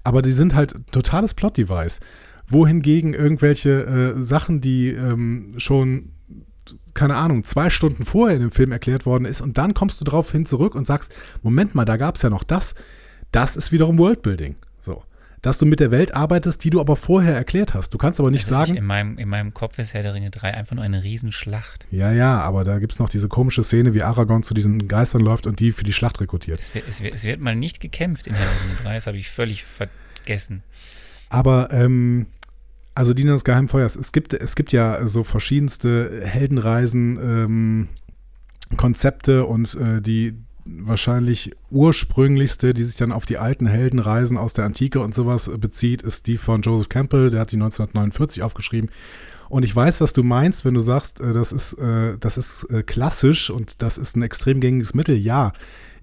[0.04, 2.00] Aber die sind halt totales Plot-Device.
[2.48, 6.12] Wohingegen irgendwelche äh, Sachen, die ähm, schon,
[6.94, 10.04] keine Ahnung, zwei Stunden vorher in dem Film erklärt worden ist und dann kommst du
[10.04, 11.12] drauf hin zurück und sagst,
[11.42, 12.74] Moment mal, da gab es ja noch das.
[13.32, 14.56] Das ist wiederum Worldbuilding.
[15.42, 17.90] Dass du mit der Welt arbeitest, die du aber vorher erklärt hast.
[17.90, 20.30] Du kannst aber nicht Also sagen, in, meinem, in meinem Kopf ist Herr der Ringe
[20.30, 21.84] 3 einfach nur eine Riesenschlacht.
[21.90, 25.20] Ja, ja, aber da gibt es noch diese komische Szene, wie Aragorn zu diesen Geistern
[25.20, 26.60] läuft und die für die Schlacht rekrutiert.
[26.60, 29.06] Es wird, es wird, es wird mal nicht gekämpft in Herr der Ringe 3, das
[29.08, 30.62] habe ich völlig vergessen.
[31.28, 32.26] Aber, ähm,
[32.94, 37.88] also Diener des Geheimfeuers, es gibt, es gibt ja so verschiedenste Heldenreisen, ähm,
[38.76, 40.34] Konzepte und äh, die
[40.64, 46.02] wahrscheinlich ursprünglichste, die sich dann auf die alten Heldenreisen aus der Antike und sowas bezieht,
[46.02, 48.90] ist die von Joseph Campbell, der hat die 1949 aufgeschrieben.
[49.52, 52.64] Und ich weiß, was du meinst, wenn du sagst, äh, das ist, äh, das ist
[52.70, 55.14] äh, klassisch und das ist ein extrem gängiges Mittel.
[55.14, 55.52] Ja,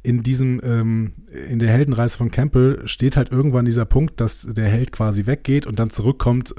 [0.03, 1.13] in diesem, ähm,
[1.49, 5.65] in der Heldenreise von Campbell steht halt irgendwann dieser Punkt, dass der Held quasi weggeht
[5.65, 6.55] und dann zurückkommt,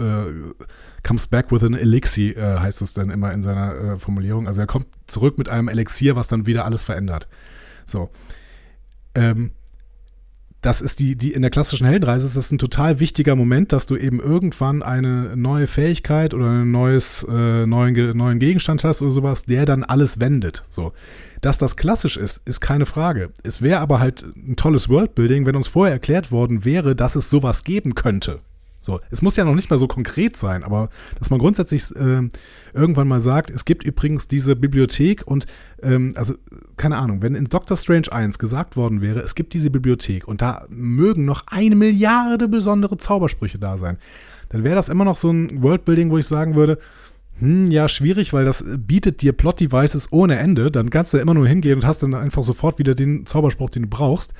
[1.02, 4.46] comes back with an elixir, heißt es dann immer in seiner Formulierung.
[4.46, 7.28] Also er kommt zurück mit einem Elixier, was dann wieder alles verändert.
[7.90, 8.10] So.
[9.14, 9.52] Ähm,
[10.60, 13.86] das ist die, die in der klassischen Heldenreise ist das ein total wichtiger Moment, dass
[13.86, 19.10] du eben irgendwann eine neue Fähigkeit oder einen neues, äh, neuen, neuen Gegenstand hast oder
[19.10, 20.64] sowas, der dann alles wendet.
[20.68, 20.92] So.
[21.40, 23.30] Dass das klassisch ist, ist keine Frage.
[23.42, 27.30] Es wäre aber halt ein tolles Worldbuilding, wenn uns vorher erklärt worden wäre, dass es
[27.30, 28.40] sowas geben könnte.
[28.80, 32.30] So, es muss ja noch nicht mal so konkret sein, aber dass man grundsätzlich ähm,
[32.72, 35.46] irgendwann mal sagt, es gibt übrigens diese Bibliothek und
[35.82, 36.34] ähm, also
[36.78, 40.40] keine Ahnung, wenn in Doctor Strange 1 gesagt worden wäre, es gibt diese Bibliothek und
[40.40, 43.98] da mögen noch eine Milliarde besondere Zaubersprüche da sein,
[44.48, 46.78] dann wäre das immer noch so ein Worldbuilding, wo ich sagen würde,
[47.38, 50.70] hm, ja, schwierig, weil das bietet dir Plot-Devices ohne Ende.
[50.70, 53.84] Dann kannst du immer nur hingehen und hast dann einfach sofort wieder den Zauberspruch, den
[53.84, 54.34] du brauchst.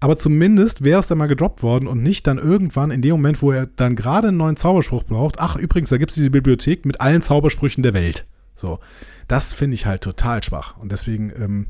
[0.00, 3.40] Aber zumindest wäre es dann mal gedroppt worden und nicht dann irgendwann in dem Moment,
[3.40, 5.36] wo er dann gerade einen neuen Zauberspruch braucht.
[5.38, 8.26] Ach, übrigens, da gibt es diese Bibliothek mit allen Zaubersprüchen der Welt.
[8.54, 8.78] So,
[9.28, 11.66] das finde ich halt total schwach und deswegen ähm,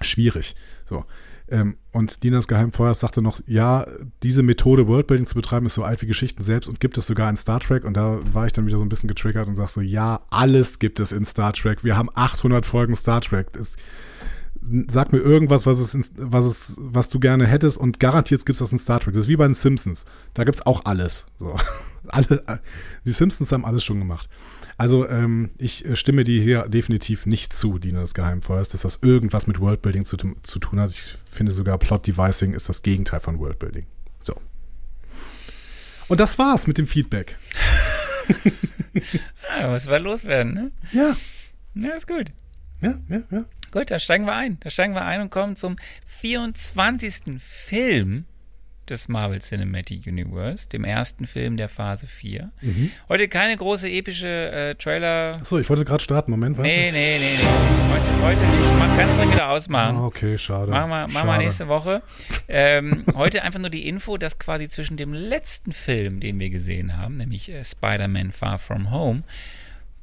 [0.00, 0.54] schwierig.
[0.86, 1.04] So.
[1.46, 3.86] Ähm, und Dinas Geheimfeuers sagte noch, ja,
[4.22, 7.28] diese Methode Worldbuilding zu betreiben ist so alt wie Geschichten selbst und gibt es sogar
[7.28, 7.84] in Star Trek.
[7.84, 10.78] Und da war ich dann wieder so ein bisschen getriggert und sag so, ja, alles
[10.78, 11.84] gibt es in Star Trek.
[11.84, 13.52] Wir haben 800 Folgen Star Trek.
[13.52, 13.74] Das,
[14.88, 18.60] sag mir irgendwas, was es, was es, was du gerne hättest und garantiert gibt es
[18.60, 19.14] das in Star Trek.
[19.14, 20.04] Das ist wie bei den Simpsons.
[20.32, 21.26] Da gibt es auch alles.
[21.38, 21.56] So.
[22.08, 22.42] alle,
[23.04, 24.28] die Simpsons haben alles schon gemacht.
[24.76, 29.00] Also ähm, ich äh, stimme dir hier definitiv nicht zu, Diener des Geheimfeuers, dass das
[29.02, 30.90] irgendwas mit Worldbuilding zu, zu tun hat.
[30.90, 33.86] Ich finde sogar Plot-Devising ist das Gegenteil von Worldbuilding.
[34.20, 34.34] So.
[36.08, 37.36] Und das war's mit dem Feedback.
[39.60, 40.72] ah, muss mal loswerden, ne?
[40.92, 41.16] Ja.
[41.74, 42.32] Ja, ist gut.
[42.80, 43.44] Ja, ja, ja.
[43.74, 44.58] Gut, da steigen wir ein.
[44.60, 45.74] Da steigen wir ein und kommen zum
[46.06, 47.40] 24.
[47.40, 48.24] Film
[48.88, 52.52] des Marvel Cinematic Universe, dem ersten Film der Phase 4.
[52.60, 52.92] Mhm.
[53.08, 55.38] Heute keine große epische äh, Trailer.
[55.40, 56.30] Achso, ich wollte gerade starten.
[56.30, 56.70] Moment, warte.
[56.70, 57.92] Nee, nee, nee, nee.
[57.92, 58.78] Heute, heute nicht.
[58.78, 59.96] Mach ganz dringend wieder ausmachen.
[59.96, 60.70] Ah, okay, schade.
[60.70, 62.02] Machen wir, wir nächste Woche.
[62.46, 66.96] Ähm, heute einfach nur die Info, dass quasi zwischen dem letzten Film, den wir gesehen
[66.96, 69.24] haben, nämlich äh, Spider-Man Far From Home,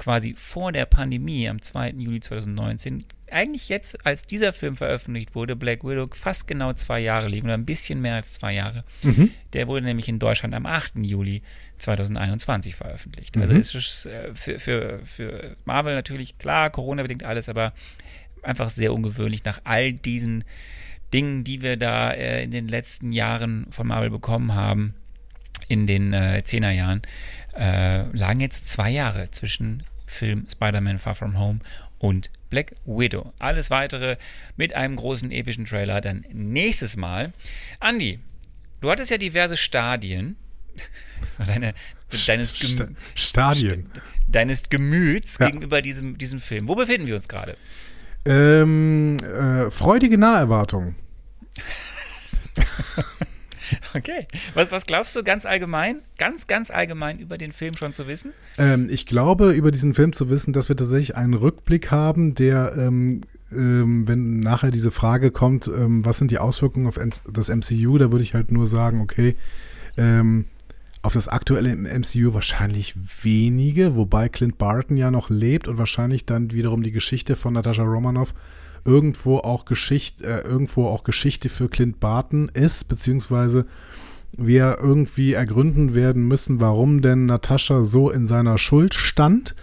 [0.01, 1.91] quasi vor der Pandemie am 2.
[1.91, 7.27] Juli 2019, eigentlich jetzt, als dieser Film veröffentlicht wurde, Black Widow fast genau zwei Jahre
[7.27, 8.83] liegen oder ein bisschen mehr als zwei Jahre.
[9.03, 9.29] Mhm.
[9.53, 10.93] Der wurde nämlich in Deutschland am 8.
[11.03, 11.43] Juli
[11.77, 13.37] 2021 veröffentlicht.
[13.37, 13.59] Also Mhm.
[13.59, 17.71] es ist äh, für, für, für Marvel natürlich klar, Corona bedingt alles, aber
[18.41, 20.43] einfach sehr ungewöhnlich nach all diesen
[21.13, 24.95] Dingen, die wir da äh, in den letzten Jahren von Marvel bekommen haben,
[25.67, 27.03] in den äh, 10er Jahren,
[27.55, 31.59] äh, lagen jetzt zwei Jahre zwischen Film Spider-Man Far From Home
[31.99, 33.31] und Black Widow.
[33.39, 34.17] Alles weitere
[34.57, 37.31] mit einem großen epischen Trailer dann nächstes Mal.
[37.79, 38.19] Andy,
[38.81, 40.35] du hattest ja diverse Stadien
[41.47, 41.73] deine,
[42.27, 43.89] deines, Gemü Stadien.
[44.27, 45.45] deines Gemüts Ja.
[45.47, 46.67] gegenüber diesem, diesem Film.
[46.67, 47.55] Wo befinden wir uns gerade?
[48.25, 50.95] Ähm, äh, freudige Naherwartung.
[53.93, 54.27] Okay.
[54.53, 58.31] Was, was glaubst du ganz allgemein, ganz, ganz allgemein über den Film schon zu wissen?
[58.57, 62.73] Ähm, ich glaube, über diesen Film zu wissen, dass wir tatsächlich einen Rückblick haben, der,
[62.77, 66.99] ähm, ähm, wenn nachher diese Frage kommt, ähm, was sind die Auswirkungen auf
[67.31, 69.35] das MCU, da würde ich halt nur sagen, okay,
[69.97, 70.45] ähm,
[71.01, 76.51] auf das aktuelle MCU wahrscheinlich wenige, wobei Clint Barton ja noch lebt und wahrscheinlich dann
[76.51, 78.33] wiederum die Geschichte von Natascha Romanoff
[78.85, 83.65] irgendwo auch Geschichte, äh, irgendwo auch Geschichte für Clint Barton ist, beziehungsweise
[84.37, 89.55] wir irgendwie ergründen werden müssen, warum denn Natascha so in seiner Schuld stand.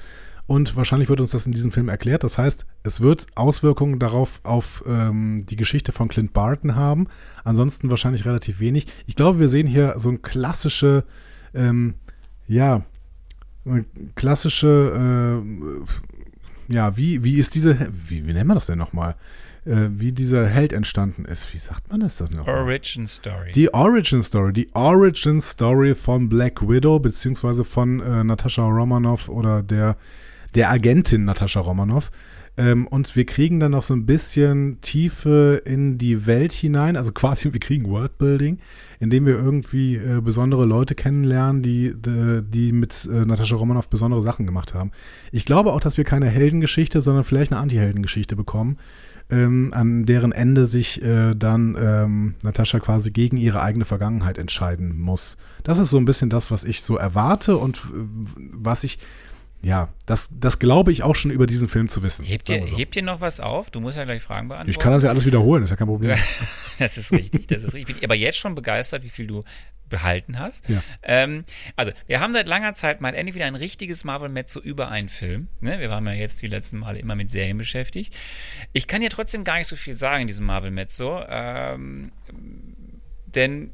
[0.46, 2.24] Und wahrscheinlich wird uns das in diesem Film erklärt.
[2.24, 7.06] Das heißt, es wird Auswirkungen darauf auf ähm, die Geschichte von Clint Barton haben.
[7.44, 8.86] Ansonsten wahrscheinlich relativ wenig.
[9.06, 11.04] Ich glaube, wir sehen hier so ein klassische,
[11.52, 11.94] ähm,
[12.46, 12.82] ja,
[13.66, 16.07] eine klassische, äh,
[16.68, 19.16] ja, wie, wie ist diese, wie, wie nennen wir das denn nochmal?
[19.64, 21.52] Äh, wie dieser Held entstanden ist.
[21.52, 22.46] Wie sagt man das denn noch?
[22.46, 23.52] Origin Story.
[23.52, 29.62] Die Origin Story, die Origin Story von Black Widow, beziehungsweise von äh, Natascha Romanoff oder
[29.62, 29.96] der,
[30.54, 32.10] der Agentin Natascha Romanoff.
[32.58, 37.12] Ähm, und wir kriegen dann noch so ein bisschen Tiefe in die Welt hinein, also
[37.12, 38.58] quasi wir kriegen Worldbuilding,
[38.98, 44.20] indem wir irgendwie äh, besondere Leute kennenlernen, die, die, die mit äh, Natascha Romanoff besondere
[44.20, 44.90] Sachen gemacht haben.
[45.30, 48.76] Ich glaube auch, dass wir keine Heldengeschichte, sondern vielleicht eine Anti-Heldengeschichte bekommen
[49.30, 54.98] ähm, an deren Ende sich äh, dann ähm, Natascha quasi gegen ihre eigene Vergangenheit entscheiden
[54.98, 55.36] muss.
[55.64, 57.80] Das ist so ein bisschen das, was ich so erwarte und äh,
[58.52, 58.98] was ich,
[59.60, 62.24] ja, das, das glaube ich auch schon über diesen Film zu wissen.
[62.24, 62.76] Hebt dir, so.
[62.76, 63.70] hebt dir noch was auf?
[63.70, 64.70] Du musst ja gleich Fragen beantworten.
[64.70, 66.16] ich kann das ja alles wiederholen, ist ja kein Problem.
[66.78, 67.96] Das ist richtig, das ist richtig.
[67.96, 69.42] Ich bin aber jetzt schon begeistert, wie viel du
[69.88, 70.68] behalten hast.
[70.68, 70.80] Ja.
[71.02, 71.44] Ähm,
[71.74, 75.48] also, wir haben seit langer Zeit mal endlich wieder ein richtiges Marvel-Mezzo über einen Film.
[75.60, 75.80] Ne?
[75.80, 78.16] Wir waren ja jetzt die letzten Male immer mit Serien beschäftigt.
[78.72, 82.12] Ich kann ja trotzdem gar nicht so viel sagen in diesem Marvel-Mezzo, ähm,
[83.26, 83.72] denn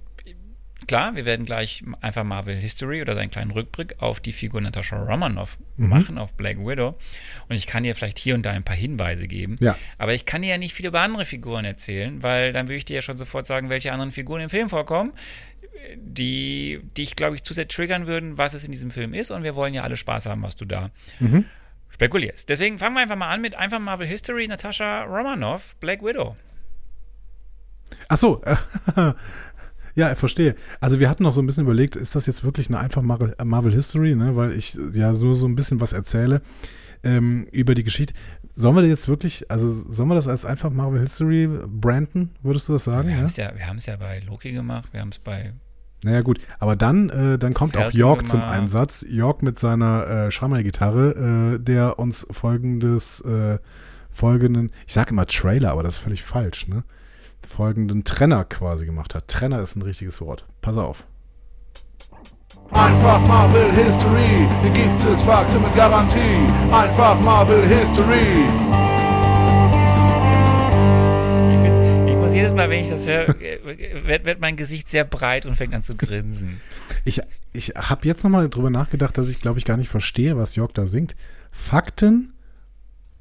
[0.86, 4.96] klar, wir werden gleich einfach Marvel History oder einen kleinen Rückblick auf die Figur Natascha
[5.02, 5.88] Romanoff Mhm.
[5.88, 6.96] machen, auf Black Widow.
[7.48, 9.56] Und ich kann dir vielleicht hier und da ein paar Hinweise geben.
[9.60, 9.76] Ja.
[9.98, 12.84] Aber ich kann dir ja nicht viel über andere Figuren erzählen, weil dann würde ich
[12.84, 15.12] dir ja schon sofort sagen, welche anderen Figuren im Film vorkommen,
[15.96, 19.30] die dich, glaube ich, zu sehr triggern würden, was es in diesem Film ist.
[19.30, 21.44] Und wir wollen ja alle Spaß haben, was du da Mhm.
[21.90, 22.48] spekulierst.
[22.48, 26.36] Deswegen fangen wir einfach mal an mit einfach Marvel History, Natascha Romanoff, Black Widow.
[28.08, 28.42] Ach so,
[29.94, 30.56] ja, ich verstehe.
[30.80, 33.34] Also wir hatten noch so ein bisschen überlegt, ist das jetzt wirklich eine einfach Marvel,
[33.44, 34.34] Marvel History, ne?
[34.36, 36.42] weil ich ja nur so ein bisschen was erzähle
[37.04, 38.14] ähm, über die Geschichte.
[38.56, 42.72] Sollen wir jetzt wirklich, also sollen wir das als einfach Marvel History branden, würdest du
[42.72, 43.08] das sagen?
[43.08, 43.18] Wir ja?
[43.18, 43.36] haben es
[43.86, 45.52] ja, ja bei Loki gemacht, wir haben es bei
[46.02, 48.42] Naja gut, aber dann, äh, dann kommt auch York zum.
[48.42, 49.04] Einsatz.
[49.08, 53.58] York mit seiner äh, Schammer-Gitarre, äh, der uns folgendes, äh,
[54.10, 56.84] folgenden, ich sage immer Trailer, aber das ist völlig falsch, ne?
[57.44, 59.28] Folgenden Trenner quasi gemacht hat.
[59.28, 60.44] Trenner ist ein richtiges Wort.
[60.60, 61.06] Pass auf.
[62.72, 66.18] Einfach Marvel History, hier gibt es Fakten mit Garantie.
[66.72, 68.48] Einfach Marvel History.
[72.34, 73.28] Jedes Mal, wenn ich das höre,
[74.06, 76.60] wird, wird mein Gesicht sehr breit und fängt an zu grinsen.
[77.04, 77.20] Ich,
[77.52, 80.72] ich habe jetzt nochmal drüber nachgedacht, dass ich glaube ich gar nicht verstehe, was Jörg
[80.72, 81.14] da singt.
[81.52, 82.32] Fakten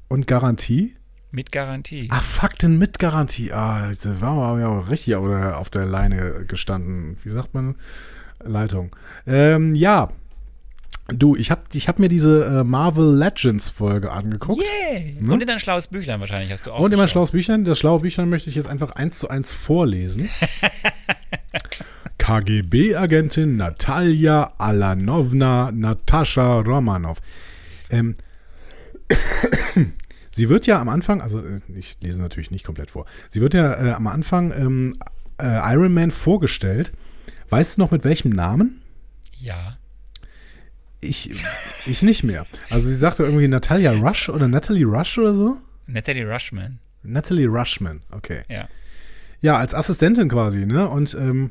[0.08, 0.96] und Garantie?
[1.34, 2.06] Mit Garantie.
[2.12, 3.52] Ach, Fakten mit Garantie.
[3.52, 7.16] Ah, das war ja auch richtig auf der Leine gestanden.
[7.24, 7.74] Wie sagt man?
[8.44, 8.94] Leitung.
[9.26, 10.12] Ähm, ja.
[11.08, 14.62] Du, ich habe ich hab mir diese äh, Marvel Legends Folge angeguckt.
[14.62, 15.16] Yay!
[15.28, 16.78] Und in dein schlaues Büchlein wahrscheinlich hast du auch.
[16.78, 17.64] Und in mein schlaues Büchlein.
[17.64, 20.30] Das schlaue Büchlein möchte ich jetzt einfach eins zu eins vorlesen.
[22.18, 27.18] KGB-Agentin Natalia Alanovna Natascha Romanov.
[27.90, 28.14] Ähm,
[30.34, 33.54] sie wird ja am Anfang, also äh, ich lese natürlich nicht komplett vor, sie wird
[33.54, 34.96] ja äh, am Anfang ähm,
[35.40, 36.92] äh, Iron Man vorgestellt.
[37.50, 38.82] Weißt du noch mit welchem Namen?
[39.38, 39.76] Ja.
[41.00, 41.30] Ich,
[41.86, 42.46] ich nicht mehr.
[42.70, 45.58] Also sie sagte irgendwie Natalia Rush oder Natalie Rush oder so?
[45.86, 46.78] Natalie Rushman.
[47.02, 48.42] Natalie Rushman, okay.
[48.48, 48.68] Ja.
[49.42, 50.88] Ja, als Assistentin quasi, ne?
[50.88, 51.50] Und ähm,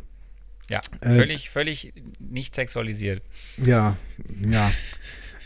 [0.68, 0.82] Ja.
[1.02, 3.22] Äh, völlig, völlig nicht sexualisiert.
[3.58, 3.96] ja,
[4.42, 4.72] ja.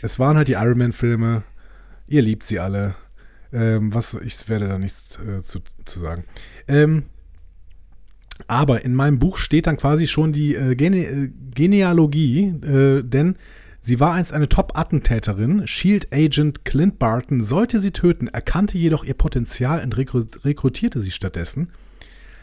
[0.00, 1.42] Es waren halt die Iron Man-Filme.
[2.06, 2.94] Ihr liebt sie alle.
[3.52, 6.24] Ähm, was, ich werde da nichts äh, zu, zu sagen.
[6.66, 7.04] Ähm,
[8.46, 13.36] aber in meinem Buch steht dann quasi schon die äh, Gene äh, Genealogie, äh, denn
[13.80, 15.66] sie war einst eine Top-Attentäterin.
[15.66, 21.10] Shield Agent Clint Barton sollte sie töten, erkannte jedoch ihr Potenzial und rekru rekrutierte sie
[21.10, 21.68] stattdessen.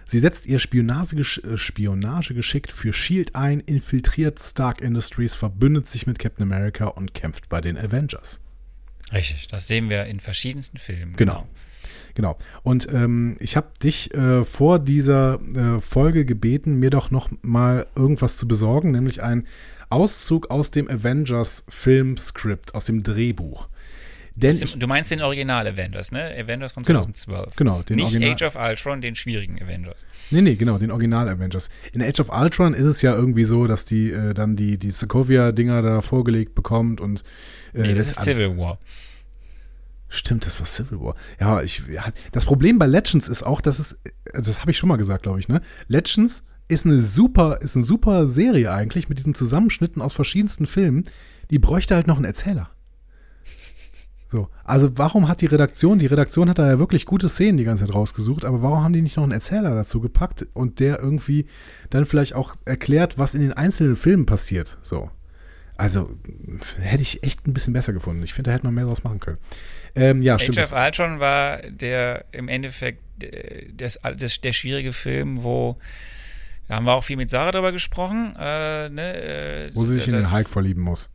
[0.08, 6.20] Sie setzt ihr Spionagegesch äh, Spionagegeschick für Shield ein, infiltriert Stark Industries, verbündet sich mit
[6.20, 8.40] Captain America und kämpft bei den Avengers.
[9.14, 9.48] Richtig.
[9.48, 11.16] Das sehen wir in verschiedensten Filmen.
[11.16, 11.48] Genau.
[12.16, 12.38] Genau.
[12.64, 17.88] Und ähm, ich habe dich äh, vor dieser äh, Folge gebeten, mir doch noch mal
[17.96, 19.46] irgendwas zu besorgen, nämlich ein
[19.90, 23.68] Auszug aus dem Avengers Filmskript, aus dem Drehbuch.
[24.38, 26.30] Denn ich, Du meinst den Original Avengers, ne?
[26.38, 27.02] Avengers von Genau.
[27.04, 27.56] 2012.
[27.56, 30.06] Genau, den Nicht Original- Age of Ultron, den schwierigen Avengers.
[30.30, 31.70] nee, nee, genau, den Original Avengers.
[31.94, 34.92] In Age of Ultron ist es ja irgendwie so, dass die äh, dann die, die
[34.92, 37.24] Sokovia-Dinger da vorgelegt bekommt und
[37.84, 38.80] Nee, das ist alles- Civil War.
[40.08, 41.16] Stimmt, das war Civil War.
[41.40, 41.84] Ja, ich,
[42.32, 43.98] das Problem bei Legends ist auch, dass es,
[44.34, 45.62] also das habe ich schon mal gesagt, glaube ich, ne?
[45.88, 51.04] Legends ist eine super, ist eine super Serie eigentlich mit diesen Zusammenschnitten aus verschiedensten Filmen.
[51.52, 52.70] Die bräuchte halt noch einen Erzähler.
[54.30, 57.64] So, also warum hat die Redaktion, die Redaktion hat da ja wirklich gute Szenen die
[57.64, 61.00] ganze Zeit rausgesucht, aber warum haben die nicht noch einen Erzähler dazu gepackt und der
[61.00, 61.46] irgendwie
[61.92, 64.80] dann vielleicht auch erklärt, was in den einzelnen Filmen passiert?
[64.82, 65.10] So.
[65.78, 66.10] Also
[66.80, 68.24] hätte ich echt ein bisschen besser gefunden.
[68.24, 69.38] Ich finde, da hätte man mehr draus machen können.
[69.96, 70.58] Ähm, ja, stimmt.
[70.58, 75.78] Age of das- Ultron war der im Endeffekt äh, das, das, der schwierige Film, wo
[76.68, 80.08] da haben wir auch viel mit Sarah drüber gesprochen, äh, ne, äh, Wo sie sich
[80.08, 81.10] in den das- Hulk verlieben muss.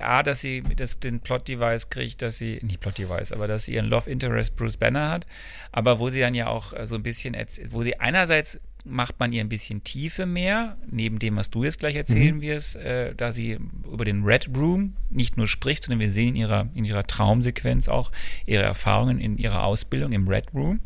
[0.00, 3.86] A, dass sie das, den Plot-Device kriegt, dass sie, nicht Plot-Device, aber dass sie ihren
[3.86, 5.26] Love Interest Bruce Banner hat,
[5.72, 7.36] aber wo sie dann ja auch äh, so ein bisschen,
[7.70, 11.78] wo sie einerseits macht man ihr ein bisschen Tiefe mehr, neben dem, was du jetzt
[11.78, 16.10] gleich erzählen wirst, äh, da sie über den Red Room nicht nur spricht, sondern wir
[16.10, 18.10] sehen in ihrer, in ihrer Traumsequenz auch
[18.46, 20.80] ihre Erfahrungen in ihrer Ausbildung im Red Room.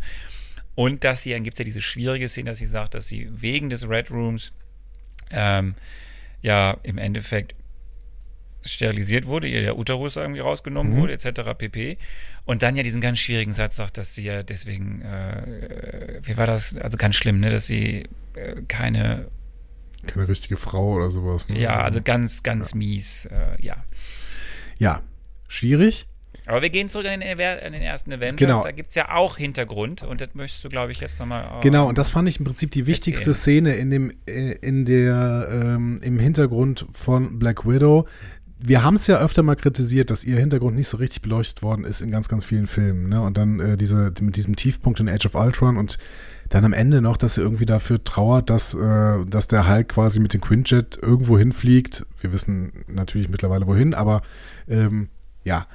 [0.75, 3.29] Und dass sie, dann gibt es ja diese schwierige Szene, dass sie sagt, dass sie
[3.31, 4.53] wegen des Red Rooms
[5.31, 5.75] ähm,
[6.43, 7.55] ja im Endeffekt
[8.65, 10.97] sterilisiert wurde, ihr der Uterus irgendwie rausgenommen Mhm.
[11.01, 11.55] wurde, etc.
[11.57, 11.99] pp.
[12.45, 16.47] Und dann ja diesen ganz schwierigen Satz sagt, dass sie ja deswegen, äh, wie war
[16.47, 18.05] das, also ganz schlimm, ne, dass sie
[18.35, 19.27] äh, keine,
[20.07, 21.49] Keine richtige Frau oder sowas.
[21.49, 21.59] Ne?
[21.59, 23.77] ja, also ganz, ganz mies, äh, ja.
[24.79, 25.03] Ja,
[25.49, 26.07] schwierig.
[26.47, 28.63] Aber wir gehen zurück an den, Aver- an den ersten Avengers, Genau.
[28.63, 31.89] da gibt es ja auch Hintergrund und das möchtest du, glaube ich, jetzt nochmal Genau,
[31.89, 33.65] und das fand ich im Prinzip die wichtigste Erzählen.
[33.65, 38.07] Szene in dem, äh, in der, ähm, im Hintergrund von Black Widow.
[38.67, 41.85] Wir haben es ja öfter mal kritisiert, dass ihr Hintergrund nicht so richtig beleuchtet worden
[41.85, 43.11] ist in ganz, ganz vielen Filmen.
[43.11, 43.21] Ne?
[43.21, 45.99] Und dann äh, diese, mit diesem Tiefpunkt in Age of Ultron und
[46.49, 50.19] dann am Ende noch, dass sie irgendwie dafür trauert, dass, äh, dass der Hulk quasi
[50.19, 52.07] mit dem Quinjet irgendwo hinfliegt.
[52.21, 54.23] Wir wissen natürlich mittlerweile wohin, aber
[54.67, 55.09] ähm,
[55.45, 55.67] ja,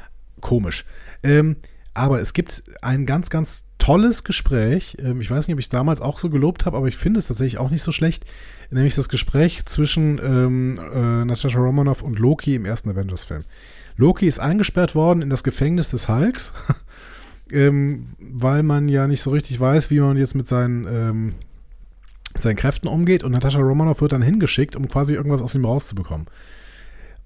[0.42, 0.86] komisch.
[1.22, 1.58] Ähm,
[1.94, 4.98] aber es gibt ein ganz, ganz tolles Gespräch.
[5.00, 7.20] Ähm, ich weiß nicht, ob ich es damals auch so gelobt habe, aber ich finde
[7.20, 8.26] es tatsächlich auch nicht so schlecht.
[8.72, 13.44] Nämlich das Gespräch zwischen ähm, äh, Natascha Romanoff und Loki im ersten Avengers-Film.
[13.98, 16.54] Loki ist eingesperrt worden in das Gefängnis des Hulks,
[17.52, 21.34] ähm, weil man ja nicht so richtig weiß, wie man jetzt mit seinen, ähm,
[22.38, 23.24] seinen Kräften umgeht.
[23.24, 26.28] Und Natascha Romanoff wird dann hingeschickt, um quasi irgendwas aus ihm rauszubekommen.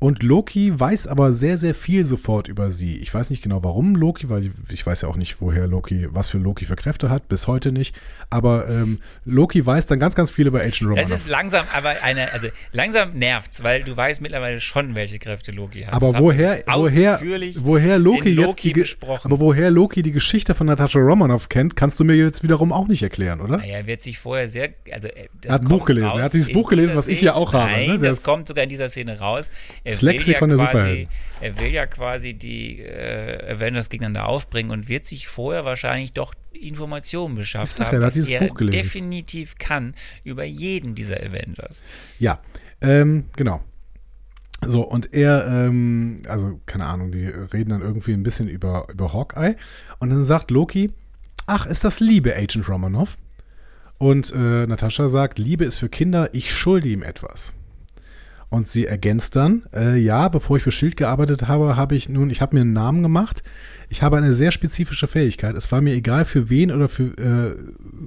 [0.03, 2.97] Und Loki weiß aber sehr, sehr viel sofort über sie.
[2.97, 6.27] Ich weiß nicht genau, warum Loki, weil ich, weiß ja auch nicht, woher Loki, was
[6.29, 7.95] für Loki für Kräfte hat, bis heute nicht.
[8.29, 11.07] Aber ähm, Loki weiß dann ganz, ganz viel über Agent Romanoff.
[11.09, 15.53] Das ist langsam, aber eine, also langsam nervt's, weil du weißt mittlerweile schon, welche Kräfte
[15.53, 15.93] Loki hat.
[15.93, 17.21] aber Das woher, woher,
[17.61, 19.31] woher Loki, in jetzt Loki die, besprochen.
[19.31, 22.89] aber woher Loki die Geschichte von Natascha Romanoff kennt, kannst du mir jetzt wiederum auch
[22.89, 23.55] nicht erklären, oder?
[23.55, 24.67] Naja, er wird sich vorher sehr.
[24.91, 26.09] Also, äh, das Er hat ein Buch gelesen.
[26.17, 27.93] Er hat dieses Buch gelesen, was ich ja auch habe, Nein, ne?
[27.99, 29.49] das, Das- kommt sogar in dieser Szene raus.
[29.85, 31.07] Er Das will Lexikon ja der quasi.
[31.41, 36.33] Er will ja quasi die äh, Avengers gegeneinander aufbringen und wird sich vorher wahrscheinlich doch
[36.51, 38.71] Informationen beschafft haben, er was er gelesen.
[38.71, 41.83] definitiv kann über jeden dieser Avengers.
[42.19, 42.39] Ja,
[42.81, 43.61] ähm, genau.
[44.65, 49.13] So, und er, ähm, also keine Ahnung, die reden dann irgendwie ein bisschen über, über
[49.13, 49.55] Hawkeye.
[49.99, 50.91] Und dann sagt Loki,
[51.45, 53.17] ach, ist das Liebe, Agent Romanoff?
[53.97, 57.53] Und äh, Natascha sagt, Liebe ist für Kinder, ich schulde ihm etwas.
[58.53, 62.29] Und sie ergänzt dann, äh, ja, bevor ich für Schild gearbeitet habe, habe ich nun,
[62.29, 63.41] ich habe mir einen Namen gemacht.
[63.89, 65.55] Ich habe eine sehr spezifische Fähigkeit.
[65.55, 67.55] Es war mir egal, für wen oder für äh,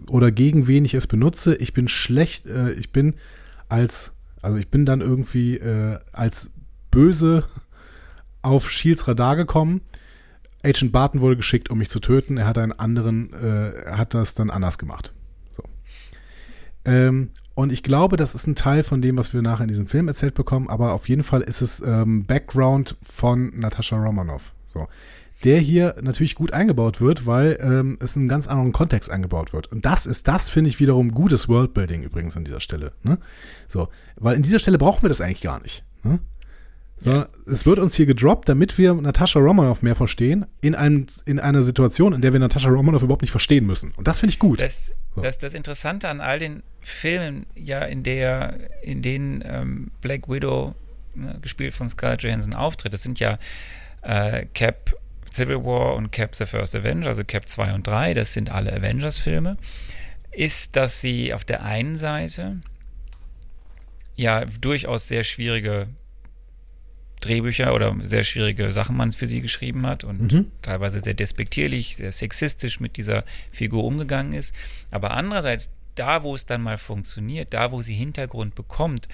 [0.09, 1.57] oder gegen wen ich es benutze.
[1.57, 3.15] Ich bin schlecht, äh, ich bin
[3.69, 6.51] als, also ich bin dann irgendwie äh, als
[6.93, 7.43] böse
[8.43, 9.81] auf Shields Radar gekommen.
[10.63, 12.37] Agent Barton wurde geschickt, um mich zu töten.
[12.37, 15.13] Er hat einen anderen, äh, er hat das dann anders gemacht.
[15.57, 15.65] So.
[16.85, 19.87] Ähm, und ich glaube, das ist ein Teil von dem, was wir nachher in diesem
[19.87, 24.53] Film erzählt bekommen, aber auf jeden Fall ist es ähm, Background von Natascha Romanoff.
[24.67, 24.89] So.
[25.43, 29.55] Der hier natürlich gut eingebaut wird, weil ähm, es in einen ganz anderen Kontext eingebaut
[29.55, 29.73] wird.
[29.73, 32.93] Und das ist, das finde ich wiederum gutes Worldbuilding übrigens an dieser Stelle.
[33.03, 33.17] Ne?
[33.69, 35.83] So, weil in dieser Stelle brauchen wir das eigentlich gar nicht.
[36.03, 36.19] Ne?
[36.99, 41.39] Sondern es wird uns hier gedroppt, damit wir Natascha Romanoff mehr verstehen, in, einem, in
[41.39, 43.93] einer Situation, in der wir Natascha Romanoff überhaupt nicht verstehen müssen.
[43.97, 44.61] Und das finde ich gut.
[44.61, 45.21] Das, So.
[45.21, 50.75] das, das Interessante an all den Filmen, ja, in der, in denen ähm, Black Widow,
[51.15, 53.39] ne, gespielt von Scarlett Johansson, auftritt, das sind ja
[54.03, 54.97] äh, Cap
[55.37, 58.73] Civil War und Cap The First Avenger, also Cap 2 und 3, das sind alle
[58.73, 59.57] Avengers-Filme,
[60.33, 62.61] ist, dass sie auf der einen Seite
[64.15, 65.89] ja durchaus sehr schwierige
[67.21, 70.51] Drehbücher oder sehr schwierige Sachen man für sie geschrieben hat und Mhm.
[70.63, 74.55] teilweise sehr despektierlich, sehr sexistisch mit dieser Figur umgegangen ist.
[74.91, 79.09] Aber andererseits, da wo es dann mal funktioniert, da wo sie Hintergrund bekommt,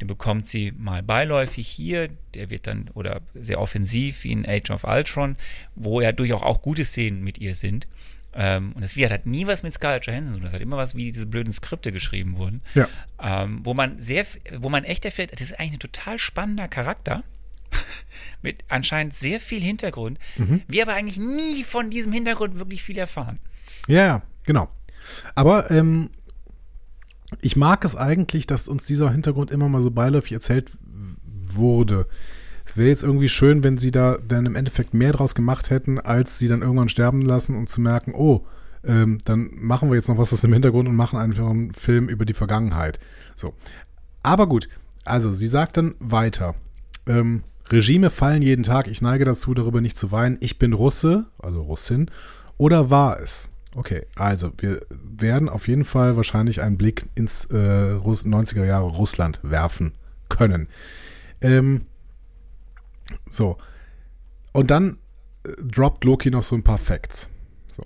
[0.00, 4.70] den bekommt sie mal beiläufig hier, der wird dann, oder sehr offensiv wie in Age
[4.70, 5.36] of Ultron,
[5.74, 7.88] wo ja durchaus auch gute Szenen mit ihr sind.
[8.34, 10.44] Ähm, und das wird hat nie was mit Scarlett Johansson zu tun.
[10.44, 12.60] Das hat immer was, wie diese blöden Skripte geschrieben wurden.
[12.74, 12.86] Ja.
[13.20, 14.24] Ähm, wo man sehr,
[14.58, 17.24] wo man echt erfährt, das ist eigentlich ein total spannender Charakter.
[18.42, 20.18] mit anscheinend sehr viel Hintergrund.
[20.68, 23.38] Wir aber eigentlich nie von diesem Hintergrund wirklich viel erfahren.
[23.86, 24.68] Ja, ja, genau.
[25.34, 26.10] Aber ähm,
[27.40, 30.70] ich mag es eigentlich, dass uns dieser Hintergrund immer mal so beiläufig erzählt
[31.48, 32.06] wurde.
[32.64, 35.98] Es wäre jetzt irgendwie schön, wenn sie da dann im Endeffekt mehr draus gemacht hätten,
[35.98, 38.46] als sie dann irgendwann sterben lassen und zu merken, oh,
[38.84, 42.08] ähm, dann machen wir jetzt noch was aus dem Hintergrund und machen einfach einen Film
[42.08, 42.98] über die Vergangenheit.
[43.36, 43.54] So.
[44.22, 44.68] Aber gut,
[45.04, 46.54] also sie sagt dann weiter.
[47.06, 48.86] Ähm, Regime fallen jeden Tag.
[48.88, 50.38] Ich neige dazu, darüber nicht zu weinen.
[50.40, 52.10] Ich bin Russe, also Russin.
[52.56, 53.48] Oder war es?
[53.74, 58.86] Okay, also wir werden auf jeden Fall wahrscheinlich einen Blick ins äh, Russ 90er Jahre
[58.86, 59.92] Russland werfen
[60.28, 60.68] können.
[61.40, 61.86] Ähm,
[63.28, 63.58] so.
[64.52, 64.98] Und dann
[65.44, 67.28] äh, droppt Loki noch so ein paar Facts.
[67.76, 67.84] So.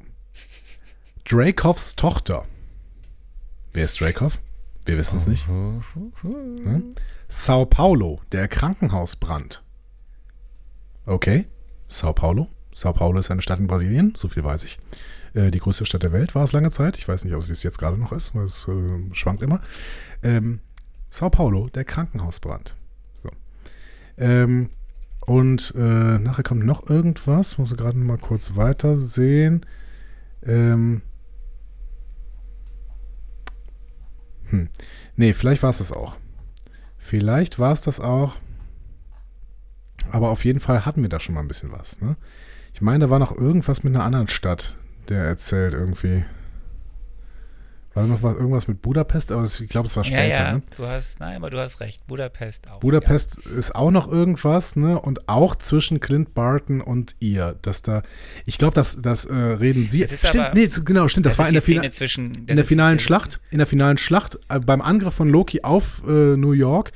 [1.28, 2.46] Dracovs Tochter.
[3.72, 4.40] Wer ist Dracov?
[4.84, 5.46] Wir wissen es nicht.
[5.48, 6.82] Ne?
[7.28, 9.62] Sao Paulo, der Krankenhausbrand.
[11.04, 11.46] Okay,
[11.88, 12.48] Sao Paulo.
[12.74, 14.78] Sao Paulo ist eine Stadt in Brasilien, so viel weiß ich.
[15.34, 16.96] Äh, die größte Stadt der Welt war es lange Zeit.
[16.96, 19.60] Ich weiß nicht, ob es jetzt gerade noch ist, weil es äh, schwankt immer.
[20.22, 20.60] Ähm,
[21.10, 22.76] Sao Paulo, der Krankenhausbrand.
[23.22, 23.30] So.
[24.16, 24.70] Ähm,
[25.26, 27.58] und äh, nachher kommt noch irgendwas.
[27.58, 29.66] Muss ich gerade mal kurz weiter sehen.
[30.44, 31.02] Ähm,
[34.46, 34.68] hm.
[35.16, 36.16] Nee, vielleicht war es das auch.
[36.96, 38.36] Vielleicht war es das auch.
[40.10, 42.00] Aber auf jeden Fall hatten wir da schon mal ein bisschen was.
[42.00, 42.16] Ne?
[42.74, 44.76] Ich meine, da war noch irgendwas mit einer anderen Stadt,
[45.08, 46.24] der erzählt irgendwie.
[47.94, 50.22] War noch was, irgendwas mit Budapest, aber ich glaube, es war später.
[50.26, 50.62] ja, ja, Ne?
[50.78, 52.06] du hast, nein, aber du hast recht.
[52.06, 52.80] Budapest auch.
[52.80, 54.98] Budapest ist auch noch irgendwas, ne?
[54.98, 58.02] Und auch zwischen Clint Barton und ihr, dass da,
[58.46, 60.00] ich glaube, das, das äh, reden sie.
[60.00, 61.26] Das ist stimmt, aber- nee, genau, stimmt.
[61.26, 62.46] Das, Das, war in der, Fina zwischen.
[62.46, 63.40] in der finalen Schlacht.
[63.50, 66.92] In der finalen Schlacht äh, beim Angriff von Loki auf äh, New York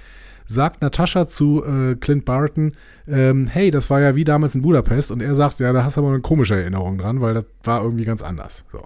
[0.46, 2.72] sagt Natascha zu äh, Clint Barton,
[3.08, 5.10] ähm, hey, das war ja wie damals in Budapest.
[5.10, 7.82] Und er sagt, ja, da hast du aber eine komische Erinnerung dran, weil das war
[7.82, 8.64] irgendwie ganz anders.
[8.70, 8.84] So.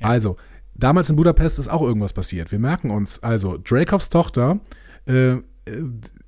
[0.00, 0.36] Also,
[0.74, 2.52] damals in Budapest ist auch irgendwas passiert.
[2.52, 4.60] Wir merken uns, also, Dracovs Tochter
[5.06, 5.36] äh,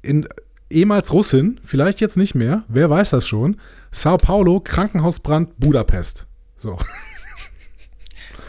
[0.03, 0.29] in,
[0.70, 3.57] ehemals Russin, vielleicht jetzt nicht mehr, wer weiß das schon.
[3.91, 6.27] Sao Paulo, Krankenhausbrand, Budapest.
[6.57, 6.77] So.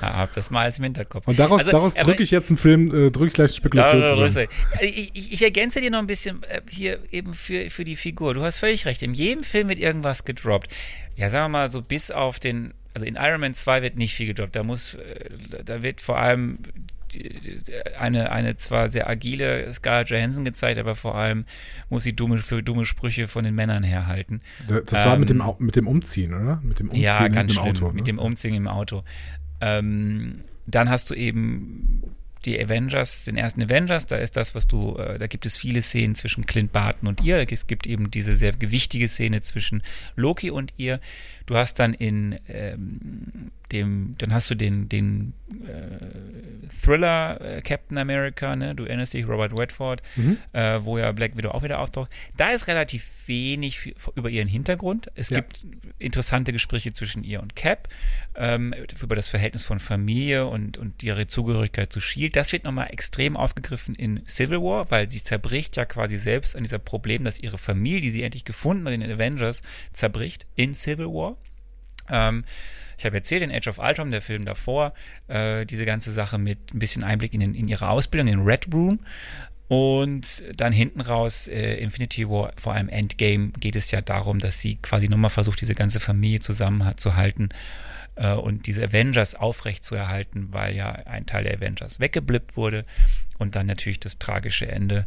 [0.01, 1.27] Hab das mal als im Hinterkopf.
[1.27, 4.01] Und daraus, Also, daraus drücke ich jetzt einen Film, äh, drücke ich gleich eine Spekulation
[4.01, 4.47] Ja, zusammen.
[4.81, 8.33] Ich, ich, ich ergänze dir noch ein bisschen äh, hier eben für, für die Figur.
[8.33, 9.01] Du hast völlig recht.
[9.01, 10.71] In jedem Film wird irgendwas gedroppt.
[11.15, 14.13] Ja, sagen wir mal so bis auf den, also in Iron Man 2 wird nicht
[14.13, 14.55] viel gedroppt.
[14.55, 15.29] Da muss, äh,
[15.65, 16.59] da wird vor allem
[17.97, 21.45] eine, eine zwar sehr agile Scarlett Johansson gezeigt, aber vor allem
[21.89, 24.41] muss sie dumme, für dumme Sprüche von den Männern herhalten.
[24.67, 26.59] Das war mit dem, Ähm, mit dem Umziehen, oder?
[26.63, 27.85] Mit dem Umziehen Ja, mit ganz dem schlimm, Auto.
[27.87, 28.03] mit ne?
[28.03, 29.03] dem Umziehen im Auto.
[29.61, 32.03] Ähm, dann hast du eben
[32.45, 35.81] die Avengers, den ersten Avengers, da ist das, was du, äh, da gibt es viele
[35.81, 37.45] Szenen zwischen Clint Barton und ihr.
[37.51, 39.83] Es gibt eben diese sehr gewichtige Szene zwischen
[40.15, 40.99] Loki und ihr.
[41.47, 45.33] Du hast dann in ähm, dem, dann hast du den, den
[45.65, 48.75] äh, Thriller äh, Captain America, ne?
[48.75, 50.37] Du erinnerst dich, Robert Redford, Mhm.
[50.53, 52.11] äh, wo ja Black Widow auch wieder auftaucht.
[52.37, 55.07] Da ist relativ wenig für, über ihren Hintergrund.
[55.15, 55.37] Es Ja.
[55.39, 55.65] gibt
[55.99, 57.89] interessante Gespräche zwischen ihr und Cap
[58.35, 62.35] ähm, über das Verhältnis von Familie und, und ihre Zugehörigkeit zu Shield.
[62.35, 66.63] Das wird nochmal extrem aufgegriffen in Civil War, weil sie zerbricht ja quasi selbst an
[66.63, 69.61] dieser Problem, dass ihre Familie, die sie endlich gefunden hat in den Avengers,
[69.93, 71.36] zerbricht in Civil War.
[72.09, 72.43] Ähm,
[72.97, 74.93] ich habe erzählt in Age of Ultron, der Film davor,
[75.27, 78.73] äh, diese ganze Sache mit ein bisschen Einblick in, den, in ihre Ausbildung, in Red
[78.73, 78.99] Room.
[79.69, 84.61] Und dann hinten raus, äh, Infinity War, vor allem Endgame, geht es ja darum, dass
[84.61, 87.49] sie quasi nochmal versucht, diese ganze Familie zusammenzuhalten
[88.15, 92.83] äh, und diese Avengers aufrecht zu erhalten, weil ja ein Teil der Avengers weggeblippt wurde.
[93.39, 95.01] Und dann natürlich das tragische Ende.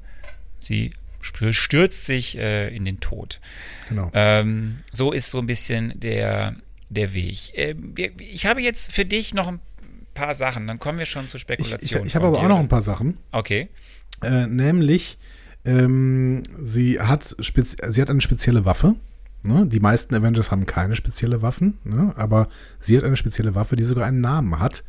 [0.58, 0.92] Sie
[1.22, 3.40] stür- stürzt sich äh, in den Tod.
[3.88, 4.10] Genau.
[4.12, 6.54] Ähm, so ist so ein bisschen der,
[6.90, 7.52] der Weg.
[7.54, 9.60] Ähm, wir, ich habe jetzt für dich noch ein
[10.12, 12.06] paar Sachen, dann kommen wir schon zur Ich, ich, Spekulation.
[12.06, 12.48] ich habe aber auch dir.
[12.48, 13.16] noch ein paar Sachen.
[13.32, 13.68] Okay.
[14.22, 15.18] Äh, nämlich,
[15.64, 18.96] ähm, sie, hat sie hat eine spezielle Waffe.
[19.42, 19.66] Ne?
[19.66, 22.12] Die meisten Avengers haben keine spezielle Waffen, ne?
[22.16, 22.48] aber
[22.80, 24.84] sie hat eine spezielle Waffe, die sogar einen Namen hat.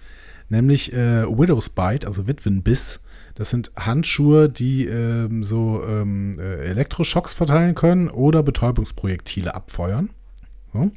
[0.50, 3.02] Nämlich äh, Widow's Bite, also Witwenbiss.
[3.36, 10.10] Das sind Handschuhe, die ähm, so ähm, äh, Elektroschocks verteilen können oder Betäubungsprojektile abfeuern.
[10.74, 10.92] So.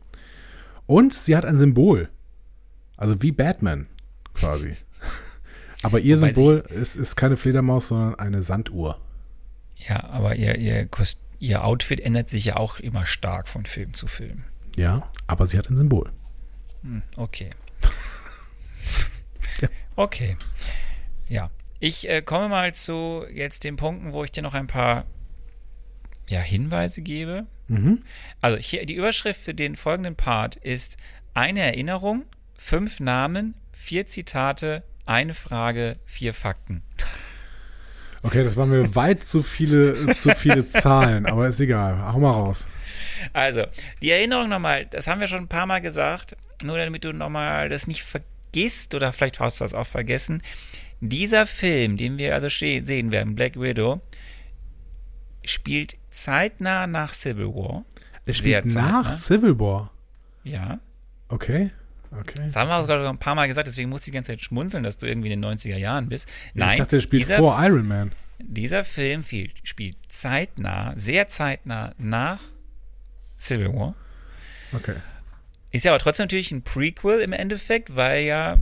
[0.87, 2.11] Und sie hat ein Symbol.
[2.97, 3.87] Also wie Batman
[4.35, 4.77] quasi.
[5.83, 9.01] Aber ihr Wobei Symbol ist, ist keine Fledermaus, sondern eine Sanduhr.
[9.77, 13.93] Ja, aber ihr, ihr, Kost ihr Outfit ändert sich ja auch immer stark von Film
[13.93, 14.45] zu Film.
[14.77, 16.11] Ja, aber sie hat ein Symbol.
[16.83, 17.51] Hm, okay.
[19.61, 19.69] Ja.
[19.95, 20.37] Okay.
[21.29, 21.49] Ja.
[21.79, 25.05] Ich äh, komme mal zu jetzt den Punkten, wo ich dir noch ein paar
[26.27, 27.47] ja, Hinweise gebe.
[27.69, 28.03] Mhm.
[28.41, 30.97] Also hier die Überschrift für den folgenden Part ist
[31.33, 32.25] eine Erinnerung,
[32.57, 36.83] fünf Namen, vier Zitate, eine Frage, vier Fakten.
[38.23, 42.11] Okay, das waren mir weit zu viele, zu viele Zahlen, aber ist egal.
[42.11, 42.67] Hau mal raus.
[43.35, 43.65] Also,
[44.01, 47.69] die Erinnerung nochmal, das haben wir schon ein paar Mal gesagt, nur damit du nochmal
[47.69, 50.43] das nicht vergisst oder vielleicht hast du das auch vergessen.
[51.01, 54.01] Dieser Film, den wir also sehen werden, Black Widow,
[55.45, 57.85] spielt zeitnah nach Civil War.
[58.27, 59.13] Er Sehr spielt nach zeitnah.
[59.13, 59.91] Civil War.
[60.45, 60.79] Ja.
[61.29, 61.71] Okay.
[62.11, 62.45] Okay.
[62.45, 64.41] Das haben wir auch gerade ein paar Mal gesagt, deswegen musste ich die ganze Zeit
[64.41, 66.29] schmunzeln, dass du irgendwie in den 90er Jahren bist.
[66.55, 68.13] Nein, ich dachte, er spielt dieser, vor Iron Man.
[68.39, 72.41] dieser Film fiel, spielt zeitnah, sehr zeitnah nach
[73.39, 73.95] Civil War.
[74.73, 74.95] Okay.
[75.73, 78.59] Ist ja aber trotzdem natürlich ein Prequel im Endeffekt, weil ja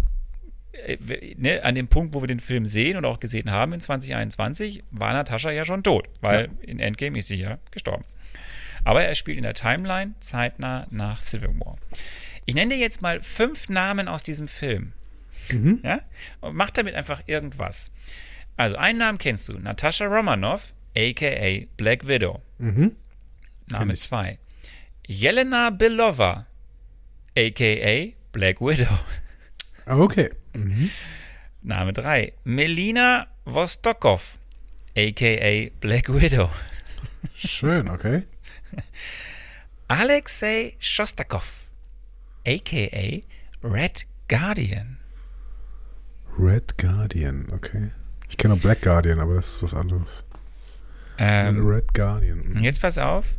[1.37, 4.83] ne, an dem Punkt, wo wir den Film sehen und auch gesehen haben in 2021,
[4.91, 8.05] war Natascha ja schon tot, weil in Endgame ist sie ja gestorben.
[8.85, 11.77] Aber er spielt in der Timeline zeitnah nach Civil War.
[12.47, 14.93] Ich nenne dir jetzt mal fünf Namen aus diesem Film.
[15.51, 15.81] Mhm.
[15.85, 16.01] Ja?
[16.41, 17.91] Und mach damit einfach irgendwas.
[18.57, 22.43] Also einen Namen kennst du, Natascha Romanoff, aka Black Widow.
[22.59, 22.97] Mhm.
[23.69, 23.95] Name.
[23.95, 24.39] 2.
[25.07, 26.47] Jelena Belova,
[27.37, 28.13] a.k.a.
[28.33, 28.99] Black Widow.
[29.87, 30.31] Ah, Okay.
[30.55, 30.91] Mhm.
[31.63, 32.33] Name 3.
[32.45, 34.39] Melina Vostokov,
[34.97, 35.71] a.k.a.
[35.81, 36.51] Black Widow.
[37.35, 38.25] Schön, okay.
[39.89, 41.69] Alexei Shostakov,
[42.47, 43.21] a.k.a.
[43.67, 44.99] Red Guardian.
[46.39, 47.93] Red Guardian, okay.
[48.29, 50.25] Ich kenne auch Black Guardian, aber das ist was anderes.
[51.19, 52.39] Ähm, Red Guardian.
[52.39, 52.63] mhm.
[52.65, 53.37] jetzt pass auf.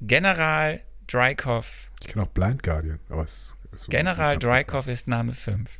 [0.00, 1.90] General Drykov.
[2.00, 5.70] Ich kenne auch Blind Guardian, aber es ist General Drykov ist Name 5.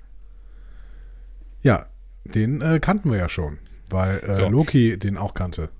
[1.62, 1.86] Ja,
[2.24, 3.58] den äh, kannten wir ja schon,
[3.90, 4.48] weil äh, So.
[4.48, 5.70] Loki den auch kannte.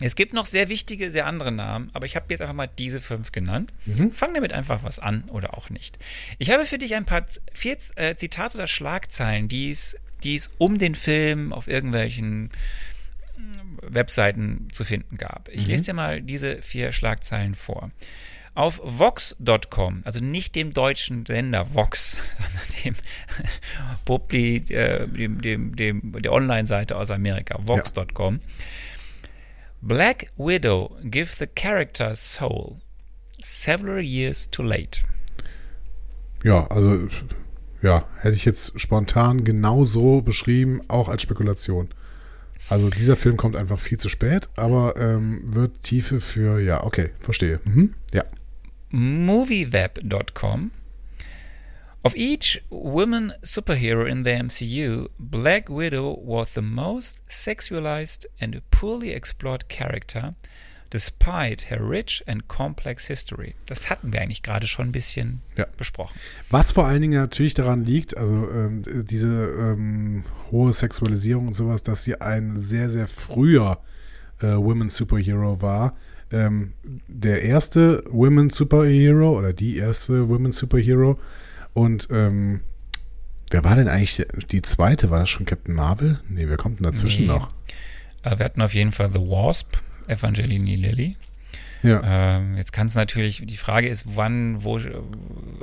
[0.00, 3.00] Es gibt noch sehr wichtige, sehr andere Namen, aber ich habe jetzt einfach mal diese
[3.00, 3.72] fünf genannt.
[3.86, 4.10] Mhm.
[4.10, 5.98] Fang damit einfach was an oder auch nicht.
[6.38, 10.50] Ich habe für dich ein paar vier äh, Zitate oder Schlagzeilen, die es, die es
[10.58, 12.50] um den Film auf irgendwelchen
[13.82, 15.48] Webseiten zu finden gab.
[15.48, 17.90] Ich lese dir mal diese vier Schlagzeilen vor.
[18.54, 22.94] Auf Vox.com, also nicht dem deutschen Sender Vox, sondern dem
[24.04, 28.40] Publi, äh, dem, dem, dem, der Online-Seite aus Amerika, Vox.com.
[29.80, 32.80] Black Widow give the character soul
[33.40, 35.00] several years too late.
[36.44, 37.08] Ja, also
[37.82, 41.88] ja, hätte ich jetzt spontan genau so beschrieben, auch als Spekulation.
[42.68, 47.10] Also dieser Film kommt einfach viel zu spät, aber ähm, wird Tiefe für, ja, okay,
[47.18, 47.60] verstehe.
[47.64, 47.94] Mhm.
[48.12, 48.22] Ja.
[48.92, 50.70] movieweb.com.
[52.04, 59.12] Of each woman superhero in the MCU, Black Widow was the most sexualized and poorly
[59.12, 60.34] explored character,
[60.90, 63.54] despite her rich and complex history.
[63.66, 65.66] Das hatten wir eigentlich gerade schon ein bisschen Ja.
[65.76, 66.18] besprochen.
[66.50, 71.84] Was vor allen Dingen natürlich daran liegt, also ähm, diese ähm, hohe Sexualisierung und sowas,
[71.84, 73.78] dass sie ein sehr, sehr früher
[74.40, 75.96] äh, Women Superhero war.
[76.32, 76.72] Ähm,
[77.08, 81.18] der erste Women Superhero oder die erste Women Superhero.
[81.74, 82.60] Und ähm,
[83.50, 85.10] wer war denn eigentlich die zweite?
[85.10, 86.20] War das schon Captain Marvel?
[86.28, 87.28] Nee, wer kommt denn dazwischen Nee.
[87.28, 87.50] noch?
[88.22, 89.76] Äh, wir hatten auf jeden Fall The Wasp,
[90.06, 91.16] Evangeline Lilly.
[91.82, 92.00] Ja.
[92.04, 94.78] Ähm, jetzt kann es natürlich, die Frage ist, wann, wo,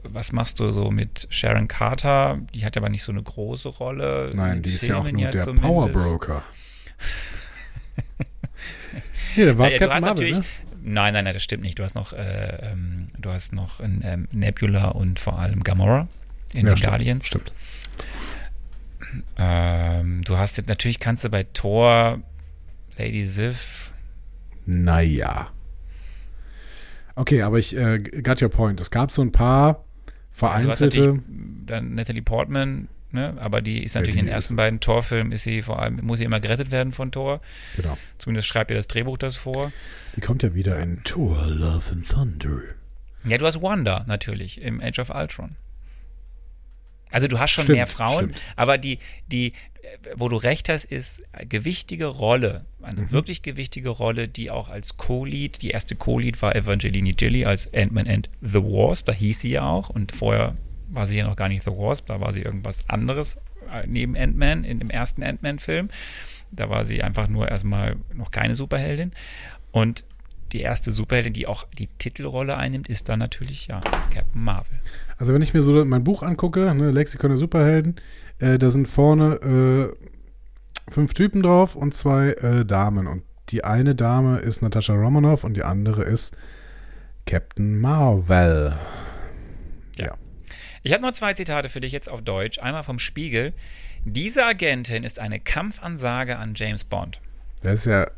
[0.03, 2.39] was machst du so mit Sharon Carter?
[2.53, 4.31] Die hat aber nicht so eine große Rolle.
[4.31, 5.71] in Nein, die ist ja auch Filmen nur der zumindest.
[9.35, 9.35] Power Broker.
[9.35, 10.45] Hier, da war es Ja, ja, du Captain Marvel, ne?
[10.81, 11.77] Nein, nein, nein, das stimmt nicht.
[11.77, 16.07] Du hast noch, äh, ähm, du hast noch ein, ähm, Nebula und vor allem Gamora
[16.53, 17.27] in Ja, den stimmt, Guardians.
[17.27, 17.51] Stimmt.
[19.37, 22.19] Ähm, du hast jetzt, natürlich kannst du bei Thor
[22.97, 23.93] Lady Sif.
[24.65, 25.49] Naja.
[27.15, 28.79] Okay, aber ich äh, got your point.
[28.79, 29.83] Es gab so ein paar
[30.31, 30.99] vereinzelte.
[30.99, 31.21] natürlich
[31.65, 33.35] dann Natalie Portman, ne?
[33.39, 36.19] aber die ist natürlich die in den ersten beiden Thor-Filmen, ist sie vor allem, muss
[36.19, 37.41] sie immer gerettet werden von Thor.
[37.75, 37.97] genau.
[38.17, 39.71] Zumindest schreibt ihr das Drehbuch das vor.
[40.15, 42.61] Die kommt ja wieder in Thor, Love and Thunder.
[43.25, 45.55] Ja, du hast Wanda natürlich im Age of Ultron.
[47.11, 48.37] Also du hast schon Stimmt, mehr Frauen, stimmt.
[48.55, 48.99] aber die,
[49.31, 49.53] die,
[50.15, 53.11] wo du recht hast, ist gewichtige Rolle, eine Mhm.
[53.11, 58.07] wirklich gewichtige Rolle, die auch als Co-Lead, die erste Co-Lead war Evangeline Gilly als Ant-Man
[58.07, 60.55] and the Wasp, da hieß sie ja auch und vorher
[60.89, 63.37] war sie ja noch gar nicht The Wasp, da war sie irgendwas anderes
[63.71, 65.89] äh, neben Ant-Man in dem ersten Ant-Man-Film.
[66.51, 69.11] Da war sie einfach nur erstmal noch keine Superheldin
[69.71, 70.03] und
[70.51, 73.81] die erste Superheldin, die auch die Titelrolle einnimmt, ist dann natürlich ja
[74.11, 74.79] Captain Marvel.
[75.17, 77.95] Also wenn ich mir so mein Buch angucke, ne, Lexikon der Superhelden,
[78.39, 83.05] äh, da sind vorne äh, fünf Typen drauf und zwei äh, Damen.
[83.07, 86.35] Und die eine Dame ist Natascha Romanoff und die andere ist
[87.25, 88.75] Captain Marvel.
[90.83, 92.59] Ich habe noch zwei Zitate für dich jetzt auf Deutsch.
[92.59, 93.53] Einmal vom Spiegel.
[94.05, 97.19] Diese Agentin ist eine Kampfansage an James Bond.
[97.61, 98.09] Das ist ja,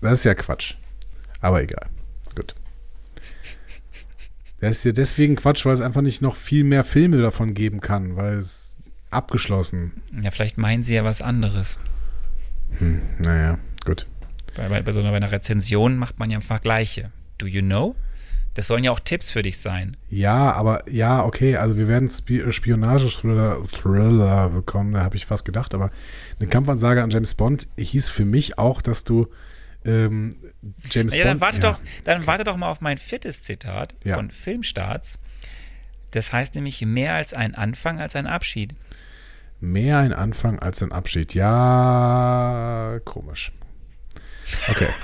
[0.00, 0.74] das ist ja Quatsch.
[1.40, 1.86] Aber egal.
[2.34, 2.54] Gut.
[4.60, 7.80] Das ist ja deswegen Quatsch, weil es einfach nicht noch viel mehr Filme davon geben
[7.80, 8.76] kann, weil es
[9.10, 10.02] abgeschlossen.
[10.22, 11.78] Ja, vielleicht meinen sie ja was anderes.
[12.78, 14.06] Hm, naja, gut.
[14.56, 17.10] Bei, bei, so einer, bei einer Rezension macht man ja Vergleiche.
[17.38, 17.94] Do you know?
[18.58, 19.96] Das sollen ja auch Tipps für dich sein.
[20.10, 25.44] Ja, aber ja, okay, also wir werden Spi Spionage-Thriller Thriller bekommen, da habe ich fast
[25.44, 25.92] gedacht, aber
[26.40, 29.28] eine Kampfansage an James Bond hieß für mich auch, dass du
[29.84, 30.34] ähm,
[30.90, 31.42] James Ja, dann Bond.
[31.42, 34.16] warte, Doch, dann warte doch mal auf mein viertes Zitat Ja.
[34.16, 35.20] von Filmstarts.
[36.10, 38.74] Das heißt nämlich mehr als ein Anfang als ein Abschied.
[39.60, 41.32] Mehr ein Anfang als ein Abschied.
[41.32, 43.52] Ja, komisch.
[44.68, 44.88] Okay.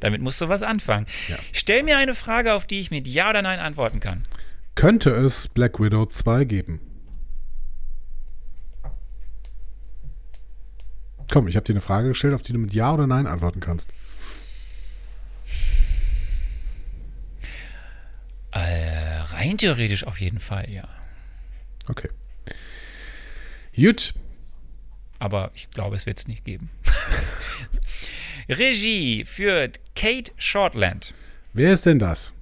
[0.00, 1.06] Damit musst du was anfangen.
[1.28, 1.36] Ja.
[1.52, 4.24] Stell mir eine Frage, auf die ich mit Ja oder Nein antworten kann.
[4.74, 6.80] Könnte es Black Widow 2 geben?
[11.30, 13.60] Komm, ich habe dir eine Frage gestellt, auf die du mit Ja oder Nein antworten
[13.60, 13.90] kannst.
[18.52, 20.88] Äh, rein theoretisch auf jeden Fall, ja.
[21.88, 22.08] Okay.
[23.74, 24.14] Gut.
[25.18, 26.70] Aber ich glaube, es wird es nicht geben.
[28.48, 31.14] Regie führt Kate Shortland.
[31.52, 32.32] Wer ist denn das?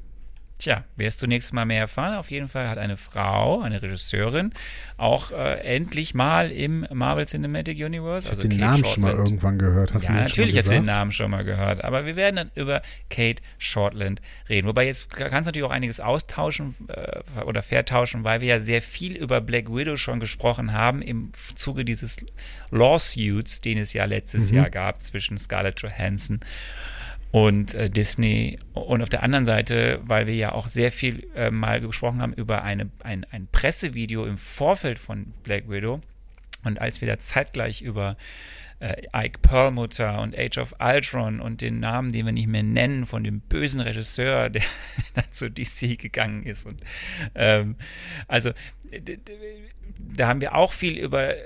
[0.62, 2.14] Tja, wirst du nächstes Mal mehr erfahren.
[2.16, 4.52] Auf jeden Fall hat eine Frau, eine Regisseurin,
[4.96, 8.28] auch äh, endlich mal im Marvel Cinematic Universe.
[8.28, 9.28] Ich also den Kate Namen schon mal Shortland.
[9.28, 9.92] irgendwann gehört.
[9.92, 10.84] Hast ja, natürlich hast du den?
[10.84, 11.82] Namen schon mal gehört.
[11.82, 14.68] Aber wir werden dann über Kate Shortland reden.
[14.68, 18.82] Wobei jetzt kannst du natürlich auch einiges austauschen äh, oder vertauschen, weil wir ja sehr
[18.82, 22.18] viel über Black Widow schon gesprochen haben im Zuge dieses
[22.70, 24.58] Lawsuits, den es ja letztes Mhm.
[24.58, 26.44] Jahr gab zwischen Scarlett Johansson und
[27.32, 28.58] äh, Disney.
[28.74, 32.34] Und auf der anderen Seite, weil wir ja auch sehr viel äh, mal gesprochen haben
[32.34, 36.00] über eine, ein, ein Pressevideo im Vorfeld von Black Widow,
[36.64, 38.16] Und als wir da zeitgleich über
[38.80, 43.06] äh, Ike Perlmutter und Age of Ultron und den Namen, den wir nicht mehr nennen,
[43.06, 44.62] von dem bösen Regisseur, der
[45.30, 46.66] zu DC gegangen ist.
[46.66, 46.82] Und
[47.34, 47.76] ähm,
[48.28, 48.50] also
[49.98, 51.40] da haben wir auch viel über äh,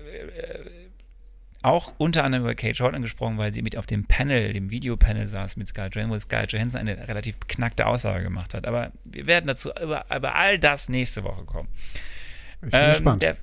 [1.63, 5.27] auch unter anderem über Kate Shortland gesprochen, weil sie mit auf dem Panel, dem Videopanel
[5.27, 8.67] saß mit Scarlett Johansson, wo Scarlett Johansson eine relativ beknackte Aussage gemacht hat.
[8.67, 11.69] Aber wir werden dazu über, über all das nächste Woche kommen.
[12.63, 13.23] Ich bin ähm, gespannt.
[13.23, 13.37] Der,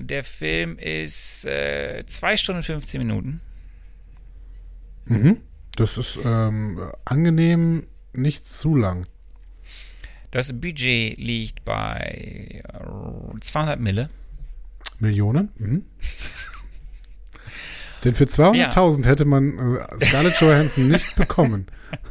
[0.00, 3.40] der Film ist äh, 2 Stunden und 15 Minuten.
[5.06, 5.38] Mhm.
[5.76, 9.06] Das ist ähm, angenehm, nicht zu lang.
[10.30, 12.62] Das Budget liegt bei
[13.40, 14.10] 200 Mille.
[14.98, 15.50] Millionen?
[15.58, 15.84] Mhm.
[18.04, 19.10] Denn für 200.000 ja.
[19.10, 21.66] hätte man äh, Scarlett Johansson nicht bekommen,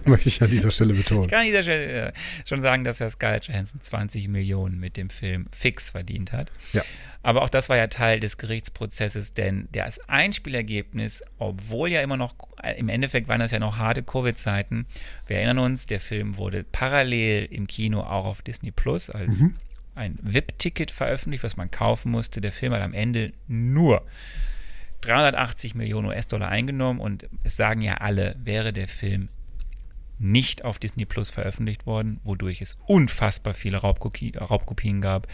[0.05, 1.23] möchte ich an dieser Stelle betonen.
[1.23, 2.11] Ich kann an dieser Stelle äh,
[2.47, 6.51] schon sagen, dass ja Scarlett Johansson 20 Millionen mit dem Film fix verdient hat.
[6.71, 6.83] Ja.
[7.21, 12.35] Aber auch das war ja Teil des Gerichtsprozesses, denn das Einspielergebnis, obwohl ja immer noch,
[12.77, 14.85] im Endeffekt waren das ja noch harte Covid-Zeiten.
[15.27, 19.55] Wir erinnern uns, der Film wurde parallel im Kino auch auf Disney Plus als mhm.
[19.95, 22.41] ein VIP-Ticket veröffentlicht, was man kaufen musste.
[22.41, 24.05] Der Film hat am Ende nur
[25.05, 29.29] 380 Millionen US-Dollar eingenommen und es sagen ja alle, wäre der Film
[30.19, 35.27] nicht auf Disney Plus veröffentlicht worden, wodurch es unfassbar viele Raubkopie, Raubkopien gab,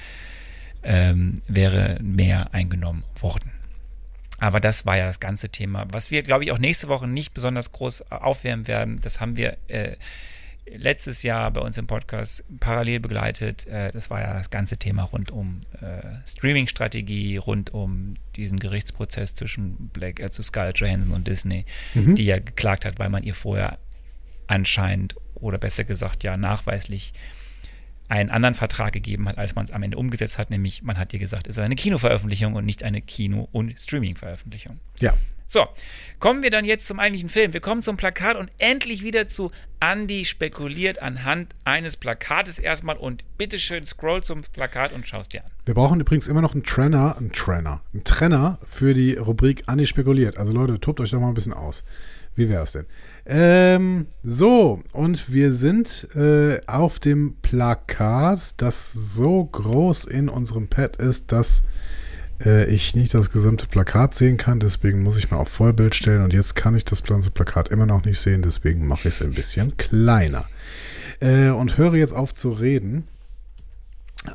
[0.83, 3.51] ähm, wäre mehr eingenommen worden.
[4.39, 5.85] Aber das war ja das ganze Thema.
[5.91, 9.57] Was wir, glaube ich, auch nächste Woche nicht besonders groß aufwärmen werden, das haben wir
[9.67, 9.95] äh,
[10.77, 13.67] letztes Jahr bei uns im Podcast parallel begleitet.
[13.67, 19.33] Äh, das war ja das ganze Thema rund um äh, Streaming-Strategie, rund um diesen Gerichtsprozess
[19.33, 22.15] zwischen Black, äh, zu Scarlett Johansson und Disney, mhm.
[22.15, 23.79] die ja geklagt hat, weil man ihr vorher
[24.47, 27.13] anscheinend oder besser gesagt ja nachweislich
[28.07, 31.13] einen anderen Vertrag gegeben hat, als man es am Ende umgesetzt hat, nämlich man hat
[31.13, 34.79] ihr gesagt, es ist eine Kinoveröffentlichung und nicht eine Kino- und Streaming-Veröffentlichung.
[34.99, 35.13] Ja.
[35.51, 35.65] So,
[36.19, 37.53] kommen wir dann jetzt zum eigentlichen Film.
[37.53, 43.23] Wir kommen zum Plakat und endlich wieder zu Andy spekuliert anhand eines Plakates erstmal und
[43.39, 45.49] bitteschön scroll zum Plakat und schaust dir an.
[45.65, 49.87] Wir brauchen übrigens immer noch einen Trainer, einen Trainer, einen Trenner für die Rubrik Andy
[49.87, 50.37] spekuliert.
[50.37, 51.83] Also Leute, tobt euch doch mal ein bisschen aus.
[52.35, 52.85] Wie wäre es denn?
[53.25, 60.97] Ähm, so, und wir sind äh, auf dem Plakat, das so groß in unserem Pad
[60.97, 61.63] ist, dass
[62.45, 64.59] äh, ich nicht das gesamte Plakat sehen kann.
[64.59, 66.23] Deswegen muss ich mal auf Vollbild stellen.
[66.23, 68.41] Und jetzt kann ich das ganze Plakat immer noch nicht sehen.
[68.41, 70.45] Deswegen mache ich es ein bisschen kleiner.
[71.19, 73.07] Äh, und höre jetzt auf zu reden.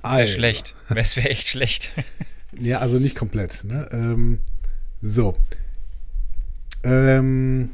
[0.02, 0.32] Also.
[0.32, 0.74] Schlecht.
[0.94, 1.92] Es wäre echt schlecht.
[2.58, 3.64] ja, also nicht komplett.
[3.64, 3.88] Ne?
[3.92, 4.40] Ähm,
[5.00, 5.36] so.
[6.82, 7.70] Ähm,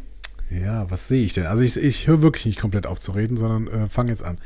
[0.50, 1.46] ja, was sehe ich denn?
[1.46, 4.38] Also ich, ich höre wirklich nicht komplett auf zu reden, sondern äh, fange jetzt an.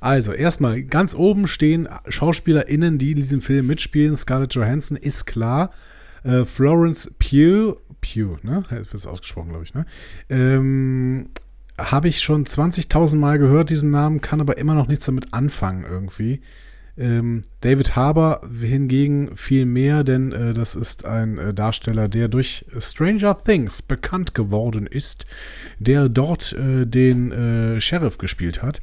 [0.00, 4.16] Also, erstmal, ganz oben stehen SchauspielerInnen, die in diesem Film mitspielen.
[4.16, 5.70] Scarlett Johansson ist klar.
[6.24, 8.64] Äh, Florence Pugh, Pugh, ne?
[8.70, 9.84] Wird es ausgesprochen, glaube ich, ne?
[10.30, 11.28] Ähm,
[11.78, 15.84] Habe ich schon 20.000 Mal gehört, diesen Namen, kann aber immer noch nichts damit anfangen
[15.84, 16.40] irgendwie.
[16.96, 22.66] Ähm, David Harbour hingegen viel mehr, denn äh, das ist ein äh, Darsteller, der durch
[22.78, 25.24] Stranger Things bekannt geworden ist,
[25.78, 28.80] der dort äh, den äh, Sheriff gespielt hat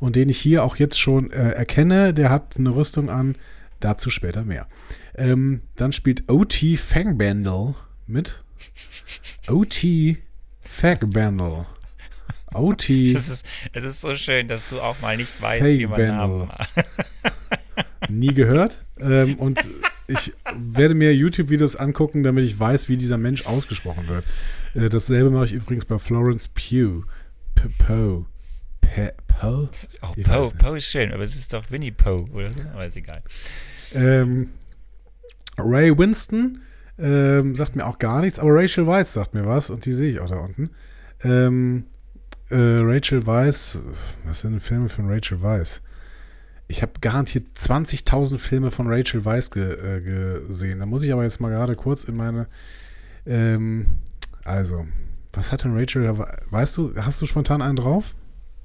[0.00, 2.12] und den ich hier auch jetzt schon äh, erkenne.
[2.12, 3.36] Der hat eine Rüstung an,
[3.78, 4.66] dazu später mehr.
[5.14, 6.76] Ähm, dann spielt O.T.
[6.76, 7.74] Fangbandle
[8.06, 8.42] mit.
[9.48, 10.18] O.T.
[10.62, 11.66] Fangbandle.
[12.54, 12.90] OT.
[12.90, 16.06] Es ist, es ist so schön, dass du auch mal nicht weißt, hey, wie man
[16.06, 16.50] Namen
[18.08, 18.82] Nie gehört.
[18.98, 19.60] Ähm, und
[20.08, 24.24] ich werde mir YouTube-Videos angucken, damit ich weiß, wie dieser Mensch ausgesprochen wird.
[24.74, 27.04] Äh, dasselbe mache ich übrigens bei Florence Pugh.
[27.54, 28.26] P Poe.
[29.40, 29.68] Poe?
[30.02, 30.50] Oh, Poe.
[30.58, 32.60] Poe ist schön, aber es ist doch Winnie Poe, oder so?
[32.72, 33.22] Aber ist egal.
[33.94, 34.50] Ähm,
[35.56, 36.62] Ray Winston
[36.98, 40.10] ähm, sagt mir auch gar nichts, aber Rachel Weisz sagt mir was und die sehe
[40.10, 40.70] ich auch da unten.
[41.22, 41.84] Ähm,
[42.50, 43.78] äh, Rachel Weisz,
[44.24, 45.82] was sind denn Filme von Rachel Weisz?
[46.68, 50.00] Ich habe garantiert 20.000 Filme von Rachel Weisz ge, äh,
[50.46, 50.80] gesehen.
[50.80, 52.46] Da muss ich aber jetzt mal gerade kurz in meine.
[53.26, 53.86] Ähm,
[54.44, 54.86] also,
[55.32, 56.16] was hat denn Rachel?
[56.50, 58.14] Weißt du, hast du spontan einen drauf?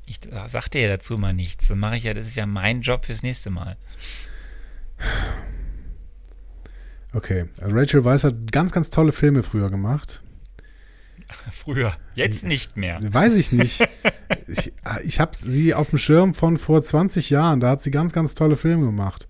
[0.08, 1.68] Ich sagte ja dazu mal nichts.
[1.68, 3.78] Dann mache ich ja, das ist ja mein Job fürs nächste Mal.
[7.14, 10.22] Okay, also Rachel Weisz hat ganz, ganz tolle Filme früher gemacht.
[11.52, 13.00] Früher, jetzt nicht mehr.
[13.02, 13.88] Weiß ich nicht.
[14.48, 14.74] ich
[15.04, 17.60] ich habe sie auf dem Schirm von vor 20 Jahren.
[17.60, 19.28] Da hat sie ganz, ganz tolle Filme gemacht.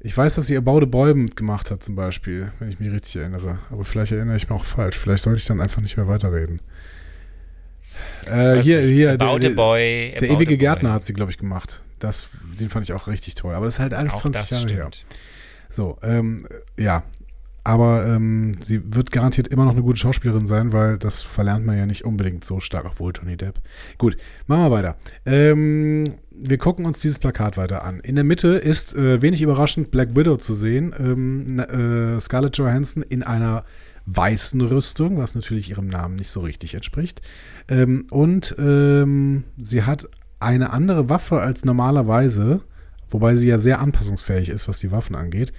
[0.00, 3.16] Ich weiß, dass sie About a Boy gemacht hat, zum Beispiel, wenn ich mich richtig
[3.16, 3.58] erinnere.
[3.70, 4.96] Aber vielleicht erinnere ich mich auch falsch.
[4.96, 6.60] Vielleicht sollte ich dann einfach nicht mehr weiterreden.
[8.26, 8.92] Äh, hier, nicht.
[8.92, 11.82] hier, About der, Boy, der ewige Gärtner hat sie, glaube ich, gemacht.
[11.98, 13.54] Das, den fand ich auch richtig toll.
[13.54, 14.80] Aber das ist halt alles auch 20 Jahre stimmt.
[14.80, 14.90] her.
[15.70, 16.46] So, ähm,
[16.78, 17.02] ja.
[17.64, 21.76] aber ähm, sie wird garantiert immer noch eine gute Schauspielerin sein, weil das verlernt man
[21.76, 23.60] ja nicht unbedingt so stark, obwohl Johnny Depp.
[23.98, 24.16] Gut,
[24.46, 24.96] machen wir weiter.
[25.26, 28.00] Ähm, wir gucken uns dieses Plakat weiter an.
[28.00, 30.94] In der Mitte ist äh, wenig überraschend Black Widow zu sehen.
[30.98, 33.64] Ähm, äh, Scarlett Johansson in einer
[34.06, 37.20] weißen Rüstung, was natürlich ihrem Namen nicht so richtig entspricht.
[37.68, 40.08] Ähm, und ähm, sie hat
[40.40, 42.62] eine andere Waffe als normalerweise,
[43.10, 45.52] wobei sie ja sehr anpassungsfähig ist, was die Waffen angeht.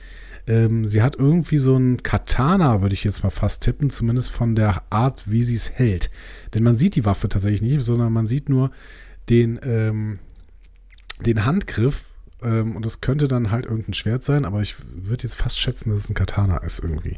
[0.47, 4.55] Ähm, sie hat irgendwie so ein Katana, würde ich jetzt mal fast tippen, zumindest von
[4.55, 6.09] der Art, wie sie es hält.
[6.53, 8.71] Denn man sieht die Waffe tatsächlich nicht, sondern man sieht nur
[9.29, 10.19] den, ähm,
[11.25, 12.05] den Handgriff.
[12.41, 15.91] Ähm, und das könnte dann halt irgendein Schwert sein, aber ich würde jetzt fast schätzen,
[15.91, 17.17] dass es ein Katana ist irgendwie,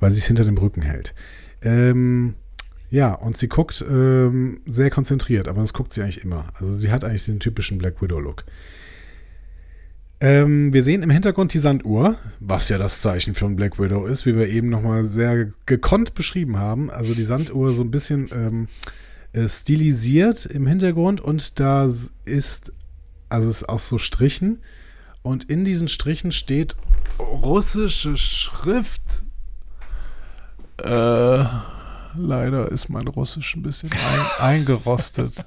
[0.00, 1.14] weil sie es hinter dem Rücken hält.
[1.62, 2.34] Ähm,
[2.90, 6.46] ja, und sie guckt ähm, sehr konzentriert, aber das guckt sie eigentlich immer.
[6.54, 8.44] Also sie hat eigentlich den typischen Black Widow-Look.
[10.20, 14.26] Ähm, wir sehen im Hintergrund die Sanduhr, was ja das Zeichen von Black Widow ist,
[14.26, 16.90] wie wir eben nochmal sehr gekonnt beschrieben haben.
[16.90, 18.68] Also die Sanduhr so ein bisschen ähm,
[19.32, 21.88] äh, stilisiert im Hintergrund und da
[22.24, 22.72] ist,
[23.28, 24.60] also es ist auch so Strichen.
[25.22, 26.74] Und in diesen Strichen steht
[27.18, 29.24] russische Schrift.
[30.82, 31.44] Äh,
[32.18, 35.44] leider ist mein Russisch ein bisschen ein, eingerostet.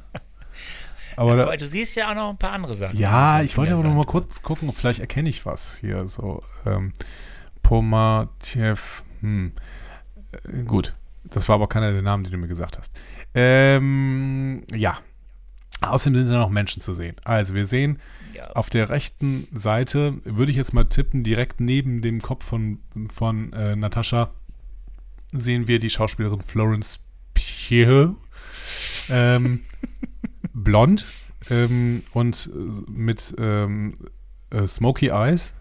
[1.16, 2.98] Aber, ja, aber, du siehst ja auch noch ein paar andere Sachen.
[2.98, 6.06] Ja, ich wollte aber noch mal kurz gucken, vielleicht erkenne ich was hier.
[6.08, 6.94] So, ähm,
[7.62, 9.52] Pomatjev, hm.
[10.32, 10.96] Äh, gut,
[11.26, 12.94] das war aber keiner der Namen, die du mir gesagt hast.
[13.34, 14.98] Ähm, ja.
[15.82, 17.16] Außerdem sind da noch Menschen zu sehen.
[17.24, 18.00] Also, wir sehen
[18.36, 18.52] ja.
[18.52, 22.80] auf der rechten Seite, würde ich jetzt mal tippen, direkt neben dem Kopf von,
[23.12, 24.30] von äh, Natascha,
[25.32, 27.00] sehen wir die Schauspielerin Florence
[27.34, 28.16] Pugh.
[29.10, 29.62] Ähm,
[30.54, 31.06] blond
[31.50, 33.96] ähm, und äh, mit ähm,
[34.52, 35.54] äh, Smoky Eyes.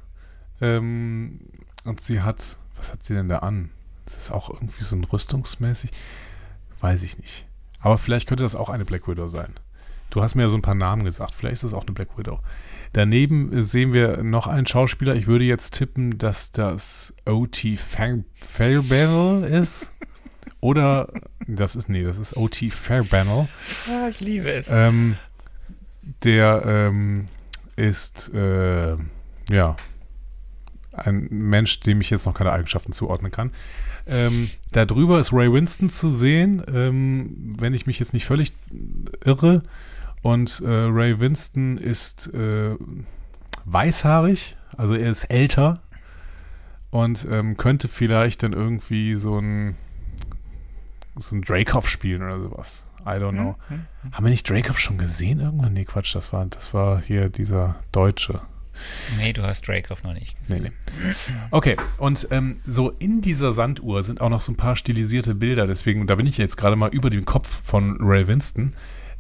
[0.61, 1.41] Ähm,
[1.85, 3.71] und sie hat, was hat sie denn da an?
[4.05, 5.91] Das ist auch irgendwie so ein rüstungsmäßig.
[6.81, 7.47] Weiß ich nicht.
[7.81, 9.55] Aber vielleicht könnte das auch eine Black Widow sein.
[10.11, 11.35] Du hast mir ja so ein paar Namen gesagt.
[11.35, 12.41] Vielleicht ist das auch eine Black Widow.
[12.93, 15.15] Daneben äh, sehen wir noch einen Schauspieler.
[15.15, 17.77] Ich würde jetzt tippen, dass das O.T.
[17.77, 19.93] Fairbanel ist.
[20.61, 21.09] Oder
[21.47, 22.71] das ist, nee, das ist O.T.
[22.71, 23.49] Fairbanel.
[23.89, 24.71] Ah, ich liebe es.
[24.73, 25.17] Ähm,
[26.25, 27.29] der ähm,
[27.77, 28.97] ist, äh,
[29.51, 29.77] ja,
[30.93, 33.53] ein Mensch, dem ich jetzt noch keine Eigenschaften zuordnen kann.
[34.07, 38.53] Ähm, da drüber ist Ray Winston zu sehen, ähm, wenn ich mich jetzt nicht völlig
[39.25, 39.63] irre.
[40.23, 42.77] Und äh, Ray Winston ist äh,
[43.65, 45.83] weißhaarig, also er ist älter
[46.91, 49.77] und ähm, könnte vielleicht dann irgendwie so ein
[51.17, 52.87] so ein Dracov spielen oder sowas.
[53.03, 53.57] I don't know.
[53.69, 53.87] Mhm.
[54.13, 55.73] Haben wir nicht Dracov schon gesehen irgendwann?
[55.73, 58.41] Nee, Quatsch, das war, das war hier dieser Deutsche.
[59.19, 60.65] Nee, du hast Dracov noch nicht gesehen.
[60.65, 60.71] Nee,
[61.03, 61.15] nee.
[61.51, 65.67] Okay, und ähm, so in dieser Sanduhr sind auch noch so ein paar stilisierte Bilder,
[65.67, 68.75] deswegen, da bin ich jetzt gerade mal über den Kopf von Ray Winston.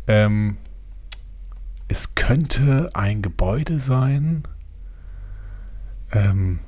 [0.06, 0.56] Ähm,
[1.90, 4.44] es könnte ein Gebäude sein.
[6.12, 6.60] Ähm,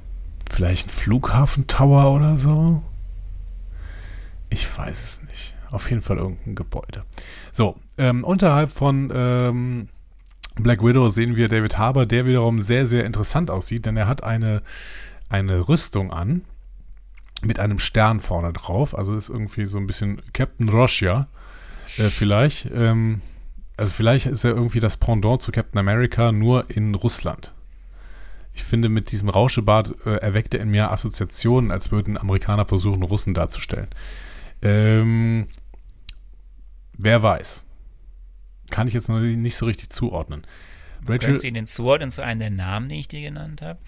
[0.50, 2.82] vielleicht ein Flughafentower oder so.
[4.50, 5.56] Ich weiß es nicht.
[5.70, 7.04] Auf jeden Fall irgendein Gebäude.
[7.52, 9.88] So, ähm, unterhalb von ähm,
[10.56, 14.24] Black Widow sehen wir David Harbour, der wiederum sehr, sehr interessant aussieht, denn er hat
[14.24, 14.60] eine,
[15.28, 16.42] eine Rüstung an
[17.42, 18.98] mit einem Stern vorne drauf.
[18.98, 21.28] Also ist irgendwie so ein bisschen Captain Russia
[21.96, 22.68] äh, vielleicht.
[22.74, 23.20] Ähm,
[23.76, 27.54] also vielleicht ist er irgendwie das Pendant zu Captain America nur in Russland.
[28.54, 33.02] Ich finde, mit diesem Rauschebart äh, erweckt er in mir Assoziationen, als würden Amerikaner versuchen,
[33.02, 33.88] Russen darzustellen.
[34.60, 35.48] Ähm,
[36.98, 37.64] wer weiß.
[38.70, 40.46] Kann ich jetzt noch nicht so richtig zuordnen.
[41.02, 43.78] Rachel, Könntest du ihn denn zuordnen zu einem der Namen, die ich dir genannt habe?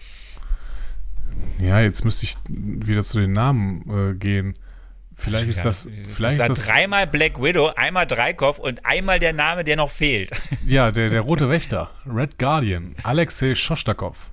[1.59, 4.55] Ja, jetzt müsste ich wieder zu den Namen äh, gehen.
[5.16, 5.89] Vielleicht ist das.
[6.15, 9.77] Vielleicht das war ist das, dreimal Black Widow, einmal Dreikopf und einmal der Name, der
[9.77, 10.31] noch fehlt.
[10.66, 14.31] Ja, der, der rote Wächter, Red Guardian, Alexei Shostakov.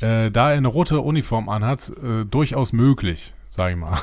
[0.00, 4.00] Äh, da er eine rote Uniform anhat, äh, durchaus möglich, sag ich mal.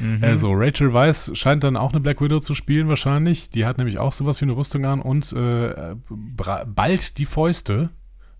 [0.00, 0.22] Mhm.
[0.22, 3.50] Also Rachel Weiss scheint dann auch eine Black Widow zu spielen wahrscheinlich.
[3.50, 7.90] Die hat nämlich auch sowas wie eine Rüstung an und äh, bald die Fäuste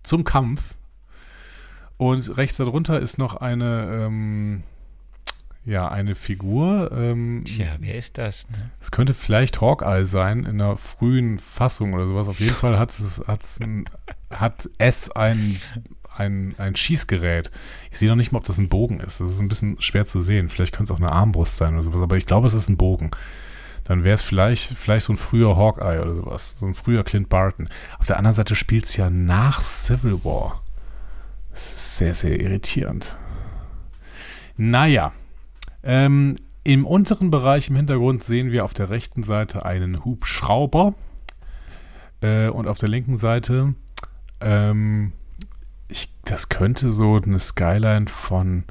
[0.03, 0.75] zum Kampf.
[1.97, 4.63] Und rechts darunter ist noch eine, ähm,
[5.69, 6.91] ja, eine Figur.
[6.91, 8.49] Ähm, Tja, wer ist das?
[8.49, 8.71] Ne?
[8.79, 12.27] Es könnte vielleicht Hawkeye sein in einer frühen Fassung oder sowas.
[12.27, 13.21] Auf jeden Fall hat es,
[13.61, 13.85] ein,
[14.31, 15.57] hat es ein
[16.19, 17.49] ein, ein Schießgerät.
[17.91, 19.21] Ich sehe noch nicht mal, ob das ein Bogen ist.
[19.21, 20.49] Das ist ein bisschen schwer zu sehen.
[20.49, 22.77] Vielleicht könnte es auch eine Armbrust sein oder sowas, aber ich glaube, es ist ein
[22.77, 23.11] Bogen.
[23.85, 26.55] Dann wäre es vielleicht, vielleicht so ein früher Hawkeye oder sowas.
[26.59, 27.69] So ein früher Clint Barton.
[27.97, 30.61] Auf der anderen Seite spielt es ja nach Civil War.
[31.51, 33.17] Das ist sehr, sehr irritierend.
[34.57, 35.13] Naja,
[35.83, 40.93] Ähm, Im unteren Bereich im Hintergrund sehen wir auf der rechten Seite einen Hubschrauber
[42.21, 43.75] äh, und auf der linken Seite,
[44.41, 45.13] ähm,
[45.87, 48.65] ich, das könnte so eine Skyline von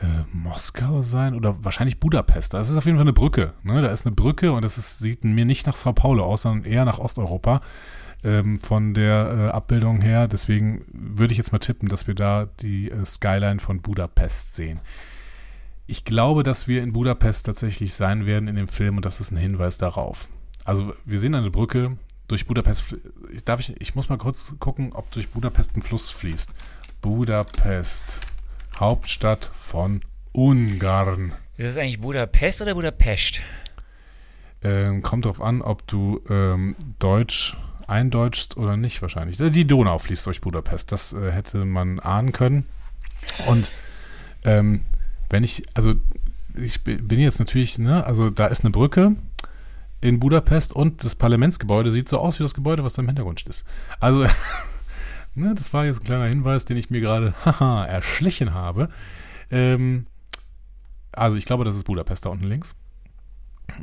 [0.00, 2.54] äh, Moskau sein oder wahrscheinlich Budapest.
[2.54, 3.54] Das ist auf jeden Fall eine Brücke.
[3.62, 3.80] Ne?
[3.80, 6.70] Da ist eine Brücke und das ist, sieht mir nicht nach Sao Paulo aus, sondern
[6.70, 7.62] eher nach Osteuropa
[8.24, 10.28] ähm, von der äh, Abbildung her.
[10.28, 14.80] Deswegen würde ich jetzt mal tippen, dass wir da die äh, Skyline von Budapest sehen.
[15.86, 19.30] Ich glaube, dass wir in Budapest tatsächlich sein werden in dem Film und das ist
[19.30, 20.28] ein Hinweis darauf.
[20.64, 21.96] Also wir sehen eine Brücke
[22.26, 22.96] durch Budapest.
[23.44, 26.52] Darf ich, ich muss mal kurz gucken, ob durch Budapest ein Fluss fließt.
[27.02, 28.20] Budapest,
[28.76, 30.00] Hauptstadt von
[30.32, 31.32] Ungarn.
[31.56, 33.42] Ist das eigentlich Budapest oder Budapest?
[34.62, 37.56] Ähm, kommt darauf an, ob du ähm, Deutsch
[37.86, 39.36] eindeutschst oder nicht wahrscheinlich.
[39.36, 40.90] Die Donau fließt durch Budapest.
[40.90, 42.66] Das äh, hätte man ahnen können.
[43.46, 43.70] Und
[44.44, 44.80] ähm,
[45.30, 45.94] wenn ich, also
[46.54, 49.16] ich bin jetzt natürlich, ne, also da ist eine Brücke
[50.00, 53.42] in Budapest und das Parlamentsgebäude sieht so aus wie das Gebäude, was da im Hintergrund
[53.46, 53.64] ist.
[54.00, 54.26] Also,
[55.34, 58.88] ne, das war jetzt ein kleiner Hinweis, den ich mir gerade, haha, erschlichen habe.
[59.50, 60.06] Ähm,
[61.12, 62.74] also ich glaube, das ist Budapest da unten links.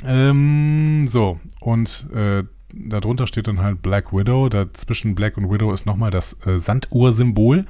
[0.06, 2.44] Ähm, so, und äh,
[2.74, 4.50] darunter steht dann halt Black Widow.
[4.50, 7.66] Dazwischen Black und Widow ist nochmal das äh, Sanduhr-Symbol.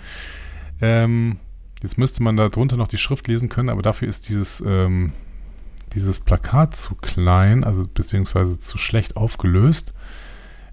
[0.82, 1.38] Ähm,
[1.84, 5.14] jetzt müsste man darunter noch die Schrift lesen können, aber dafür ist dieses, ähm,
[5.94, 9.94] dieses Plakat zu klein, also beziehungsweise zu schlecht aufgelöst.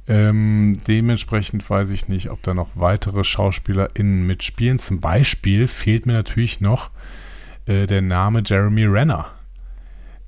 [0.09, 4.79] Ähm, dementsprechend weiß ich nicht, ob da noch weitere SchauspielerInnen mitspielen.
[4.79, 6.91] Zum Beispiel fehlt mir natürlich noch
[7.67, 9.31] äh, der Name Jeremy Renner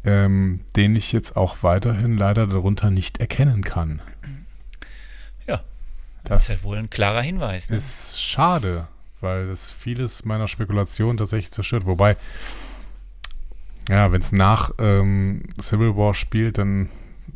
[0.04, 4.02] ähm, den ich jetzt auch weiterhin leider darunter nicht erkennen kann.
[5.46, 5.62] Ja,
[6.24, 7.70] das ist ja wohl ein klarer Hinweis.
[7.70, 7.76] Ne?
[7.76, 8.88] Ist schade,
[9.22, 11.86] weil das vieles meiner Spekulation tatsächlich zerstört.
[11.86, 12.16] Wobei,
[13.88, 16.88] ja, wenn es nach ähm, Civil War spielt, dann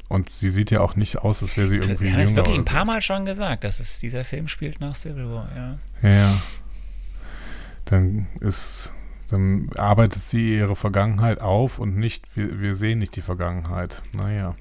[0.08, 2.58] und sie sieht ja auch nicht aus, als wäre sie irgendwie Wir haben es wirklich
[2.58, 5.78] ein paar Mal schon gesagt, dass es dieser Film spielt nach Civil War, ja.
[6.08, 6.34] Ja,
[7.86, 8.92] dann ist
[9.28, 14.02] dann arbeitet sie ihre Vergangenheit auf und nicht, wir, wir sehen nicht die Vergangenheit.
[14.12, 14.54] Naja.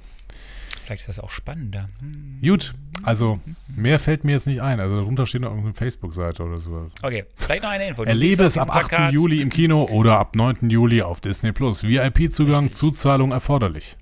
[0.86, 1.90] Vielleicht ist das auch spannender.
[2.00, 2.40] Hm.
[2.44, 3.40] Gut, also
[3.76, 4.80] mehr fällt mir jetzt nicht ein.
[4.80, 6.92] Also darunter steht noch irgendeine Facebook-Seite oder sowas.
[7.02, 8.04] Okay, vielleicht noch eine Info.
[8.04, 8.90] Du Erlebe es ab 8.
[8.90, 9.14] Plakat.
[9.14, 10.70] Juli im Kino oder ab 9.
[10.70, 11.84] Juli auf Disney Plus.
[11.86, 13.98] VIP-Zugang, Zuzahlung erforderlich.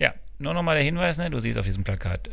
[0.00, 1.30] Ja, nur nochmal der Hinweis, ne?
[1.30, 2.32] du siehst auf diesem Plakat äh,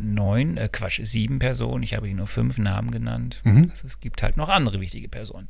[0.00, 1.82] neun, äh, Quatsch, sieben Personen.
[1.82, 3.42] Ich habe hier nur fünf Namen genannt.
[3.44, 3.68] Mhm.
[3.68, 5.46] Also, es gibt halt noch andere wichtige Personen.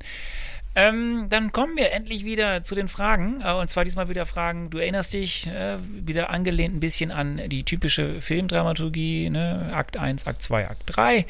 [0.75, 3.43] Ähm, dann kommen wir endlich wieder zu den Fragen.
[3.43, 7.41] Äh, und zwar diesmal wieder Fragen, du erinnerst dich, äh, wieder angelehnt ein bisschen an
[7.49, 9.71] die typische Filmdramaturgie, ne?
[9.75, 11.27] Akt 1, Akt 2, Akt 3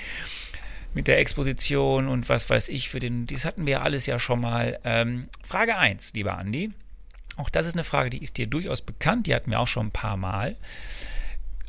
[0.94, 4.40] mit der Exposition und was weiß ich für den, das hatten wir alles ja schon
[4.40, 4.78] mal.
[4.84, 6.70] Ähm, Frage 1, lieber Andi.
[7.36, 9.86] Auch das ist eine Frage, die ist dir durchaus bekannt, die hatten wir auch schon
[9.86, 10.56] ein paar Mal.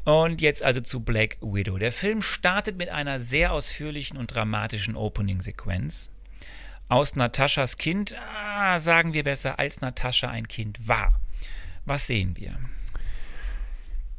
[0.03, 1.77] Und jetzt also zu Black Widow.
[1.77, 6.09] Der Film startet mit einer sehr ausführlichen und dramatischen Opening-Sequenz
[6.89, 11.13] aus Nataschas Kind, ah, sagen wir besser, als Natascha ein Kind war.
[11.85, 12.57] Was sehen wir?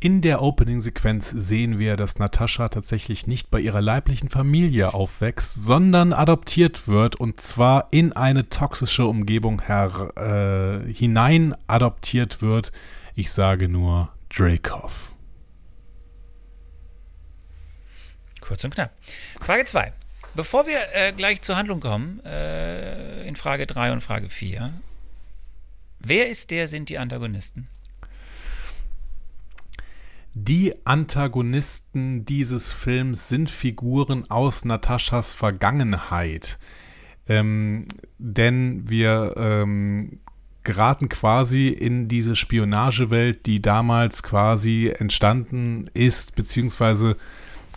[0.04, 6.12] In der Opening-Sequenz sehen wir, dass Natascha tatsächlich nicht bei ihrer leiblichen Familie aufwächst, sondern
[6.12, 12.70] adoptiert wird und zwar in eine toxische Umgebung her, äh, hinein adoptiert wird.
[13.14, 15.14] Ich sage nur Dracov.
[18.42, 18.92] Kurz und knapp.
[19.40, 19.90] Frage 2.
[20.36, 24.72] Bevor wir äh, gleich zur Handlung kommen, äh, in Frage 3 und Frage 4,
[26.00, 27.68] wer ist der, sind die Antagonisten?
[30.34, 36.58] Die Antagonisten dieses Films sind Figuren aus Nataschas Vergangenheit.
[37.28, 37.86] Ähm,
[38.18, 40.18] denn wir ähm,
[40.64, 47.16] geraten quasi in diese Spionagewelt, die damals quasi entstanden ist, beziehungsweise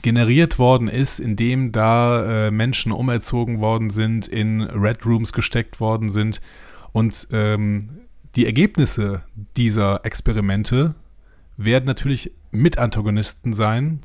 [0.02, 6.10] generiert worden ist, indem da äh, Menschen umerzogen worden sind, in Red Rooms gesteckt worden
[6.10, 6.42] sind.
[6.92, 7.90] Und ähm,
[8.36, 9.24] die Ergebnisse
[9.56, 10.96] dieser Experimente
[11.58, 14.02] werden natürlich mit Antagonisten sein,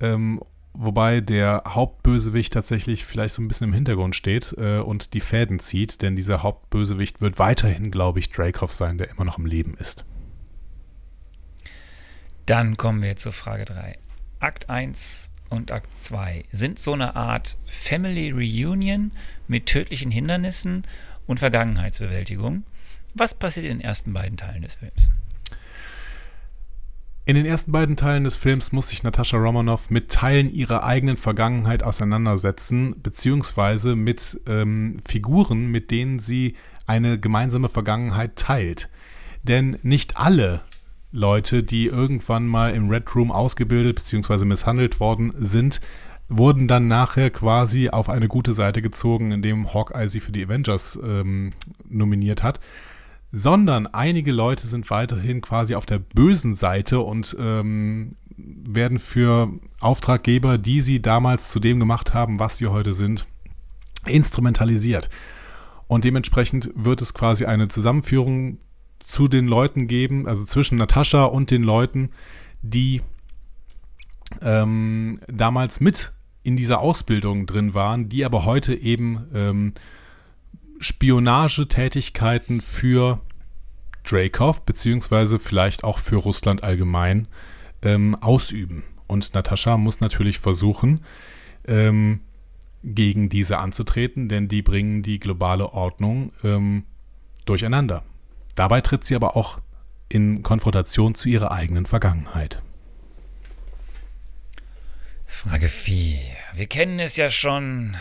[0.00, 0.40] ähm,
[0.72, 5.58] wobei der Hauptbösewicht tatsächlich vielleicht so ein bisschen im Hintergrund steht äh, und die Fäden
[5.58, 9.74] zieht, denn dieser Hauptbösewicht wird weiterhin, glaube ich, Dracov sein, der immer noch im Leben
[9.74, 10.04] ist.
[12.46, 13.96] Dann kommen wir zur Frage 3.
[14.40, 19.12] Akt 1 und Akt 2 sind so eine Art Family Reunion
[19.48, 20.84] mit tödlichen Hindernissen
[21.26, 22.64] und Vergangenheitsbewältigung.
[23.14, 25.10] Was passiert in den ersten beiden Teilen des Films?
[27.26, 31.18] In den ersten beiden Teilen des Films muss sich Natascha Romanoff mit Teilen ihrer eigenen
[31.18, 36.56] Vergangenheit auseinandersetzen, beziehungsweise mit ähm, Figuren, mit denen sie
[36.86, 38.88] eine gemeinsame Vergangenheit teilt.
[39.42, 40.62] Denn nicht alle
[41.12, 44.44] Leute, die irgendwann mal im Red Room ausgebildet bzw.
[44.44, 45.80] misshandelt worden sind,
[46.28, 50.98] wurden dann nachher quasi auf eine gute Seite gezogen, indem Hawkeye sie für die Avengers
[51.02, 51.52] ähm,
[51.88, 52.60] nominiert hat.
[53.32, 59.50] Sondern einige Leute sind weiterhin quasi auf der bösen Seite und ähm, werden für
[59.80, 63.26] Auftraggeber, die sie damals zu dem gemacht haben, was sie heute sind,
[64.06, 65.10] instrumentalisiert.
[65.88, 68.58] Und dementsprechend wird es quasi eine Zusammenführung
[69.00, 72.10] zu den Leuten geben, also zwischen Natascha und den Leuten,
[72.62, 73.02] die
[74.42, 76.12] ähm, damals mit
[76.42, 79.72] in dieser Ausbildung drin waren, die aber heute eben ähm,
[80.78, 83.20] Spionagetätigkeiten für
[84.04, 87.28] Dreykov, beziehungsweise vielleicht auch für Russland allgemein,
[87.82, 88.84] ähm, ausüben.
[89.06, 91.00] Und Natascha muss natürlich versuchen,
[91.66, 92.20] ähm,
[92.82, 96.84] gegen diese anzutreten, denn die bringen die globale Ordnung ähm,
[97.44, 98.02] durcheinander.
[98.60, 99.58] Dabei tritt sie aber auch
[100.10, 102.60] in Konfrontation zu ihrer eigenen Vergangenheit.
[105.24, 106.18] Frage 4.
[106.56, 107.96] Wir kennen es ja schon,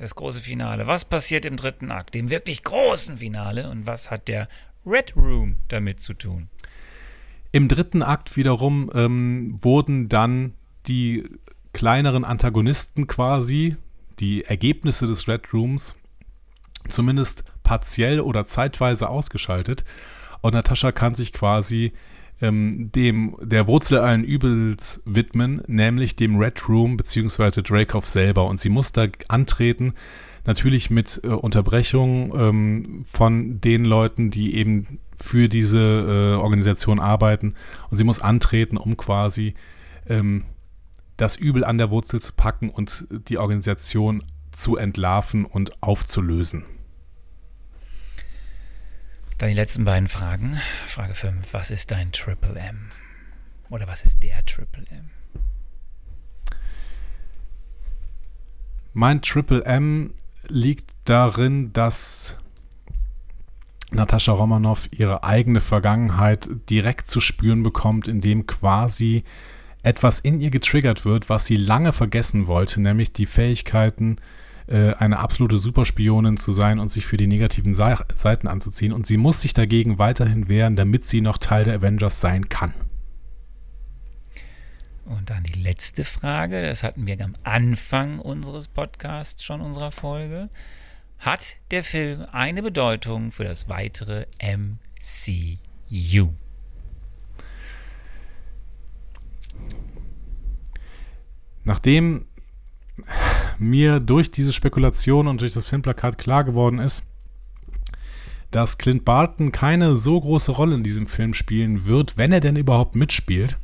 [0.00, 0.88] das große Finale.
[0.88, 3.70] Was passiert im dritten Akt, dem wirklich großen Finale?
[3.70, 4.48] Und was hat der
[4.84, 6.48] Red Room damit zu tun?
[7.52, 10.54] Im dritten Akt wiederum ähm, wurden dann
[10.88, 11.22] die
[11.72, 13.76] kleineren Antagonisten quasi,
[14.18, 15.94] die Ergebnisse des Red Rooms,
[16.88, 19.84] zumindest partiell oder zeitweise ausgeschaltet.
[20.40, 21.92] Und Natascha kann sich quasi
[22.40, 27.62] ähm, dem der Wurzel allen Übels widmen, nämlich dem Red Room bzw.
[27.62, 28.46] Dracov selber.
[28.46, 29.94] Und sie muss da antreten,
[30.44, 37.54] natürlich mit äh, Unterbrechung ähm, von den Leuten, die eben für diese äh, Organisation arbeiten.
[37.90, 39.54] Und sie muss antreten, um quasi
[40.08, 40.44] ähm,
[41.16, 46.64] das Übel an der Wurzel zu packen und die Organisation zu entlarven und aufzulösen.
[49.44, 50.56] Dann die letzten beiden Fragen.
[50.86, 51.52] Frage 5.
[51.52, 52.88] Was ist dein Triple M?
[53.68, 55.10] Oder was ist der Triple M?
[58.94, 60.14] Mein Triple M
[60.48, 62.38] liegt darin, dass
[63.90, 69.24] Natascha Romanoff ihre eigene Vergangenheit direkt zu spüren bekommt, indem quasi
[69.82, 75.18] etwas in ihr getriggert wird, was sie lange vergessen wollte, nämlich die Fähigkeiten, äh, eine
[75.18, 78.92] absolute Superspionin zu sein und sich für die negativen Seiten anzuziehen.
[78.92, 82.72] Und sie muss sich dagegen weiterhin wehren, damit sie noch Teil der Avengers sein kann.
[85.04, 90.48] Und dann die letzte Frage, das hatten wir am Anfang unseres Podcasts schon unserer Folge.
[91.18, 96.32] Hat der Film eine Bedeutung für das weitere MCU?
[101.64, 102.24] Nachdem
[103.58, 107.04] mir durch diese Spekulation und durch das Filmplakat klar geworden ist,
[108.50, 112.56] dass Clint Barton keine so große Rolle in diesem Film spielen wird, wenn er denn
[112.56, 113.58] überhaupt mitspielt,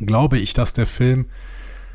[0.00, 1.26] glaube ich, dass der Film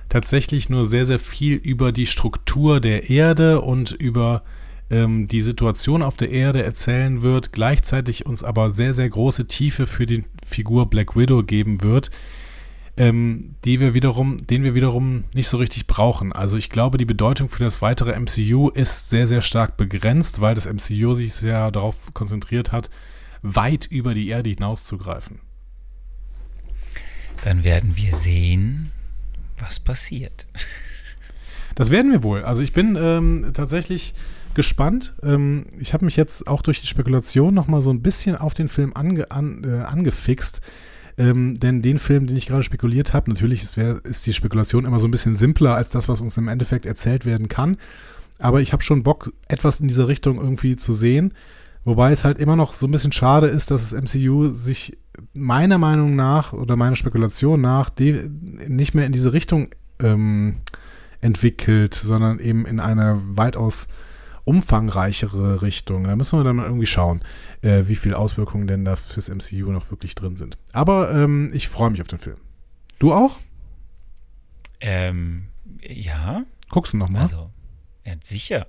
[0.10, 4.44] tatsächlich nur sehr, sehr viel über die Struktur der Erde und über
[4.90, 9.88] ähm, die Situation auf der Erde erzählen wird, gleichzeitig uns aber sehr, sehr große Tiefe
[9.88, 12.12] für die Figur Black Widow geben wird,
[12.98, 16.32] ähm, die wir wiederum, den wir wiederum nicht so richtig brauchen.
[16.32, 20.56] Also ich glaube, die Bedeutung für das weitere MCU ist sehr, sehr stark begrenzt, weil
[20.56, 22.90] das MCU sich sehr darauf konzentriert hat,
[23.42, 25.40] weit über die Erde hinauszugreifen.
[27.44, 28.92] Dann werden wir sehen,
[29.58, 30.48] was passiert.
[31.76, 32.44] Das werden wir wohl.
[32.44, 34.14] Also ich bin ähm, tatsächlich
[34.54, 35.14] gespannt.
[35.22, 38.54] Ähm, ich habe mich jetzt auch durch die Spekulation noch mal so ein bisschen auf
[38.54, 40.62] den Film ange, an, äh, angefixt.
[41.18, 44.86] Ähm, denn den Film, den ich gerade spekuliert habe, natürlich ist, wär, ist die Spekulation
[44.86, 47.78] immer so ein bisschen simpler als das, was uns im Endeffekt erzählt werden kann.
[48.38, 51.34] Aber ich habe schon Bock, etwas in dieser Richtung irgendwie zu sehen.
[51.86, 54.98] Wobei es halt immer noch so ein bisschen schade ist, dass das MCU sich
[55.34, 59.70] meiner Meinung nach oder meiner Spekulation nach nicht mehr in diese Richtung
[60.00, 60.58] ähm,
[61.22, 63.88] entwickelt, sondern eben in eine weitaus
[64.46, 66.06] umfangreichere Richtung.
[66.06, 67.22] Da müssen wir dann mal irgendwie schauen,
[67.62, 70.58] äh, wie viele Auswirkungen denn da fürs MCU noch wirklich drin sind.
[70.72, 72.38] Aber ähm, ich freue mich auf den Film.
[73.00, 73.40] Du auch?
[74.80, 75.48] Ähm,
[75.82, 76.44] ja.
[76.70, 77.24] Guckst du nochmal?
[77.24, 77.50] Also,
[78.06, 78.68] ja, sicher.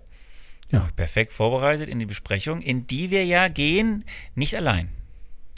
[0.70, 0.88] Ja.
[0.96, 4.04] Perfekt vorbereitet in die Besprechung, in die wir ja gehen,
[4.34, 4.88] nicht allein.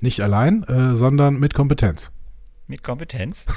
[0.03, 2.11] Nicht allein, äh, sondern mit Kompetenz.
[2.67, 3.47] Mit Kompetenz.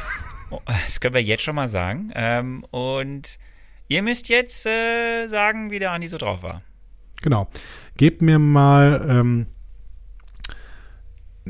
[0.54, 2.12] Oh, das können wir jetzt schon mal sagen.
[2.14, 3.40] Ähm, und
[3.92, 6.62] Ihr müsst jetzt äh, sagen, wie der Andi so drauf war.
[7.22, 7.50] Genau.
[7.98, 9.48] Gebt mir mal, ähm,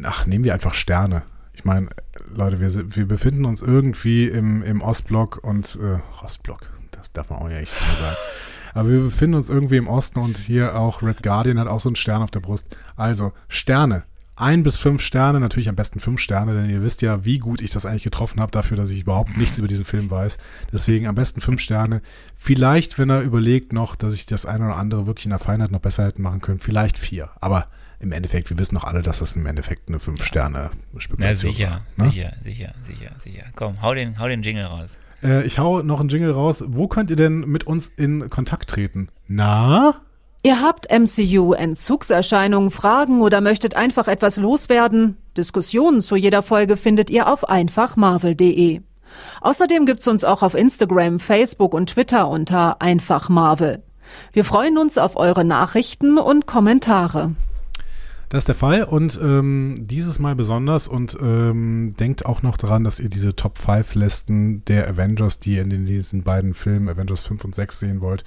[0.01, 1.21] ach, nehmen wir einfach Sterne.
[1.53, 1.89] Ich meine,
[2.33, 7.37] Leute, wir, wir befinden uns irgendwie im, im Ostblock und äh, Ostblock, das darf man
[7.43, 8.15] auch ja nicht sagen.
[8.73, 11.89] Aber wir befinden uns irgendwie im Osten und hier auch Red Guardian hat auch so
[11.89, 12.75] einen Stern auf der Brust.
[12.95, 14.01] Also Sterne.
[14.35, 17.61] Ein bis fünf Sterne, natürlich am besten fünf Sterne, denn ihr wisst ja, wie gut
[17.61, 20.37] ich das eigentlich getroffen habe, dafür, dass ich überhaupt nichts über diesen Film weiß.
[20.71, 22.01] Deswegen am besten fünf Sterne.
[22.35, 25.71] Vielleicht, wenn er überlegt noch, dass ich das eine oder andere wirklich in der Feinheit
[25.71, 27.29] noch besser hätte machen können, vielleicht vier.
[27.39, 27.67] Aber
[27.99, 31.57] im Endeffekt, wir wissen doch alle, dass das im Endeffekt eine fünf Sterne Spekulation Na
[31.57, 32.11] sicher, war, ne?
[32.11, 33.43] sicher, sicher, sicher, sicher.
[33.55, 34.97] Komm, hau den, hau den Jingle raus.
[35.23, 36.63] Äh, ich hau noch einen Jingle raus.
[36.65, 39.09] Wo könnt ihr denn mit uns in Kontakt treten?
[39.27, 40.01] Na?
[40.43, 45.17] Ihr habt MCU-Entzugserscheinungen, Fragen oder möchtet einfach etwas loswerden?
[45.37, 48.81] Diskussionen zu jeder Folge findet ihr auf einfachmarvel.de.
[49.41, 53.83] Außerdem gibt's uns auch auf Instagram, Facebook und Twitter unter einfachmarvel.
[54.33, 57.31] Wir freuen uns auf eure Nachrichten und Kommentare.
[58.29, 62.83] Das ist der Fall und ähm, dieses Mal besonders und ähm, denkt auch noch daran,
[62.83, 67.23] dass ihr diese Top 5 Listen der Avengers, die ihr in diesen beiden Filmen Avengers
[67.23, 68.23] 5 und 6 sehen wollt,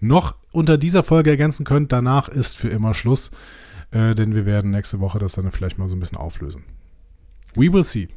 [0.00, 1.92] noch unter dieser Folge ergänzen könnt.
[1.92, 3.30] Danach ist für immer Schluss,
[3.90, 6.64] äh, denn wir werden nächste Woche das dann vielleicht mal so ein bisschen auflösen.
[7.54, 8.08] We will see.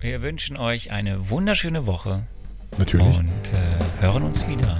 [0.00, 2.26] Wir wünschen euch eine wunderschöne Woche
[2.78, 3.16] Natürlich.
[3.18, 4.78] und äh, hören uns wieder.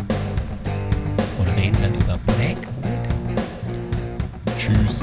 [1.38, 3.42] Und reden dann über Black Widow.
[4.58, 5.02] Tschüss.